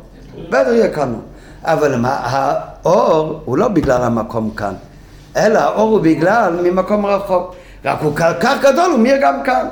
[0.50, 1.22] בטח יהיה כאן אור.
[1.64, 4.74] אבל מה, האור הוא לא בגלל המקום כאן,
[5.38, 7.56] אלא האור הוא בגלל ממקום רחוק.
[7.86, 9.68] רק הוא כל כך גדול, הוא מאיר גם כאן.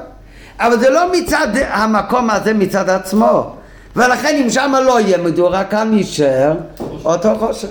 [0.60, 3.56] אבל זה לא מצד המקום הזה מצד עצמו.
[3.96, 6.54] ולכן אם שם לא יהיה מדורה, כאן יישאר
[7.06, 7.68] אותו חושך.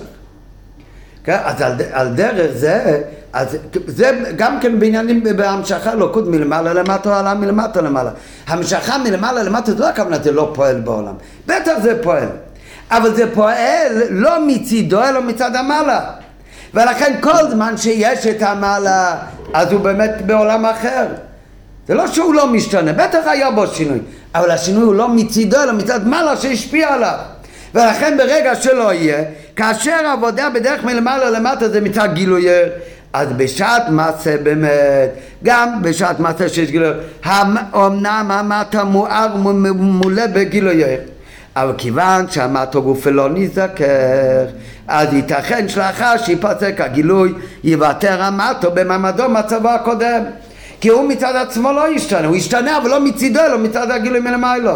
[1.23, 1.37] כן?
[1.43, 3.01] אז על, על דרך זה,
[3.33, 3.57] אז
[3.87, 8.11] זה גם כן בעניינים בהמשכה אלוקות מלמעלה למטה עלה מלמטה למעלה.
[8.47, 11.13] המשכה מלמעלה למטה זה לא הכוונה זה לא פועל בעולם.
[11.47, 12.27] בטח זה פועל.
[12.91, 16.01] אבל זה פועל לא מצידו אלא מצד המעלה.
[16.73, 19.15] ולכן כל זמן שיש את המעלה
[19.53, 21.05] אז הוא באמת בעולם אחר.
[21.87, 23.99] זה לא שהוא לא משתנה, בטח היה בו שינוי,
[24.35, 27.17] אבל השינוי הוא לא מצידו אלא מצד מעלה שהשפיע עליו.
[27.75, 29.23] ולכן ברגע שלא יהיה,
[29.55, 32.47] כאשר העבודה בדרך מלמעלה למטה זה מצד גילוי
[33.13, 35.09] אז בשעת מעשה באמת,
[35.43, 36.91] גם בשעת מעשה שיש גילוי
[37.75, 40.83] אמנם המטה מואר וממולא בגילוי
[41.55, 44.45] אבל כיוון שהמטו גופה לא נזכר,
[44.87, 47.33] אז ייתכן שלאחר שיפסק הגילוי,
[47.63, 50.23] יוותר המטו במעמדו מצבו הקודם.
[50.85, 54.73] כי הוא מצד עצמו לא ישתנה, הוא ישתנה אבל לא מצידו, אלא מצד הגילוי מלמיילו.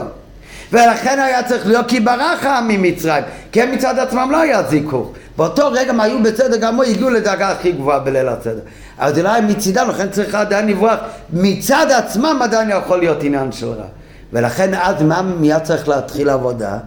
[0.72, 5.12] ולכן היה צריך להיות כי ברח העם ממצרים, כי הם מצד עצמם לא היה זיכוך.
[5.38, 8.60] באותו רגע הם היו בסדר גמור, הגיעו לדרגה הכי גבוהה בליל הסדר.
[8.99, 10.99] אבל זה לא היה מצידם, לכן צריך עדיין לברוח.
[11.34, 13.86] מצד עצמם עדיין יכול להיות עניין של רע.
[14.34, 16.78] ולכן אז מה מיד צריך להתחיל עבודה?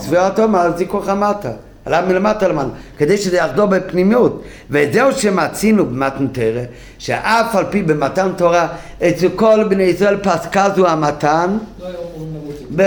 [0.00, 1.50] ספירת עומר, זיכוך המטה.
[1.84, 2.68] עליו מלמטה למעלה,
[2.98, 4.42] כדי שזה יחדור בפנימיות.
[4.70, 6.62] וזהו שמצינו במתנתרא,
[6.98, 8.66] שאף על פי במתן תורה,
[9.08, 11.58] אצל כל בני ישראל פסקה זו המתן.
[11.80, 12.76] לא היו אמורים למות.
[12.76, 12.82] ב...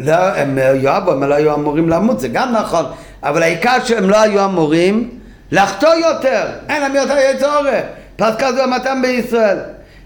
[0.00, 2.84] לא, הם יואבו, הם לא היו אמורים למות, זה גם נכון,
[3.22, 5.10] אבל העיקר שהם לא היו אמורים
[5.52, 7.84] לחטוא יותר, אין להם יותר יצורת.
[8.16, 9.58] פסקה זו המתן בישראל.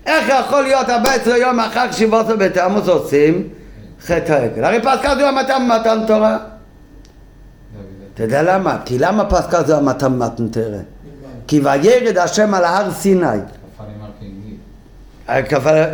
[0.07, 3.49] איך יכול להיות 14 יום אחר שבעות בתמוז עושים
[4.07, 4.65] חטא העגל?
[4.65, 6.37] הרי פסקה זו המתן במתן תורה.
[8.17, 8.79] אתה יודע למה?
[8.85, 9.79] כי למה פסקה זו
[10.51, 10.79] תורה?
[11.47, 13.27] כי וירד השם על הר סיני.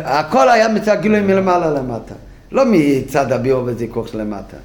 [0.05, 2.13] הכל היה מצד גילוי מלמעלה למטה,
[2.51, 4.57] לא מצד הביאור וזיכוך למטה.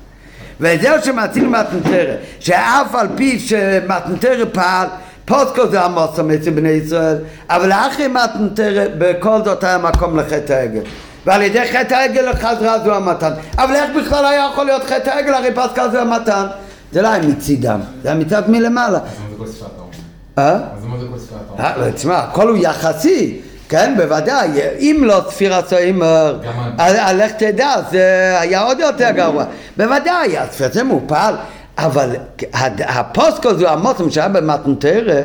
[0.60, 4.88] וזהו שמצינו מתנתרא, שאף על פי שמתנתרא פעל
[5.24, 7.16] פוסקו זה המוסם אצל בני ישראל,
[7.50, 10.82] אבל אחרי מתנתרא בכל זאת היה מקום לחטא העגל.
[11.26, 13.30] ועל ידי חטא העגל חזרה זו המתן.
[13.58, 15.34] אבל איך בכלל היה יכול להיות חטא העגל?
[15.34, 16.46] הרי פסקה זה המתן.
[16.92, 18.98] זה לא היה מצידם, זה היה מצד מלמעלה.
[20.38, 20.58] אה?
[21.60, 21.92] אה?
[21.94, 23.40] תשמע, הכל הוא יחסי.
[23.68, 26.38] כן, בוודאי, אם לא ספירה סוימר,
[27.14, 29.44] לך תדע, זה היה עוד יותר גרוע.
[29.76, 31.34] בוודאי, הספירה זה מופל.
[31.78, 32.10] אבל
[32.80, 35.20] הפוסקו זו המוסם שהיה במתנתרא,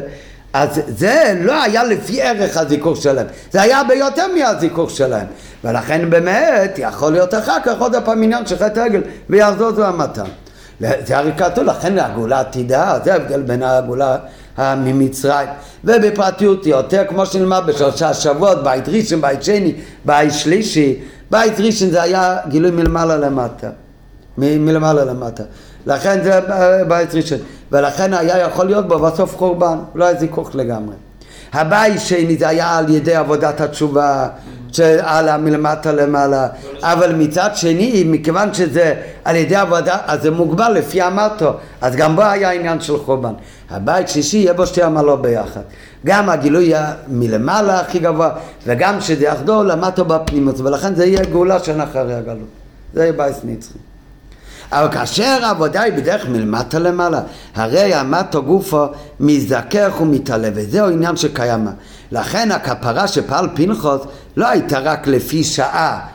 [0.53, 5.25] אז זה לא היה לפי ערך הזיכוך שלהם, זה היה ביותר מהזיכוך שלהם.
[5.63, 10.23] ולכן באמת יכול להיות אחר כך עוד פעם עניין של חטא עגל ויחזור זו המתן.
[11.05, 14.17] זה הרי כתוב, לכן הגאולה עתידה, זה ההבדל בין הגאולה
[14.57, 15.47] ממצרים.
[15.83, 19.75] ובפרטיות יותר, כמו שנלמד בשלושה שבועות, בית ראשון, בית שני,
[20.05, 20.99] בית שלישי,
[21.31, 23.69] בית ראשון זה היה גילוי מלמעלה למטה,
[24.37, 25.43] מלמעלה למטה.
[25.85, 26.39] לכן זה
[26.87, 27.37] בית ראשון.
[27.71, 30.95] ולכן היה יכול להיות בו בסוף חורבן, לא היה זיכוך לגמרי.
[31.53, 34.27] הבית שני זה היה על ידי עבודת התשובה,
[34.73, 36.47] שעלה מלמטה למעלה,
[36.81, 38.95] אבל מצד שני, מכיוון שזה
[39.25, 43.33] על ידי עבודה, אז זה מוגבל לפי המטו, אז גם בו היה עניין של חורבן.
[43.69, 45.61] הבית שלישי יהיה בו שתי עמלות ביחד.
[46.05, 46.73] גם הגילוי
[47.07, 48.29] מלמעלה הכי גבוה,
[48.67, 52.47] וגם שזה יחדור למטו בפנימוס, ולכן זה יהיה גאולה של אחרי הגלות.
[52.93, 53.79] זה יהיה בית נצחי.
[54.71, 57.21] אבל כאשר העבודה היא בדרך מלמטה למעלה,
[57.55, 58.85] הרי המטו גופו
[59.19, 61.71] מזדכך ומתעלה, וזהו עניין שקיימה.
[62.11, 64.01] לכן הכפרה שפעל פנחוס
[64.37, 66.07] לא הייתה רק לפי שעה,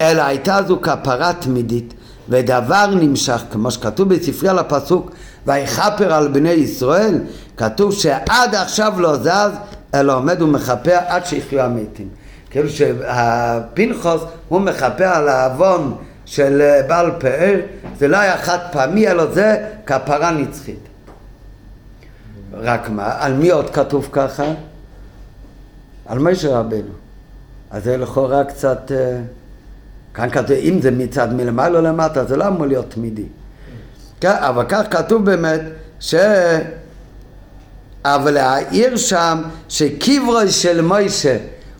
[0.00, 1.94] אלא הייתה זו כפרה תמידית,
[2.28, 5.10] ודבר נמשך, כמו שכתוב בספרי על הפסוק,
[5.46, 7.20] ויכפר על בני ישראל,
[7.56, 9.50] כתוב שעד עכשיו לא זז,
[9.94, 12.08] אלא עומד ומכפר עד שיחיו המתים.
[12.50, 17.60] כאילו שהפנחוס הוא מכפר על העוון של בעל פאר,
[17.98, 20.88] זה לא היה חד פעמי, אלא זה כפרה נצחית.
[22.52, 24.44] רק מה, על מי עוד כתוב ככה?
[26.06, 27.05] על משה רבנו.
[27.70, 28.92] אז זה לכאורה קצת...
[28.94, 29.20] אה,
[30.14, 33.26] כאן כתוב, אם זה מצד מלמעלה למטה, זה לא אמור להיות תמידי.
[34.20, 35.60] כן, אבל כך כתוב באמת
[36.00, 36.14] ש...
[38.04, 41.36] אבל להעיר שם שקברו של מוישה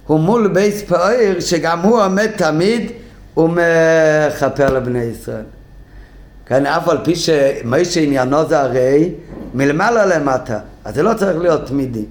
[0.07, 2.91] הוא מול בייס פאר, שגם הוא עומד תמיד
[3.37, 5.45] ומכפר לבני ישראל.
[6.47, 9.11] כן, אף על פי שמוישה עניינו זה הרי
[9.55, 12.05] מלמעלה למטה, אז זה לא צריך להיות תמידי,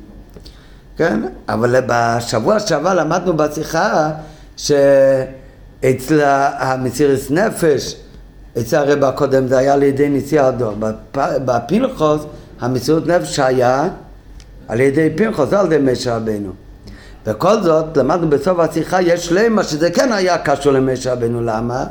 [0.97, 1.19] כן?
[1.49, 4.11] אבל בשבוע שעבר למדנו בשיחה
[4.57, 6.21] שאצל
[6.57, 7.95] המסירת נפש,
[8.59, 10.73] אצל הרב הקודם זה היה לידי נשיא הדור,
[11.15, 12.21] בפנחוס
[12.59, 13.87] המסירות נפש היה
[14.67, 16.51] על ידי פנחוס, לא על ידי משה רבנו.
[17.25, 21.85] וכל זאת, למדנו בסוף השיחה, יש למה שזה כן היה קשור למשה רבנו, למה?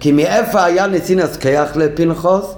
[0.00, 2.54] כי מאיפה היה נשיא נזכח לפנחוס?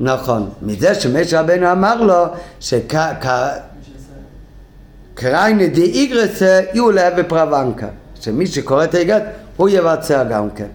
[0.00, 2.24] נכון, מזה שמשה רבנו אמר לו
[2.60, 3.71] שקראיני
[5.72, 7.86] די איגרסה יהיו לב ופרוונקה
[8.20, 9.22] שמי שקורא את האיגרת
[9.56, 10.66] הוא יבצע גם כן.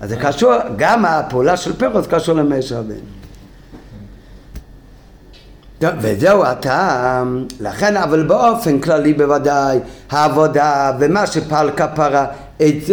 [0.00, 2.94] אז זה קשור, גם הפעולה של פרס קשור למשה רבנו.
[6.00, 9.78] וזהו הטעם, לכן אבל באופן כללי בוודאי
[10.10, 12.26] העבודה ומה שפעל כפרה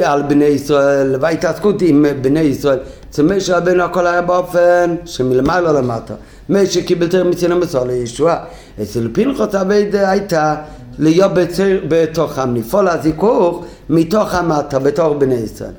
[0.03, 2.79] על בני ישראל וההתעסקות עם בני ישראל
[3.09, 6.13] אצל משה רבנו הכל היה באופן שמלמעלה למטה.
[6.49, 8.43] משה קיבל תרם מצין המסור לישועה
[8.81, 10.55] אצל פנחוס עבד הייתה
[10.99, 15.71] להיות בציר, בתוכם לפעול הזיכוך מתוך המטה בתוך בני ישראל.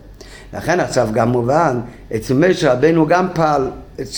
[0.54, 1.80] לכן עכשיו גם מובן
[2.16, 3.70] אצל משה רבנו גם פעל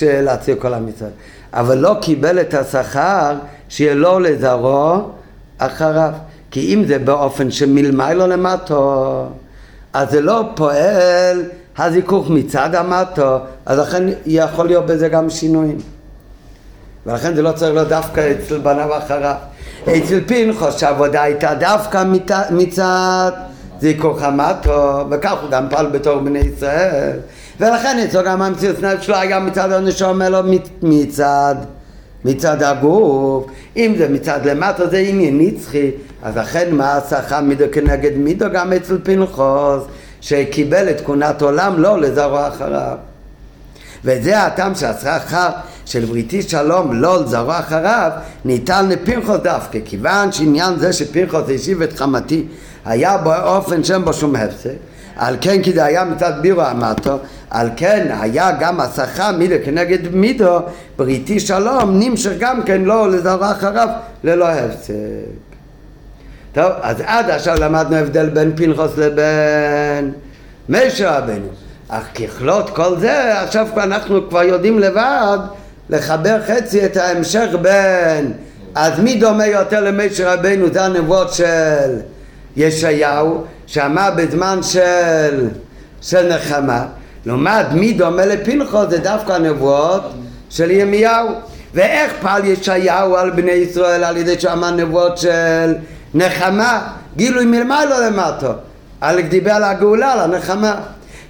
[0.03, 1.11] להציל כל עם ישראל.
[1.53, 3.35] אבל לא קיבל את השכר
[3.69, 5.03] שיהיה לו לזרוע
[5.59, 6.13] אחריו.
[6.51, 9.27] כי אם זה באופן שמלמיילו למטו,
[9.93, 11.43] אז זה לא פועל
[11.85, 15.79] הזיכוך מצד המטו, אז לכן יכול להיות בזה גם שינויים.
[17.07, 19.35] ולכן זה לא צריך להיות דווקא אצל בניו אחריו.
[19.83, 22.05] אצל פנחוס שהעבודה הייתה דווקא
[22.51, 23.33] מצד
[23.81, 27.19] זיכוך המטו, וכך הוא גם פעל בתור בני ישראל.
[27.61, 30.39] ולכן אצלו גם המציאות נפש שלו היה מצד הנשום אלו
[30.83, 31.55] מצד,
[32.25, 33.47] מצד הגוף.
[33.77, 35.91] אם זה מצד למטה זה עניין נצחי,
[36.23, 39.83] אז לכן מה השכר מידו כנגד מידו גם אצל פנחוס,
[40.21, 42.97] שקיבל את תכונת עולם לא לזרוע אחריו.
[44.05, 45.49] וזה הטעם שהשכר
[45.87, 48.11] של בריתי שלום לא לזרוע אחריו
[48.45, 52.47] ניתן לפנחוס דווקא כיוון שעניין זה שפנחוס השיב את חמתי
[52.85, 54.77] היה באופן שאין בו שום הפסק
[55.17, 57.19] על כן כי זה היה מצד בירו המטו,
[57.51, 60.59] על כן היה גם השכר מידו כנגד מידו,
[60.99, 63.89] בריתי שלום נמשך גם כן לא לזרוע אחריו
[64.25, 65.50] ללא הפסק.
[66.53, 70.13] טוב, אז עד עכשיו למדנו הבדל בין פנחוס לבין
[70.69, 71.47] משה רבנו.
[71.89, 75.39] אך ככלות כל זה, עכשיו אנחנו כבר יודעים לבד
[75.91, 78.33] לחבר חצי את ההמשך בין
[78.75, 80.67] אז מי דומה יותר למשה רבנו?
[80.73, 81.99] זה הנבואות של
[82.57, 85.49] ישעיהו שאמר בזמן של,
[86.03, 86.87] של נחמה
[87.27, 90.03] לעומת מי דומה לפנחו זה דווקא הנבואות
[90.51, 91.29] של ימיהו
[91.75, 95.75] ואיך פעל ישעיהו על בני ישראל על ידי שאמר נבואות של
[96.15, 98.53] נחמה גילוי מלמעלה למטו
[99.01, 100.75] על דיבר על הגאולה על הנחמה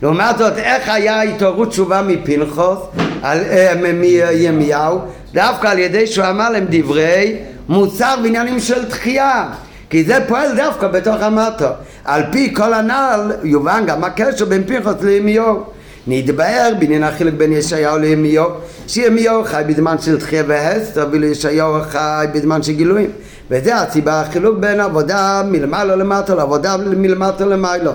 [0.03, 2.79] לעומת זאת איך היה התעוררות תשובה מפנחוס
[3.25, 4.99] אה, מימיהו
[5.33, 7.37] דווקא על ידי שהוא אמר להם דברי
[7.69, 9.49] מוסר בעניינים של תחייה
[9.91, 11.67] כי זה פועל דווקא בתוך המטו.
[12.05, 15.65] על פי כל הנ"ל יובן גם הקשר בין פנחוס לימיהו.
[16.07, 18.51] נתבהר בעניין החילוק בין ישעיהו לימיהו,
[18.87, 23.11] שימיהו חי בזמן של תחייה והסתר, ואילו ישעיהו חי בזמן של גילויים.
[23.51, 27.93] וזה הסיבה החילוק בין עבודה מלמעלה למטה לעבודה מלמטה למעלה.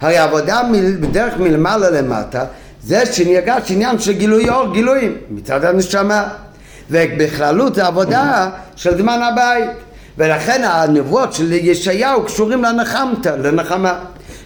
[0.00, 0.60] הרי עבודה
[1.00, 2.44] בדרך מלמעלה למטה
[2.82, 6.28] זה שנרגש עניין של גילוי אור, גילויים, מצד הנשמה.
[6.90, 9.70] ובכללות זה עבודה של זמן הבית.
[10.18, 13.98] ולכן הנבואות של ישעיהו קשורים לנחמת, לנחמה.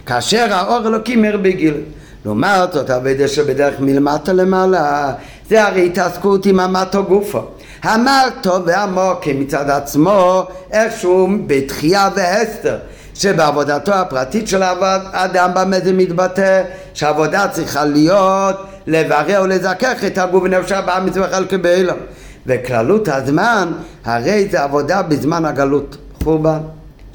[0.05, 1.73] כאשר האור אלוקים מאיר בגיל.
[2.25, 5.13] לעומת זאת, עבודה שבדרך מלמטה למעלה,
[5.49, 7.41] זה הרי התעסקות עם המטו גופו.
[7.83, 12.77] המטו והמוקים מצד עצמו, איכשהו בתחייה והסתר.
[13.13, 16.63] שבעבודתו הפרטית של האדם במה זה מתבטא
[16.93, 18.55] שהעבודה צריכה להיות
[18.87, 21.97] לברר ולזכך את הגוף ונפשה בעם מצווה חלקי באילם
[22.47, 23.71] וכללות הזמן
[24.05, 25.97] הרי זה עבודה בזמן הגלות.
[26.23, 26.59] חורבן.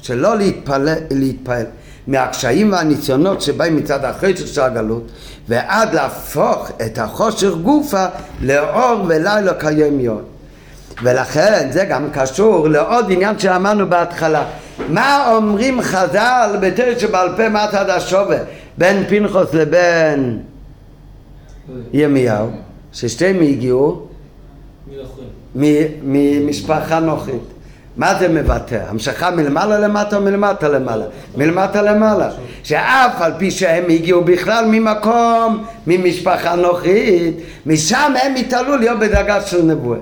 [0.01, 1.65] שלא להתפעל, להתפעל
[2.07, 5.03] מהקשיים והניסיונות שבאים מצד החשך של הגלות
[5.47, 8.05] ועד להפוך את החושך גופה
[8.41, 10.21] לאור ולילה קיים יום
[11.03, 14.45] ולכן זה גם קשור לעוד עניין שאמרנו בהתחלה
[14.89, 18.43] מה אומרים חז"ל בתרץ שבעל פה מצד השובר
[18.77, 20.39] בין פנחוס לבין
[21.93, 22.47] ימיהו
[22.93, 24.07] ששתיהם הגיעו
[26.03, 27.41] ממשפחה נוחית.
[27.97, 28.83] מה זה מבטא?
[28.87, 31.05] המשכה מלמעלה למטה או מלמטה למעלה?
[31.37, 32.29] מלמטה למעלה.
[32.63, 37.35] שאף על פי שהם הגיעו בכלל ממקום, ממשפחה נוחית,
[37.65, 39.99] משם הם התעלו להיות בדרגה של נבואה.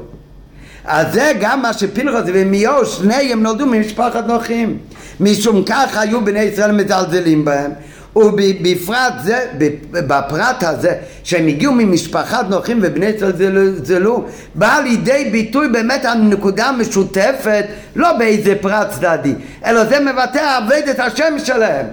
[0.88, 4.78] אז זה גם מה שפנחס ומיהו, שניהם נולדו ממשפחת נוחים.
[5.20, 7.72] משום כך היו בני ישראל מזלזלים בהם.
[8.16, 9.46] ובפרט זה,
[9.92, 14.24] בפרט הזה, שהם הגיעו ממשפחת נוחים ובני ישראל זלזלו,
[14.56, 17.66] בא לידי ביטוי באמת הנקודה המשותפת,
[17.96, 21.86] לא באיזה פרט צדדי, אלא זה מבטא עבד השם שלהם.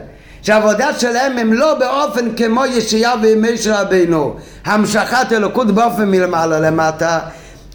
[0.42, 7.18] שהעבודה שלהם הם לא באופן כמו ישעיהו וימי של רבינו, המשכת אלוקות באופן מלמעלה למטה,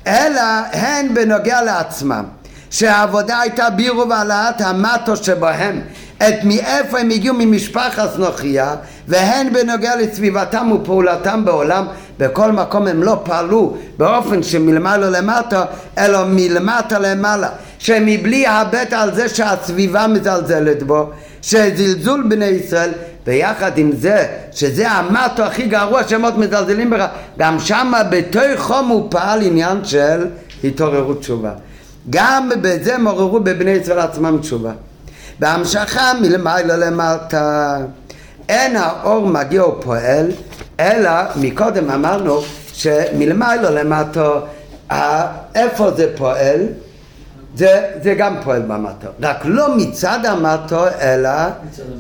[0.08, 0.42] אלא
[0.74, 2.24] הן בנוגע לעצמם.
[2.70, 5.82] שהעבודה הייתה בירו והעלאת המטו שבהם
[6.18, 8.76] את מאיפה הם הגיעו ממשפחת נוכיה
[9.08, 11.88] והן בנוגע לסביבתם ופעולתם בעולם
[12.18, 15.66] בכל מקום הם לא פעלו באופן שמלמעלה למטה
[15.98, 17.50] אלא מלמטה למעלה
[17.80, 21.10] שמבלי הבט על זה שהסביבה מזלזלת בו
[21.42, 22.90] שזלזול בני ישראל
[23.28, 27.06] ויחד עם זה שזה המטו הכי גרוע שהם עוד מזלזלים בך
[27.40, 30.28] גם שמה בתוכו מופעל עניין של
[30.64, 31.52] התעוררות תשובה
[32.10, 34.72] גם בזה הם עוררו בבני ישראל עצמם תשובה.
[35.40, 37.78] בהמשכה מלמעלה למטה
[38.50, 40.32] אין האור מגיע ופועל
[40.80, 42.42] אלא מקודם אמרנו
[42.74, 44.30] שמלמעלה למטה
[45.56, 46.60] איפה זה פועל
[47.58, 51.30] זה, זה גם פועל במטו, רק לא מצד המטו אלא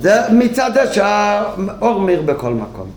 [0.01, 2.89] זה מצד זה שהאור מאיר בכל מקום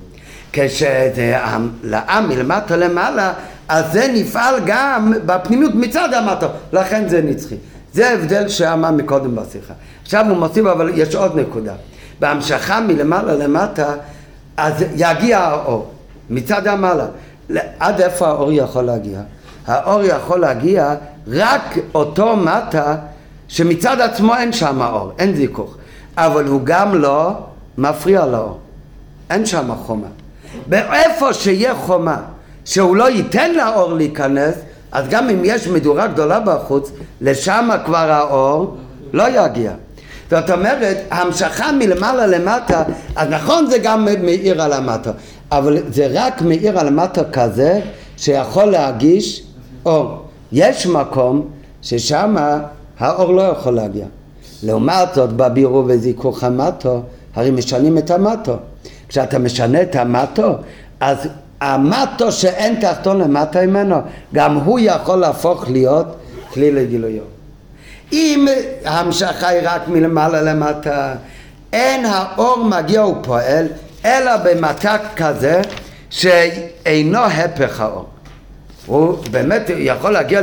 [0.53, 1.39] כשזה
[1.83, 3.33] לעם מלמטה למעלה
[3.71, 7.55] אז זה נפעל גם בפנימיות מצד המטה, לכן זה נצחי.
[7.93, 9.75] זה ההבדל שאמר מקודם בשיחה.
[10.03, 11.73] עכשיו הוא מוסיף, אבל יש עוד נקודה.
[12.21, 13.95] בהמשכה מלמעלה למטה,
[14.57, 15.91] אז יגיע האור,
[16.31, 17.07] מצד המעלה.
[17.79, 19.21] עד איפה האור יכול להגיע?
[19.71, 20.95] האור יכול להגיע
[21.29, 22.97] רק אותו מטה
[23.49, 25.77] שמצד עצמו אין שם האור, אין זיכוך.
[26.16, 27.33] אבל הוא גם לא
[27.79, 28.59] מפריע לאור.
[29.31, 30.07] אין שם חומה.
[30.66, 32.16] באיפה שיהיה חומה
[32.64, 34.55] שהוא לא ייתן לאור להיכנס,
[34.93, 36.91] אז גם אם יש מדורה גדולה בחוץ,
[37.21, 38.77] לשם כבר האור
[39.12, 39.73] לא יגיע.
[40.31, 42.83] זאת אומרת, המשכה מלמעלה למטה,
[43.16, 45.11] אז נכון זה גם מאיר על המטה,
[45.53, 47.81] אבל זה רק מאיר על המטה כזה
[48.16, 49.50] שיכול להגיש
[49.87, 50.24] אור.
[50.53, 51.49] יש מקום
[51.83, 52.37] ששם
[52.99, 54.07] האור לא יכול להגיע.
[54.62, 57.03] לעומת זאת, בבירו וזיכוך המטו,
[57.35, 58.57] הרי משנים את המטו.
[59.09, 60.55] כשאתה משנה את המטו,
[61.01, 61.28] אז
[61.61, 63.97] המטו שאין תחתון למטה ממנו,
[64.35, 66.07] גם הוא יכול להפוך להיות
[66.53, 67.22] כלי לגילויו.
[68.12, 68.47] אם
[68.85, 71.14] המשכה היא רק מלמעלה למטה,
[71.72, 73.66] אין האור מגיע ופועל,
[74.05, 75.62] אלא במתק כזה
[76.11, 78.10] שאינו הפך האור.
[78.91, 80.41] הוא באמת יכול להגיע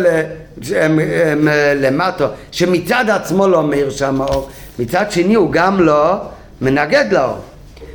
[1.76, 6.16] למטו, שמצד עצמו לא מאיר שם האור, מצד שני הוא גם לא
[6.62, 7.38] מנגד לאור,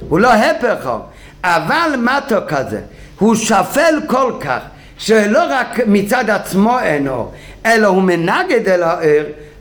[0.09, 1.01] הוא לא הפך האור,
[1.45, 2.81] אבל מטו כזה,
[3.19, 4.59] הוא שפל כל כך
[4.99, 7.33] שלא רק מצד עצמו אין אור,
[7.67, 9.03] אלא הוא מנגד אל האור,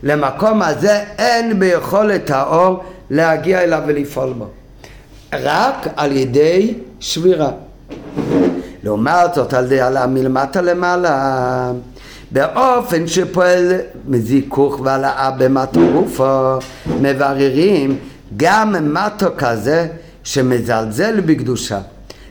[0.02, 4.46] למקום הזה אין ביכולת האור להגיע אליו ולפעול בו.
[5.32, 7.50] רק על ידי שבירה.
[8.84, 11.72] לעומת זאת על ידי העלאה מלמטה למעלה,
[12.30, 13.72] באופן שפועל
[14.06, 16.58] מזיכוך והעלאה במטו גופו,
[17.00, 17.98] מבררים
[18.36, 19.86] גם מטו כזה
[20.24, 21.80] שמזלזל בקדושה.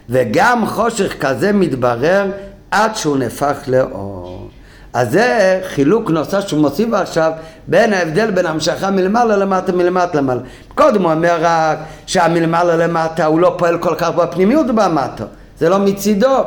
[0.10, 2.32] וגם חושך כזה מתברר
[2.72, 4.50] עד שהוא נהפך לאור.
[4.94, 7.32] אז זה חילוק נוסף שהוא מוסיף עכשיו
[7.68, 10.42] בין ההבדל בין המשכה מלמעלה למטה מלמטה למעלה.
[10.76, 15.24] קודם הוא אומר רק שהמלמעלה למטה הוא לא פועל כל כך בפנימיות במטה,
[15.62, 16.38] זה לא מצידו.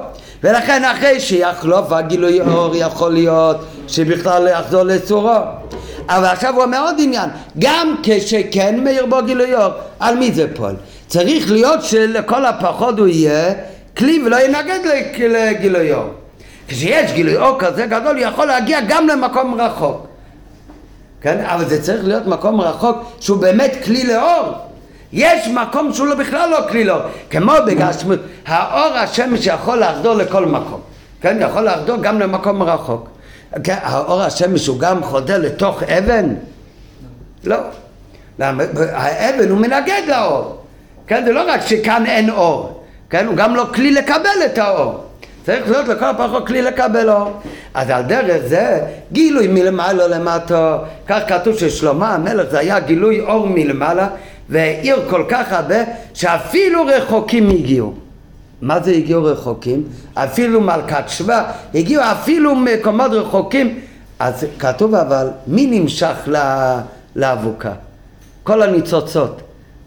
[0.42, 3.56] ולכן אחרי שיחלוף הגילוי אור יכול להיות
[3.88, 5.38] שבכלל לא יחזור לצורו.
[6.08, 10.46] אבל עכשיו הוא אומר עוד עניין, גם כשכן מאיר בו גילוי אור, על מי זה
[10.54, 10.74] פועל?
[11.06, 13.52] צריך להיות שלכל הפחות הוא יהיה
[13.96, 14.78] כלי ולא ינגד
[15.18, 16.08] לגילוי אור.
[16.68, 20.06] כשיש גילוי אור כזה גדול, הוא יכול להגיע גם למקום רחוק.
[21.20, 21.44] כן?
[21.44, 24.63] אבל זה צריך להיות מקום רחוק שהוא באמת כלי לאור.
[25.14, 27.02] יש מקום שהוא לא בכלל לא כלי לאור.
[27.30, 30.80] כמו בגשמות, האור השמש יכול לחדור לכל מקום.
[31.20, 31.36] כן?
[31.40, 33.08] יכול לחדור גם למקום רחוק.
[33.64, 33.76] כן?
[33.82, 36.34] האור השמש הוא גם חודר לתוך אבן?
[37.44, 37.56] לא.
[38.38, 38.64] למה?
[38.92, 40.58] האבן הוא מנגד לאור.
[41.06, 41.24] כן?
[41.24, 43.26] זה לא רק שכאן אין אור, כן?
[43.26, 45.04] הוא גם לא כלי לקבל את האור.
[45.46, 47.40] צריך להיות לכל הפחות כלי לקבל אור.
[47.74, 48.80] אז על דרך זה
[49.12, 54.08] גילוי מלמעלה למטה, כך כתוב ששלמה המלך זה היה גילוי אור מלמעלה
[54.48, 55.76] והאיר כל כך הרבה
[56.14, 57.94] שאפילו רחוקים הגיעו.
[58.62, 59.82] מה זה הגיעו רחוקים?
[60.14, 63.78] אפילו מלכת שבא, הגיעו אפילו מקומות רחוקים.
[64.18, 66.28] אז כתוב אבל, מי נמשך
[67.16, 67.72] לאבוקה?
[68.42, 69.40] כל הניצוצות.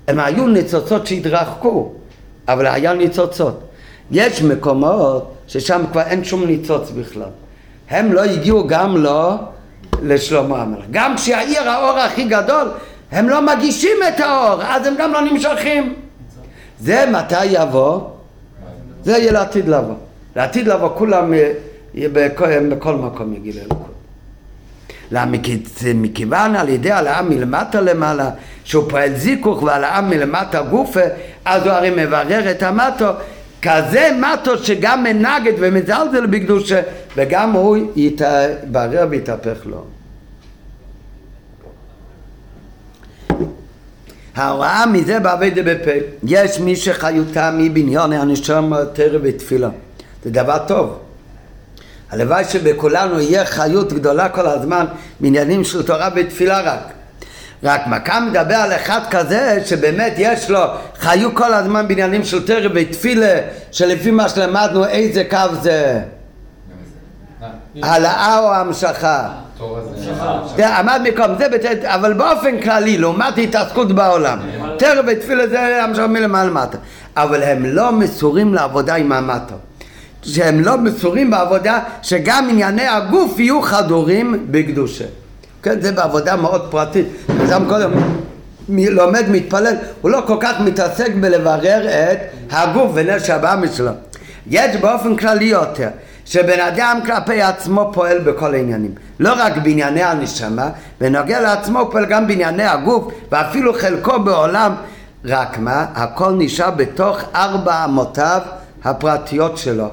[0.08, 1.92] הם היו ניצוצות שהתרחקו,
[2.48, 3.60] אבל היה ניצוצות.
[4.12, 7.30] יש מקומות ששם כבר אין שום ניצוץ בכלל.
[7.90, 9.36] הם לא הגיעו גם לא
[10.02, 10.86] לשלמה המלך.
[10.92, 12.68] גם כשהעיר האור הכי גדול,
[13.12, 15.94] הם לא מגישים את האור, אז הם גם לא נמשכים.
[16.80, 18.02] זה מתי יבוא?
[19.04, 19.96] זה יהיה לעתיד לבוא.
[20.36, 21.52] לעתיד לבוא כולם אה,
[21.96, 23.94] בכל, בכל מקום יגידו אלוקות.
[25.12, 25.38] למה?
[25.96, 28.30] מכיוון על ידי העלאה מלמטה למעלה,
[28.64, 31.02] שהוא פועל זיכוך והעלאה מלמטה גופה,
[31.46, 33.06] אז הוא הרי מברר את המטו,
[33.62, 36.82] כזה מטו שגם מנגד ומזלזל בקדושה,
[37.16, 39.97] וגם הוא יתברר ויתהפך לו.
[44.38, 45.92] ההוראה מזה בעבודה בפה.
[46.24, 49.70] יש מי שחיותה מבניון הנשום יותר בתפילה.
[50.24, 51.00] זה דבר טוב.
[52.12, 54.86] הלוואי שבכולנו יהיה חיות גדולה כל הזמן
[55.20, 56.94] בעניינים של תורה בתפילה רק.
[57.64, 60.60] רק מכאן מדבר על אחד כזה שבאמת יש לו
[61.00, 63.38] חיו כל הזמן בעניינים של תרא ותפילה
[63.72, 66.00] שלפי מה שלמדנו איזה קו זה
[67.84, 69.30] העלאה או המשכה
[70.60, 71.94] עמד מקום זה.
[71.94, 74.40] אבל באופן כללי לעומת התעסקות בעולם
[74.78, 76.78] תרא ותפילה זה המשכה מלמעלה מטה
[77.18, 79.56] אבל הם לא מסורים לעבודה עם המטה
[80.24, 85.06] שהם לא מסורים בעבודה שגם ענייני הגוף יהיו חדורים בקדושה.
[85.64, 87.06] כן, זה בעבודה מאוד פרטית.
[87.44, 87.92] אדם קודם
[88.70, 92.18] לומד, מתפלל, הוא לא כל כך מתעסק בלברר את
[92.52, 93.92] הגוף ונש הבאמי שלו.
[94.48, 95.90] יש באופן כללי יותר,
[96.30, 98.92] שבן אדם כלפי עצמו פועל בכל העניינים.
[99.20, 100.70] לא רק בענייני הנשמה,
[101.02, 104.76] בנוגע לעצמו הוא פועל גם בענייני הגוף, ואפילו חלקו בעולם.
[105.26, 105.86] רק מה?
[105.96, 108.42] הכל נשאר בתוך ארבע אמותיו
[108.84, 109.88] הפרטיות שלו.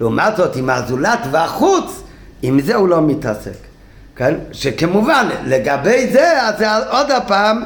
[0.00, 2.02] לעומת זאת, עם הזולת והחוץ,
[2.42, 3.56] עם זה הוא לא מתעסק.
[4.16, 4.34] כן?
[4.52, 7.62] שכמובן, לגבי זה, אז עוד הפעם,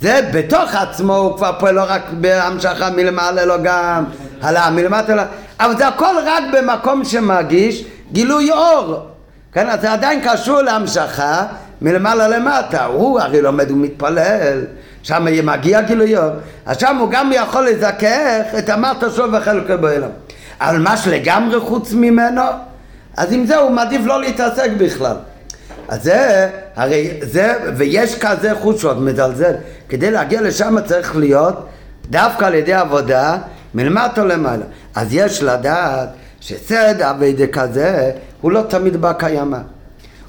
[0.00, 4.04] זה בתוך עצמו, הוא כבר פועל לא רק בהמשכה מלמעלה, אלא גם
[4.42, 5.22] הלאה מלמטה, אלא...
[5.64, 9.06] אבל זה הכל רק במקום שמרגיש גילוי אור.
[9.52, 9.68] כן?
[9.68, 11.46] אז זה עדיין קשור להמשכה
[11.82, 12.84] מלמעלה למטה.
[12.84, 14.64] הוא הרי לומד ומתפלל,
[15.02, 16.30] שם מגיע גילוי אור,
[16.66, 20.10] אז שם הוא גם יכול לזכך את המטה שלו וחלקו בעולם.
[20.60, 22.42] אבל מה שלגמרי חוץ ממנו,
[23.16, 25.16] אז עם זה הוא מעדיף לא להתעסק בכלל.
[25.88, 29.52] אז זה, הרי זה, ויש כזה חוץ שעוד מזלזל.
[29.88, 31.66] כדי להגיע לשם צריך להיות
[32.10, 33.38] דווקא על ידי עבודה
[33.74, 34.64] מלמטה למעלה.
[34.94, 36.08] אז יש לדעת
[36.40, 39.58] שסד אביידה כזה הוא לא תמיד בא קיימא.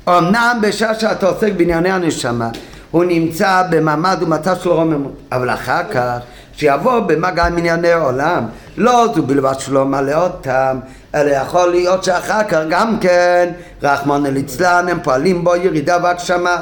[0.07, 2.49] אמנם בשעה שאתה עוסק בענייני הנשמה
[2.91, 6.17] הוא נמצא במעמד ומצב של רוממות, אבל אחר כך
[6.53, 8.45] שיבוא במגע עם ענייני העולם.
[8.77, 10.79] לא זו בלבד שלא מלא אותם,
[11.15, 13.49] אלא יכול להיות שאחר כך גם כן,
[13.83, 16.61] רחמנא ליצלן, הם פועלים בו ירידה והגשמה.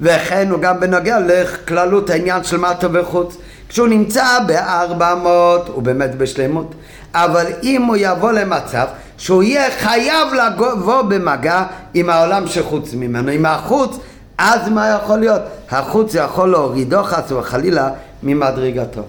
[0.00, 3.36] וכן הוא גם בנוגע לכללות העניין של מטה וחוץ.
[3.68, 6.74] כשהוא נמצא בארבע מאות, הוא באמת בשלמות.
[7.14, 8.86] אבל אם הוא יבוא למצב
[9.18, 11.64] שהוא יהיה חייב לבוא במגע
[11.94, 13.96] עם העולם שחוץ ממנו, עם החוץ,
[14.38, 15.42] אז מה יכול להיות?
[15.70, 17.90] החוץ יכול להורידו חס וחלילה
[18.22, 19.02] ממדרגתו.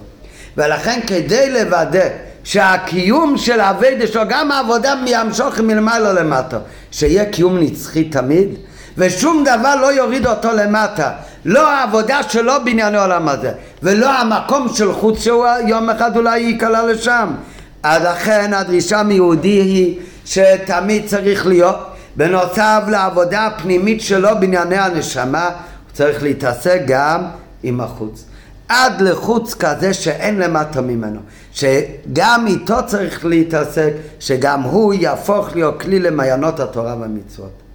[0.56, 2.08] ולכן כדי לוודא
[2.44, 6.58] שהקיום של אביידה שלו, גם העבודה מימשוך מלמעלה למטה,
[6.90, 8.48] שיהיה קיום נצחי תמיד,
[8.98, 11.10] ושום דבר לא יוריד אותו למטה.
[11.48, 13.52] לא העבודה שלו בעניין העולם הזה,
[13.82, 17.28] ולא המקום של חוץ שהוא יום אחד אולי ייקלע לשם.
[17.82, 21.76] אז לכן הדרישה מיהודי היא שתמיד צריך להיות
[22.16, 25.52] בנוסף לעבודה הפנימית שלו בענייני הנשמה, הוא
[25.92, 27.24] צריך להתעסק גם
[27.62, 28.24] עם החוץ.
[28.68, 31.20] עד לחוץ כזה שאין למטה ממנו,
[31.52, 37.67] שגם איתו צריך להתעסק, שגם הוא יהפוך להיות כלי למעיינות התורה והמצוות.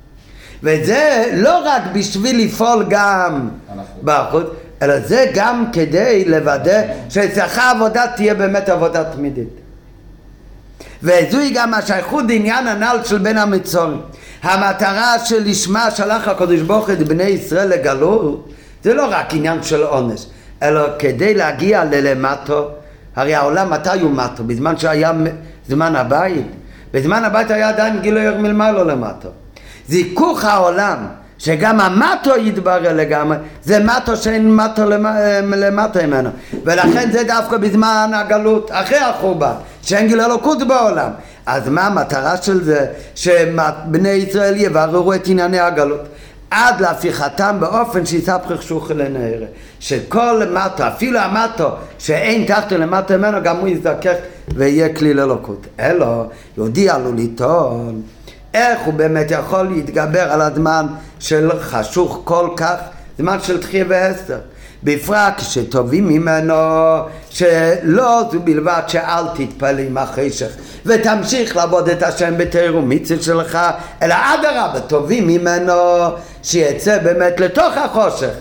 [0.64, 3.50] וזה לא רק בשביל לפעול גם
[4.04, 4.46] בחוץ,
[4.82, 9.50] אלא זה גם כדי לוודא שאצלך העבודה תהיה באמת עבודה תמידית.
[11.04, 14.02] וזוהי גם השייכות לעניין הנ"ל של בין המצורים.
[14.44, 18.50] המטרה שלשמה שלח הקדוש ברוך את בני ישראל לגלות
[18.84, 20.26] זה לא רק עניין של עונש,
[20.64, 22.70] אלא כדי להגיע ללמטו,
[23.16, 24.44] הרי העולם מתי הוא מטו?
[24.44, 25.12] בזמן שהיה
[25.68, 26.48] זמן הבית?
[26.94, 29.30] בזמן הבית היה עדיין גילוי מלמעלה למטו.
[29.88, 30.98] זיכוך העולם,
[31.38, 34.82] שגם המטו יתברר לגמרי, זה מטו שאין מטו
[35.44, 36.30] למטה ממנו.
[36.64, 41.10] ולכן זה דווקא בזמן הגלות, אחרי החורבן, שאין גיל אלוקות בעולם.
[41.46, 42.86] אז מה המטרה של זה?
[43.16, 46.02] שבני ישראל יבררו את ענייני הגלות.
[46.52, 49.46] עד להפיכתם באופן שיספחך שוכי לנערה.
[49.80, 51.70] שכל מטו, אפילו המטו
[52.00, 54.14] שאין תחתו למטו ממנו, גם הוא יזדכך
[54.56, 55.68] ויהיה כלי ללוקות.
[55.80, 58.02] אלו, יהודי עלול לטעון
[58.54, 60.88] איך הוא באמת יכול להתגבר על הזמן
[61.20, 62.76] של חשוך כל כך,
[63.18, 64.40] זמן של תחייה והסתר.
[64.84, 66.54] בפרט כשטובים ממנו
[67.30, 70.50] שלא זו בלבד שאל תתפלל עם החשך
[70.86, 73.60] ותמשיך לעבוד את השם בתיאור ומצווה שלך
[74.02, 75.74] אלא אדרבה טובים ממנו
[76.44, 78.34] שיצא באמת לתוך החושך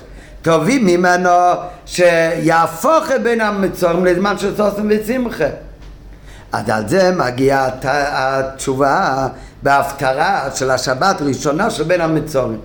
[0.43, 1.31] תובעים ממנו
[1.87, 5.45] שיהפוך בין המצורים לזמן של סוסם ושמחה.
[6.53, 9.29] אז על זה מגיעה התשובה
[9.63, 12.61] בהפטרה של השבת הראשונה של בין המצורים.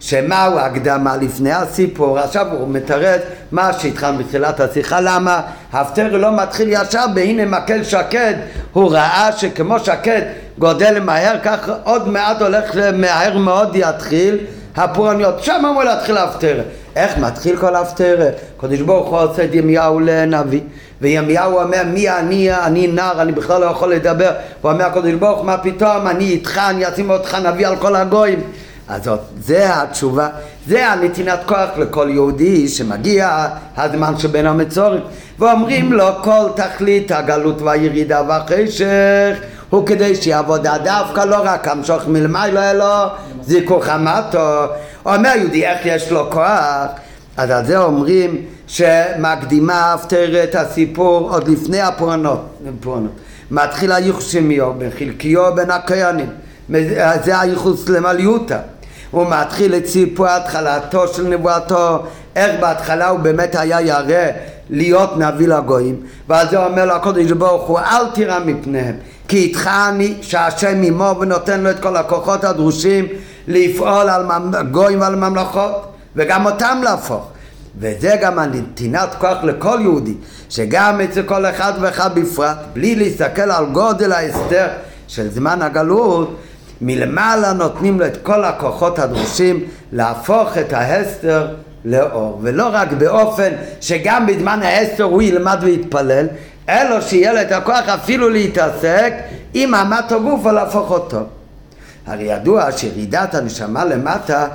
[0.00, 3.20] שמהו ההקדמה לפני הסיפור, עכשיו הוא מתרץ
[3.52, 5.40] מה שהתחלנו בתחילת השיחה, למה?
[5.72, 8.34] ההפטר לא מתחיל ישר בהנה מקל שקד,
[8.72, 10.22] הוא ראה שכמו שקד
[10.58, 14.38] גודל מהר, כך עוד מעט הולך מהר מאוד יתחיל
[14.78, 16.60] הפורעניות, שם אמור להתחיל ההפטר.
[16.96, 18.28] איך מתחיל כל ההפטר?
[18.60, 20.60] קדוש ברוך הוא עושה את ימיהו לנביא
[21.00, 24.30] וימיהו אומר מי אני, אני נער, אני בכלל לא יכול לדבר.
[24.62, 28.40] הוא אומר הקדוש ברוך מה פתאום, אני איתך, אני אשים אותך נביא על כל הגויים.
[28.88, 30.28] אז זאת, זה התשובה,
[30.68, 33.46] זה הנתינת כוח לכל יהודי שמגיע
[33.76, 35.00] הזמן שבין המצורים.
[35.38, 39.38] ואומרים לו כל תכלית הגלות והירידה והחשך
[39.70, 43.06] הוא כדי שיעבוד דווקא לא רק המשוך מלמעלה אלא
[43.42, 44.64] זיכוך המטו.
[45.06, 46.86] אומר יהודי איך יש לו כוח?
[47.36, 52.40] אז על זה אומרים שמקדימה הפטר את הסיפור עוד לפני הפורענות
[53.50, 56.30] מתחיל הייחוס שמיו בין חלקיו בין הכהנים.
[57.24, 58.58] זה הייחוס למליותה
[59.10, 62.02] הוא מתחיל את סיפור התחלתו של נבואתו,
[62.36, 64.26] איך בהתחלה הוא באמת היה ירא
[64.70, 65.96] להיות נביא לגויים,
[66.28, 68.94] ואז הוא אומר לו הקודש ברוך הוא אל תירא מפניהם,
[69.28, 73.06] כי איתך אני שהשם עמו ונותן לו את כל הכוחות הדרושים
[73.48, 74.24] לפעול על
[74.70, 77.28] גויים ועל ממלכות, וגם אותם להפוך.
[77.80, 80.14] וזה גם הנתינת כוח לכל יהודי,
[80.48, 84.66] שגם אצל כל אחד ואחד בפרט, בלי להסתכל על גודל ההסתר
[85.08, 86.36] של זמן הגלות,
[86.80, 91.48] מלמעלה נותנים לו את כל הכוחות הדרושים להפוך את ההסתר
[91.84, 93.50] לאור, ולא רק באופן
[93.80, 96.26] שגם בזמן ההסתר הוא ילמד ויתפלל,
[96.68, 99.12] אלא שיהיה לו את הכוח אפילו להתעסק
[99.54, 101.18] עם אמת הגוף ולהפוך אותו.
[102.06, 104.46] הרי ידוע שירידת הנשמה למטה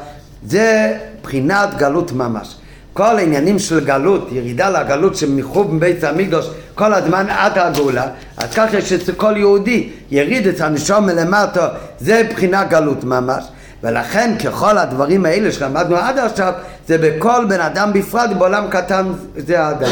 [0.45, 2.55] זה בחינת גלות ממש.
[2.93, 8.07] כל העניינים של גלות, ירידה לגלות שמחוב מבית המקדוש כל הזמן עד הגאולה,
[8.37, 11.69] אז ככה יש אצל כל יהודי יריד את הנשום מלמטה,
[11.99, 13.43] זה בחינה גלות ממש.
[13.83, 16.53] ולכן ככל הדברים האלה שלמדנו עד עכשיו,
[16.87, 19.05] זה בכל בן אדם בפרט, בעולם קטן
[19.37, 19.91] זה האדם.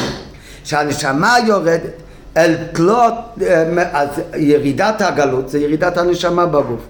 [0.63, 1.81] שהנשמה יורדת
[2.37, 3.13] אל תלות,
[3.93, 6.87] אז ירידת הגלות זה ירידת הנשמה בגוף.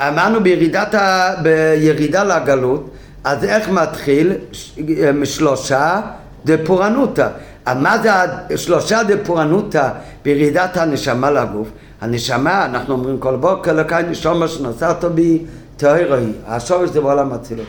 [0.00, 2.90] אמרנו בירידת ה, בירידה לגלות
[3.24, 4.32] אז איך מתחיל?
[5.24, 6.00] שלושה
[6.44, 7.28] דפורענותא.
[7.66, 8.10] מה זה
[8.56, 9.88] שלושה דפורענותא
[10.24, 11.68] בירידת הנשמה לגוף?
[12.00, 15.44] הנשמה, אנחנו אומרים כל בוקר, לקי נשומה שנשאת בי
[15.76, 16.32] תאירוי.
[16.46, 17.66] השורש זה בעולם אצילות.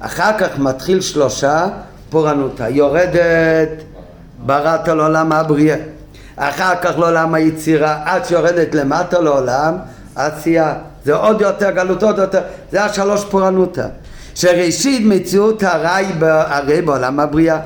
[0.00, 1.66] אחר כך מתחיל שלושה
[2.10, 2.66] פורענותא.
[2.70, 3.82] יורדת
[4.46, 5.76] בראת לעולם הבריאה.
[6.36, 9.76] אחר כך לעולם היצירה, עד שיורדת למטה לעולם
[10.16, 10.74] עשייה.
[11.04, 12.40] זה עוד יותר גלות, עוד יותר,
[12.72, 13.86] זה השלוש פורענותא.
[14.34, 17.58] שראשית מציאות הרי, הרי בעולם הבריאה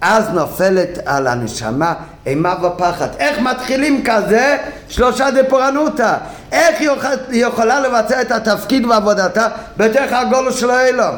[0.00, 1.94] אז נופלת על הנשמה
[2.26, 3.08] אימה ופחד.
[3.18, 4.56] איך מתחילים כזה?
[4.88, 6.16] שלושה דפורענותא.
[6.52, 6.90] איך היא
[7.46, 11.16] יכולה לבצע את התפקיד ועבודתה בתוך הגולו של האלום?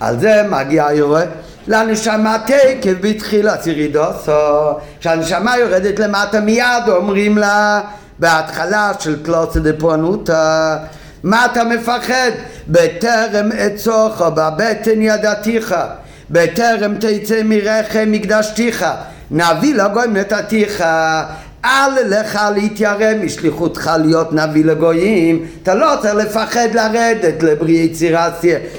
[0.00, 1.22] על זה מגיע היורה
[1.70, 4.32] לנשמה תקף בתחילת ירידוסו.
[5.00, 7.80] כשהנשמה יורדת למטה מיד אומרים לה
[8.18, 10.76] בהתחלה של קלוסה דפורענותא
[11.22, 12.30] מה אתה מפחד?
[12.68, 15.74] בטרם אצוך בבטן ידעתיך,
[16.30, 18.86] בטרם תצא מרחם מקדשתיך,
[19.30, 20.84] נביא לגויים נתתיך.
[21.64, 28.30] אל לך להתיירא משליחותך להיות נביא לגויים אתה לא צריך לפחד לרדת לברי יצירה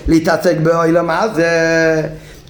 [0.08, 1.52] להתעסק באוילם הזה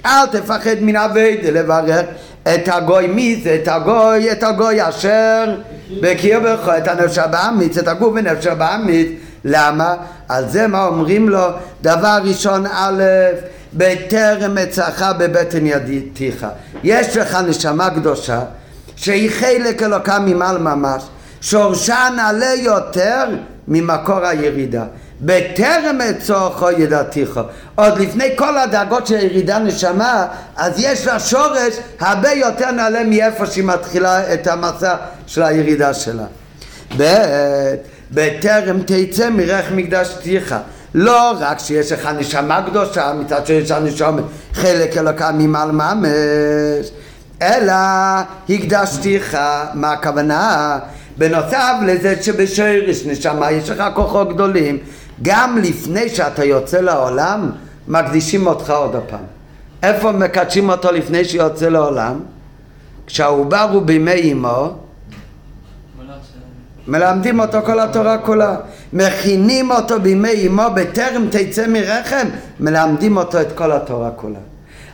[0.05, 2.05] אל תפחד מן אביידה לברך
[2.43, 3.57] את הגוי מי זה?
[3.63, 5.55] את הגוי, את הגוי אשר
[6.01, 9.07] בקיר בך את הנפש הבאמיץ, את הגוף ונפש הבאמיץ
[9.45, 9.95] למה?
[10.29, 11.47] על זה מה אומרים לו?
[11.81, 13.03] דבר ראשון א',
[13.73, 16.47] בטרם אצלך בבטן ידיתיך.
[16.83, 18.39] יש לך נשמה קדושה
[18.95, 21.03] שהיא חלק אלוקה ממעל ממש,
[21.41, 23.25] שורשה נעלה יותר
[23.67, 24.83] ממקור הירידה.
[25.21, 27.39] בטרם אצורכו ידעתיך.
[27.75, 30.25] עוד לפני כל הדאגות של ירידה נשמה,
[30.55, 34.95] אז יש לה שורש הרבה יותר נעלה מאיפה שהיא מתחילה את המסע
[35.27, 36.25] של הירידה שלה.
[36.97, 37.15] ב'
[38.11, 40.55] בטרם תצא מרך מקדש תיך.
[40.93, 44.21] לא רק שיש לך נשמה קדושה, מצד שיש לך נשמה
[44.53, 46.91] חלק אלוקה ממעל ממש,
[47.41, 47.73] אלא
[48.49, 49.37] הקדשתיך,
[49.73, 50.79] מה הכוונה?
[51.17, 54.77] בנוסף לזה שבשרש נשמה יש לך כוחות גדולים,
[55.21, 57.51] גם לפני שאתה יוצא לעולם,
[57.87, 59.19] מקדישים אותך עוד הפעם.
[59.83, 62.19] איפה מקדשים אותו לפני שיוצא לעולם?
[63.07, 64.73] כשהעובר הוא בימי אמו,
[66.87, 68.55] מלמדים אותו כל התורה כולה,
[68.93, 72.27] מכינים אותו בימי אמו בטרם תצא מרחם,
[72.59, 74.39] מלמדים אותו את כל התורה כולה.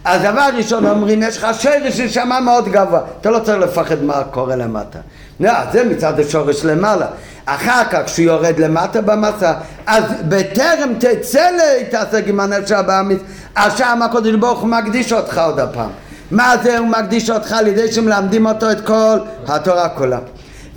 [0.06, 4.24] אז דבר ראשון אומרים, יש לך שרש נשמה מאוד גבוה, אתה לא צריך לפחד מה
[4.24, 5.00] קורה למטה.
[5.40, 7.08] לא, זה מצד השורש למעלה.
[7.50, 9.54] אחר כך כשהוא יורד למטה במסע,
[9.86, 13.20] אז בטרם תצא להתעסק עם הנפש הבאמיס,
[13.56, 15.90] אז שם הקודש ברוך הוא מקדיש אותך עוד הפעם.
[16.32, 19.18] מה זה הוא מקדיש אותך על ידי שמלמדים אותו את כל
[19.48, 20.20] התורה כולה.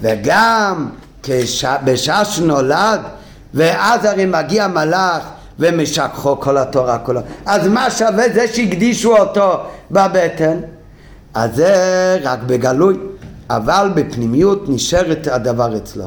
[0.01, 0.89] וגם.
[1.85, 3.01] בשעה שנולד,
[3.55, 5.23] ואז הרי מגיע מלאך
[5.59, 7.21] ומשכחו כל התורה כולה.
[7.47, 9.61] אז מה שווה זה שהקדישו אותו
[9.91, 10.59] בבטן?
[11.35, 12.97] אז זה רק בגלוי,
[13.51, 16.05] אבל בפנימיות נשארת הדבר אצלו.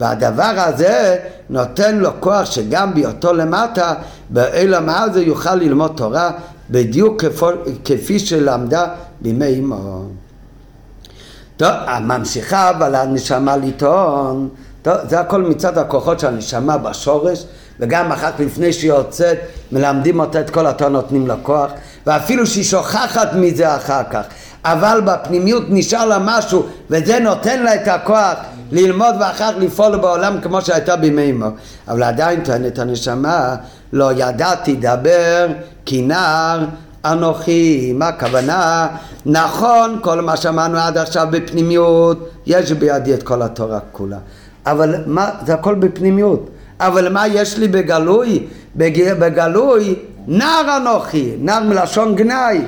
[0.00, 1.16] והדבר הזה
[1.50, 3.94] נותן לו כוח שגם בהיותו למטה,
[4.30, 6.30] באילם הזה יוכל ללמוד תורה
[6.70, 7.48] בדיוק כפו,
[7.84, 8.86] כפי שלמדה
[9.20, 10.02] בימי אמו.
[11.56, 11.70] טוב,
[12.00, 14.48] ממשיכה אבל הנשמה לטעון,
[14.82, 17.44] טוב, זה הכל מצד הכוחות של הנשמה בשורש,
[17.80, 19.38] וגם אחת לפני שהיא יוצאת,
[19.72, 21.70] מלמדים אותה את כל התורה, נותנים לה כוח,
[22.06, 24.22] ואפילו שהיא שוכחת מזה אחר כך,
[24.72, 28.34] אבל בפנימיות נשאר לה משהו, וזה נותן לה את הכוח
[28.72, 31.46] ללמוד ואחר כך לפעול בעולם כמו שהייתה בימי אמו.
[31.88, 33.56] אבל עדיין טוענת הנשמה,
[33.92, 35.46] לא ידעתי דבר
[35.84, 36.64] כי נער
[37.04, 38.88] אנוכי, מה הכוונה?
[39.26, 44.18] נכון, כל מה שאמרנו עד עכשיו בפנימיות, יש בידי את כל התורה כולה.
[44.66, 46.50] אבל מה, זה הכל בפנימיות.
[46.80, 48.46] אבל מה יש לי בגלוי?
[48.76, 49.12] בג...
[49.12, 49.94] בגלוי,
[50.26, 52.62] נער אנוכי, נער מלשון גנאי.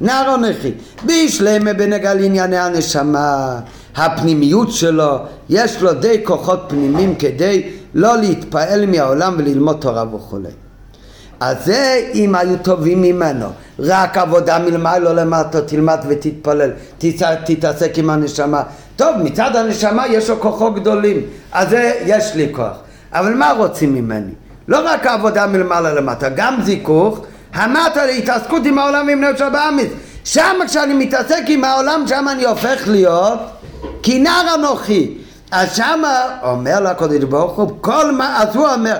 [0.00, 0.72] נער אנוכי.
[1.06, 3.60] בישלמה בנגע לענייני הנשמה.
[3.96, 5.18] הפנימיות שלו,
[5.48, 10.48] יש לו די כוחות פנימיים כדי לא להתפעל מהעולם וללמוד תורה וכולי.
[11.40, 13.46] אז זה אם היו טובים ממנו,
[13.78, 16.70] רק עבודה מלמעלה למטה, תלמד ותתפלל,
[17.44, 18.62] תתעסק עם הנשמה.
[18.96, 21.20] טוב, מצד הנשמה יש לו כוחות גדולים,
[21.52, 22.76] אז זה יש לי כוח.
[23.12, 24.32] אבל מה רוצים ממני?
[24.68, 27.20] לא רק עבודה מלמעלה למטה, גם זיכוך,
[27.54, 29.88] המטה להתעסקות עם העולם ועם נפש הבאמיס.
[30.24, 33.38] שם כשאני מתעסק עם העולם, שם אני הופך להיות
[34.02, 35.14] כנער אנוכי.
[35.50, 38.96] אז שמה אומר לקודש ברוך הוא, כל מה, אז הוא אומר,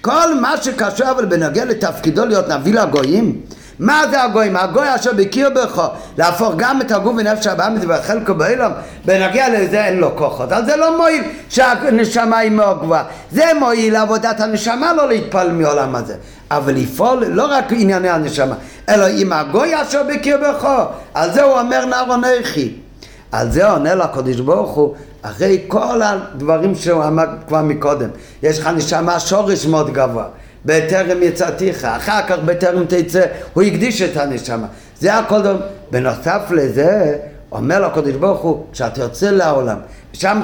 [0.00, 3.40] כל מה שקשור אבל בנוגע לתפקידו להיות נביא לגויים,
[3.82, 4.56] מה זה הגויים?
[4.56, 5.88] הגוי אשר בקיר בך
[6.18, 8.72] להפוך גם את הגוף ונפש הבאה מזה וחלקו באילום
[9.04, 10.52] בנגיע לזה אין לו כוחות.
[10.52, 13.04] אז זה לא מועיל שהנשמה היא מאוד גבוהה.
[13.32, 16.14] זה מועיל עבודת הנשמה לא להתפעל מעולם הזה.
[16.50, 18.54] אבל לפעול לא רק ענייני הנשמה
[18.88, 20.68] אלא עם הגוי אשר בקיר בך
[21.14, 22.76] על זה הוא אומר נער עונכי
[23.32, 28.08] על זה עונה לקדוש ברוך הוא אחרי כל הדברים שהוא אמר כבר מקודם.
[28.42, 30.24] יש לך נשמה שורש מאוד גבוה
[30.64, 34.66] בטרם יצאתיך, אחר כך בטרם תצא, הוא הקדיש את הנשמה.
[35.00, 35.60] זה הכל דבר.
[35.90, 37.16] בנוסף לזה,
[37.52, 39.78] אומר לו הקדוש ברוך הוא, כשאתה יוצא לעולם,
[40.12, 40.40] שם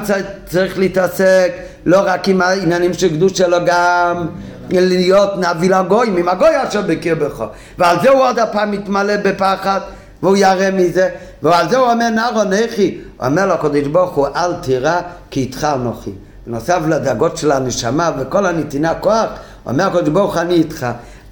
[0.47, 1.53] צריך להתעסק
[1.87, 4.27] לא רק עם העניינים של קדוש שלו, גם
[4.71, 7.45] להיות נביא לגויים, עם הגוי אשר בקיר בך.
[7.79, 9.81] ועל זה הוא עוד הפעם מתמלא בפחד,
[10.23, 11.09] והוא ירא מזה,
[11.43, 15.01] ועל זה הוא אומר נער אנכי, אומר לו הקדוש ברוך הוא, אל תירא
[15.31, 16.13] כי איתך אנוכי.
[16.47, 19.29] בנוסף לדאגות של הנשמה וכל הנתינה כוח,
[19.69, 20.87] אומר הקדוש ברוך אני איתך,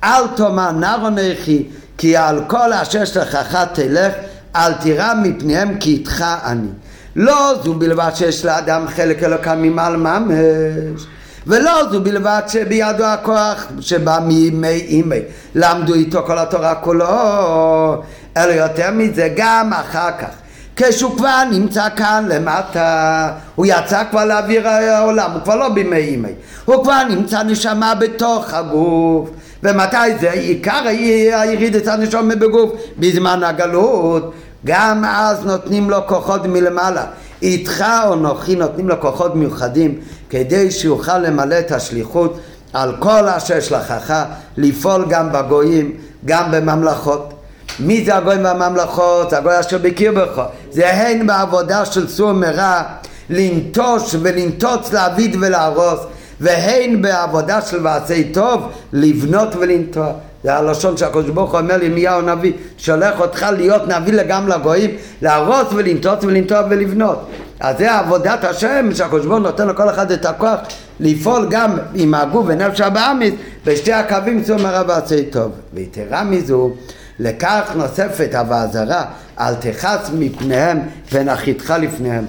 [0.05, 1.63] אל תאמר נער אנכי,
[1.99, 4.13] כי על כל אשר שלחך תלך,
[4.57, 6.69] אל תירא מפניהם כי איתך אני.
[7.17, 11.07] לא זו בלבד שיש לאדם חלק אלוקם ממעל ממש.
[11.47, 15.21] ולא זו בלבד שבידו הכוח שבא מימי אימי
[15.55, 18.03] למדו איתו כל התורה כולו
[18.37, 20.29] אלא יותר מזה גם אחר כך
[20.77, 26.33] כשהוא כבר נמצא כאן למטה, הוא יצא כבר לאוויר העולם, הוא כבר לא בימי ימי,
[26.65, 29.31] הוא כבר נמצא נשמה בתוך הגוף,
[29.63, 32.73] ומתי זה עיקר הירידת הנשמה בגוף?
[32.99, 34.33] בזמן הגלות,
[34.65, 37.05] גם אז נותנים לו כוחות מלמעלה.
[37.43, 40.01] איתך או נוחי נותנים לו כוחות מיוחדים
[40.31, 42.39] כדי שיוכל למלא את השליחות
[42.73, 44.15] על כל אשר שלחך,
[44.57, 45.93] לפעול גם בגויים,
[46.25, 47.33] גם בממלכות.
[47.81, 49.33] מי זה הגויים והממלכות?
[49.33, 50.43] הגוי אשר בקיר בך.
[50.77, 52.83] זה הן בעבודה של סור מרע
[53.31, 56.01] לנטוש ולנטוץ להביד ולהרוס
[56.41, 58.63] והן בעבודה של מעשי טוב
[58.93, 60.13] לבנות ולנטוע.
[60.45, 64.91] זה הלשון שהקדוש ברוך הוא אומר לירמיהו הנביא, שולח אותך להיות נביא לגם לגויים,
[65.23, 67.27] להרוס ולנטוץ ולנטוע ולבנות.
[67.61, 70.59] אז זה עבודת השם שהקדוש ברוך הוא נותן לכל אחד את הכוח
[71.01, 73.35] לפעול גם עם הגוף ונפש הבאמיס
[73.65, 75.53] בשתי הקווים צאו מרע ועשי טוב.
[75.75, 76.71] ויתרה מזו
[77.19, 79.05] לכך נוספת הוועזרה,
[79.41, 80.81] אל תכעס מפניהם
[81.13, 82.25] ונחיתך לפניהם.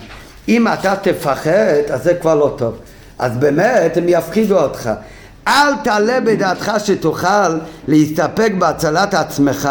[0.50, 2.78] אם אתה תפחד, אז זה כבר לא טוב.
[3.20, 4.90] אז באמת הם יפחידו אותך.
[5.48, 7.58] אל תעלה בדעתך שתוכל
[7.88, 9.70] להסתפק בהצלת עצמך.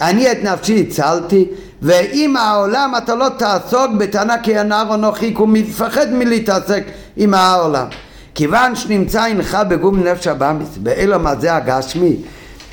[0.00, 1.48] אני את נפשי הצלתי,
[1.82, 6.84] ואם העולם אתה לא תעסוק בטענה כי הנער אנוכי, כי הוא מפחד מלהתעסק
[7.16, 7.86] עם העולם.
[8.34, 12.16] כיוון שנמצא אינך בגום נפש הבאמיס, באלו מה זה הגשמי,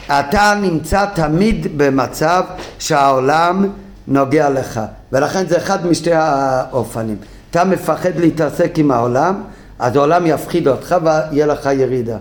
[0.07, 2.43] אתה נמצא תמיד במצב
[2.79, 3.65] שהעולם
[4.07, 7.17] נוגע לך, ולכן זה אחד משתי האופנים.
[7.51, 9.43] אתה מפחד להתעסק עם העולם,
[9.79, 12.17] אז העולם יפחיד אותך ויהיה לך ירידה.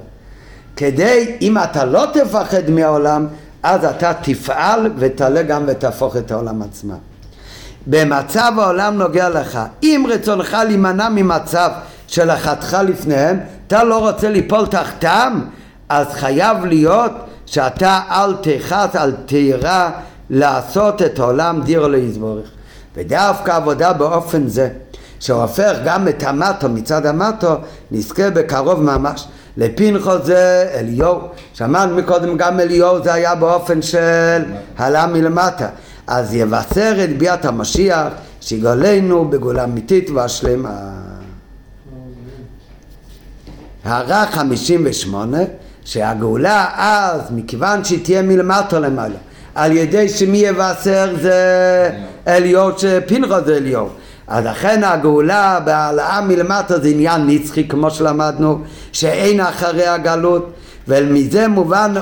[0.77, 3.27] כדי, אם אתה לא תפחד מהעולם,
[3.63, 6.95] אז אתה תפעל ותעלה גם ותהפוך את העולם עצמה.
[7.87, 9.59] במצב העולם נוגע לך.
[9.83, 11.71] אם רצונך להימנע ממצב
[12.07, 15.41] של אחתך לפניהם, אתה לא רוצה ליפול תחתם,
[15.89, 17.13] אז חייב להיות
[17.47, 19.91] שאתה אל תכעס, אל תירא
[20.31, 22.49] לעשות את העולם דיר לא יסבורך.
[22.97, 24.69] ודווקא עבודה באופן זה,
[25.21, 27.55] שהופך גם את המטו מצד המטו,
[27.91, 29.27] נזכה בקרוב ממש.
[29.57, 31.19] לפנחו זה אליהו,
[31.55, 34.43] שמענו מקודם גם אליהו זה היה באופן של
[34.79, 35.69] העלה מלמטה,
[36.07, 38.07] אז יבשר את ביאת המשיח
[38.41, 40.79] שיגולנו בגאולה אמיתית והשלמה.
[43.85, 45.43] הערה חמישים ושמונה
[45.85, 49.17] שהגאולה אז מכיוון שהיא תהיה מלמטה למעלה
[49.55, 51.91] על ידי שמי יבשר זה
[52.29, 53.89] אליהו שפנחו זה אליהו.
[54.29, 58.59] אז לכן הגאולה בהעלאה מלמטה זה עניין נצחי כמו שלמדנו
[58.93, 60.53] שאין אחרי הגלות
[60.89, 61.95] ומזה מובן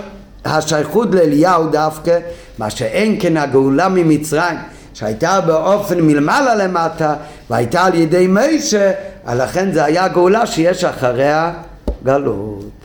[0.44, 2.18] השייכות לאליהו דווקא
[2.58, 4.56] מה שאין כן הגאולה ממצרים
[4.94, 7.14] שהייתה באופן מלמעלה למטה
[7.50, 8.92] והייתה על ידי מישה
[9.34, 11.52] לכן זה היה גאולה שיש אחריה
[12.04, 12.81] גלות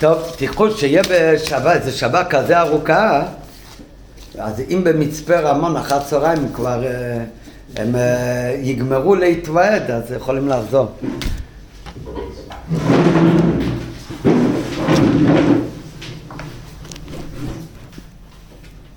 [0.00, 3.22] טוב, תיקחו שיהיה בשבת, איזה שבת כזה ארוכה,
[4.38, 7.24] אז אם במצפה רמון אחת צהריים כבר אה,
[7.76, 10.88] הם אה, יגמרו להתוועד, אז יכולים לחזור.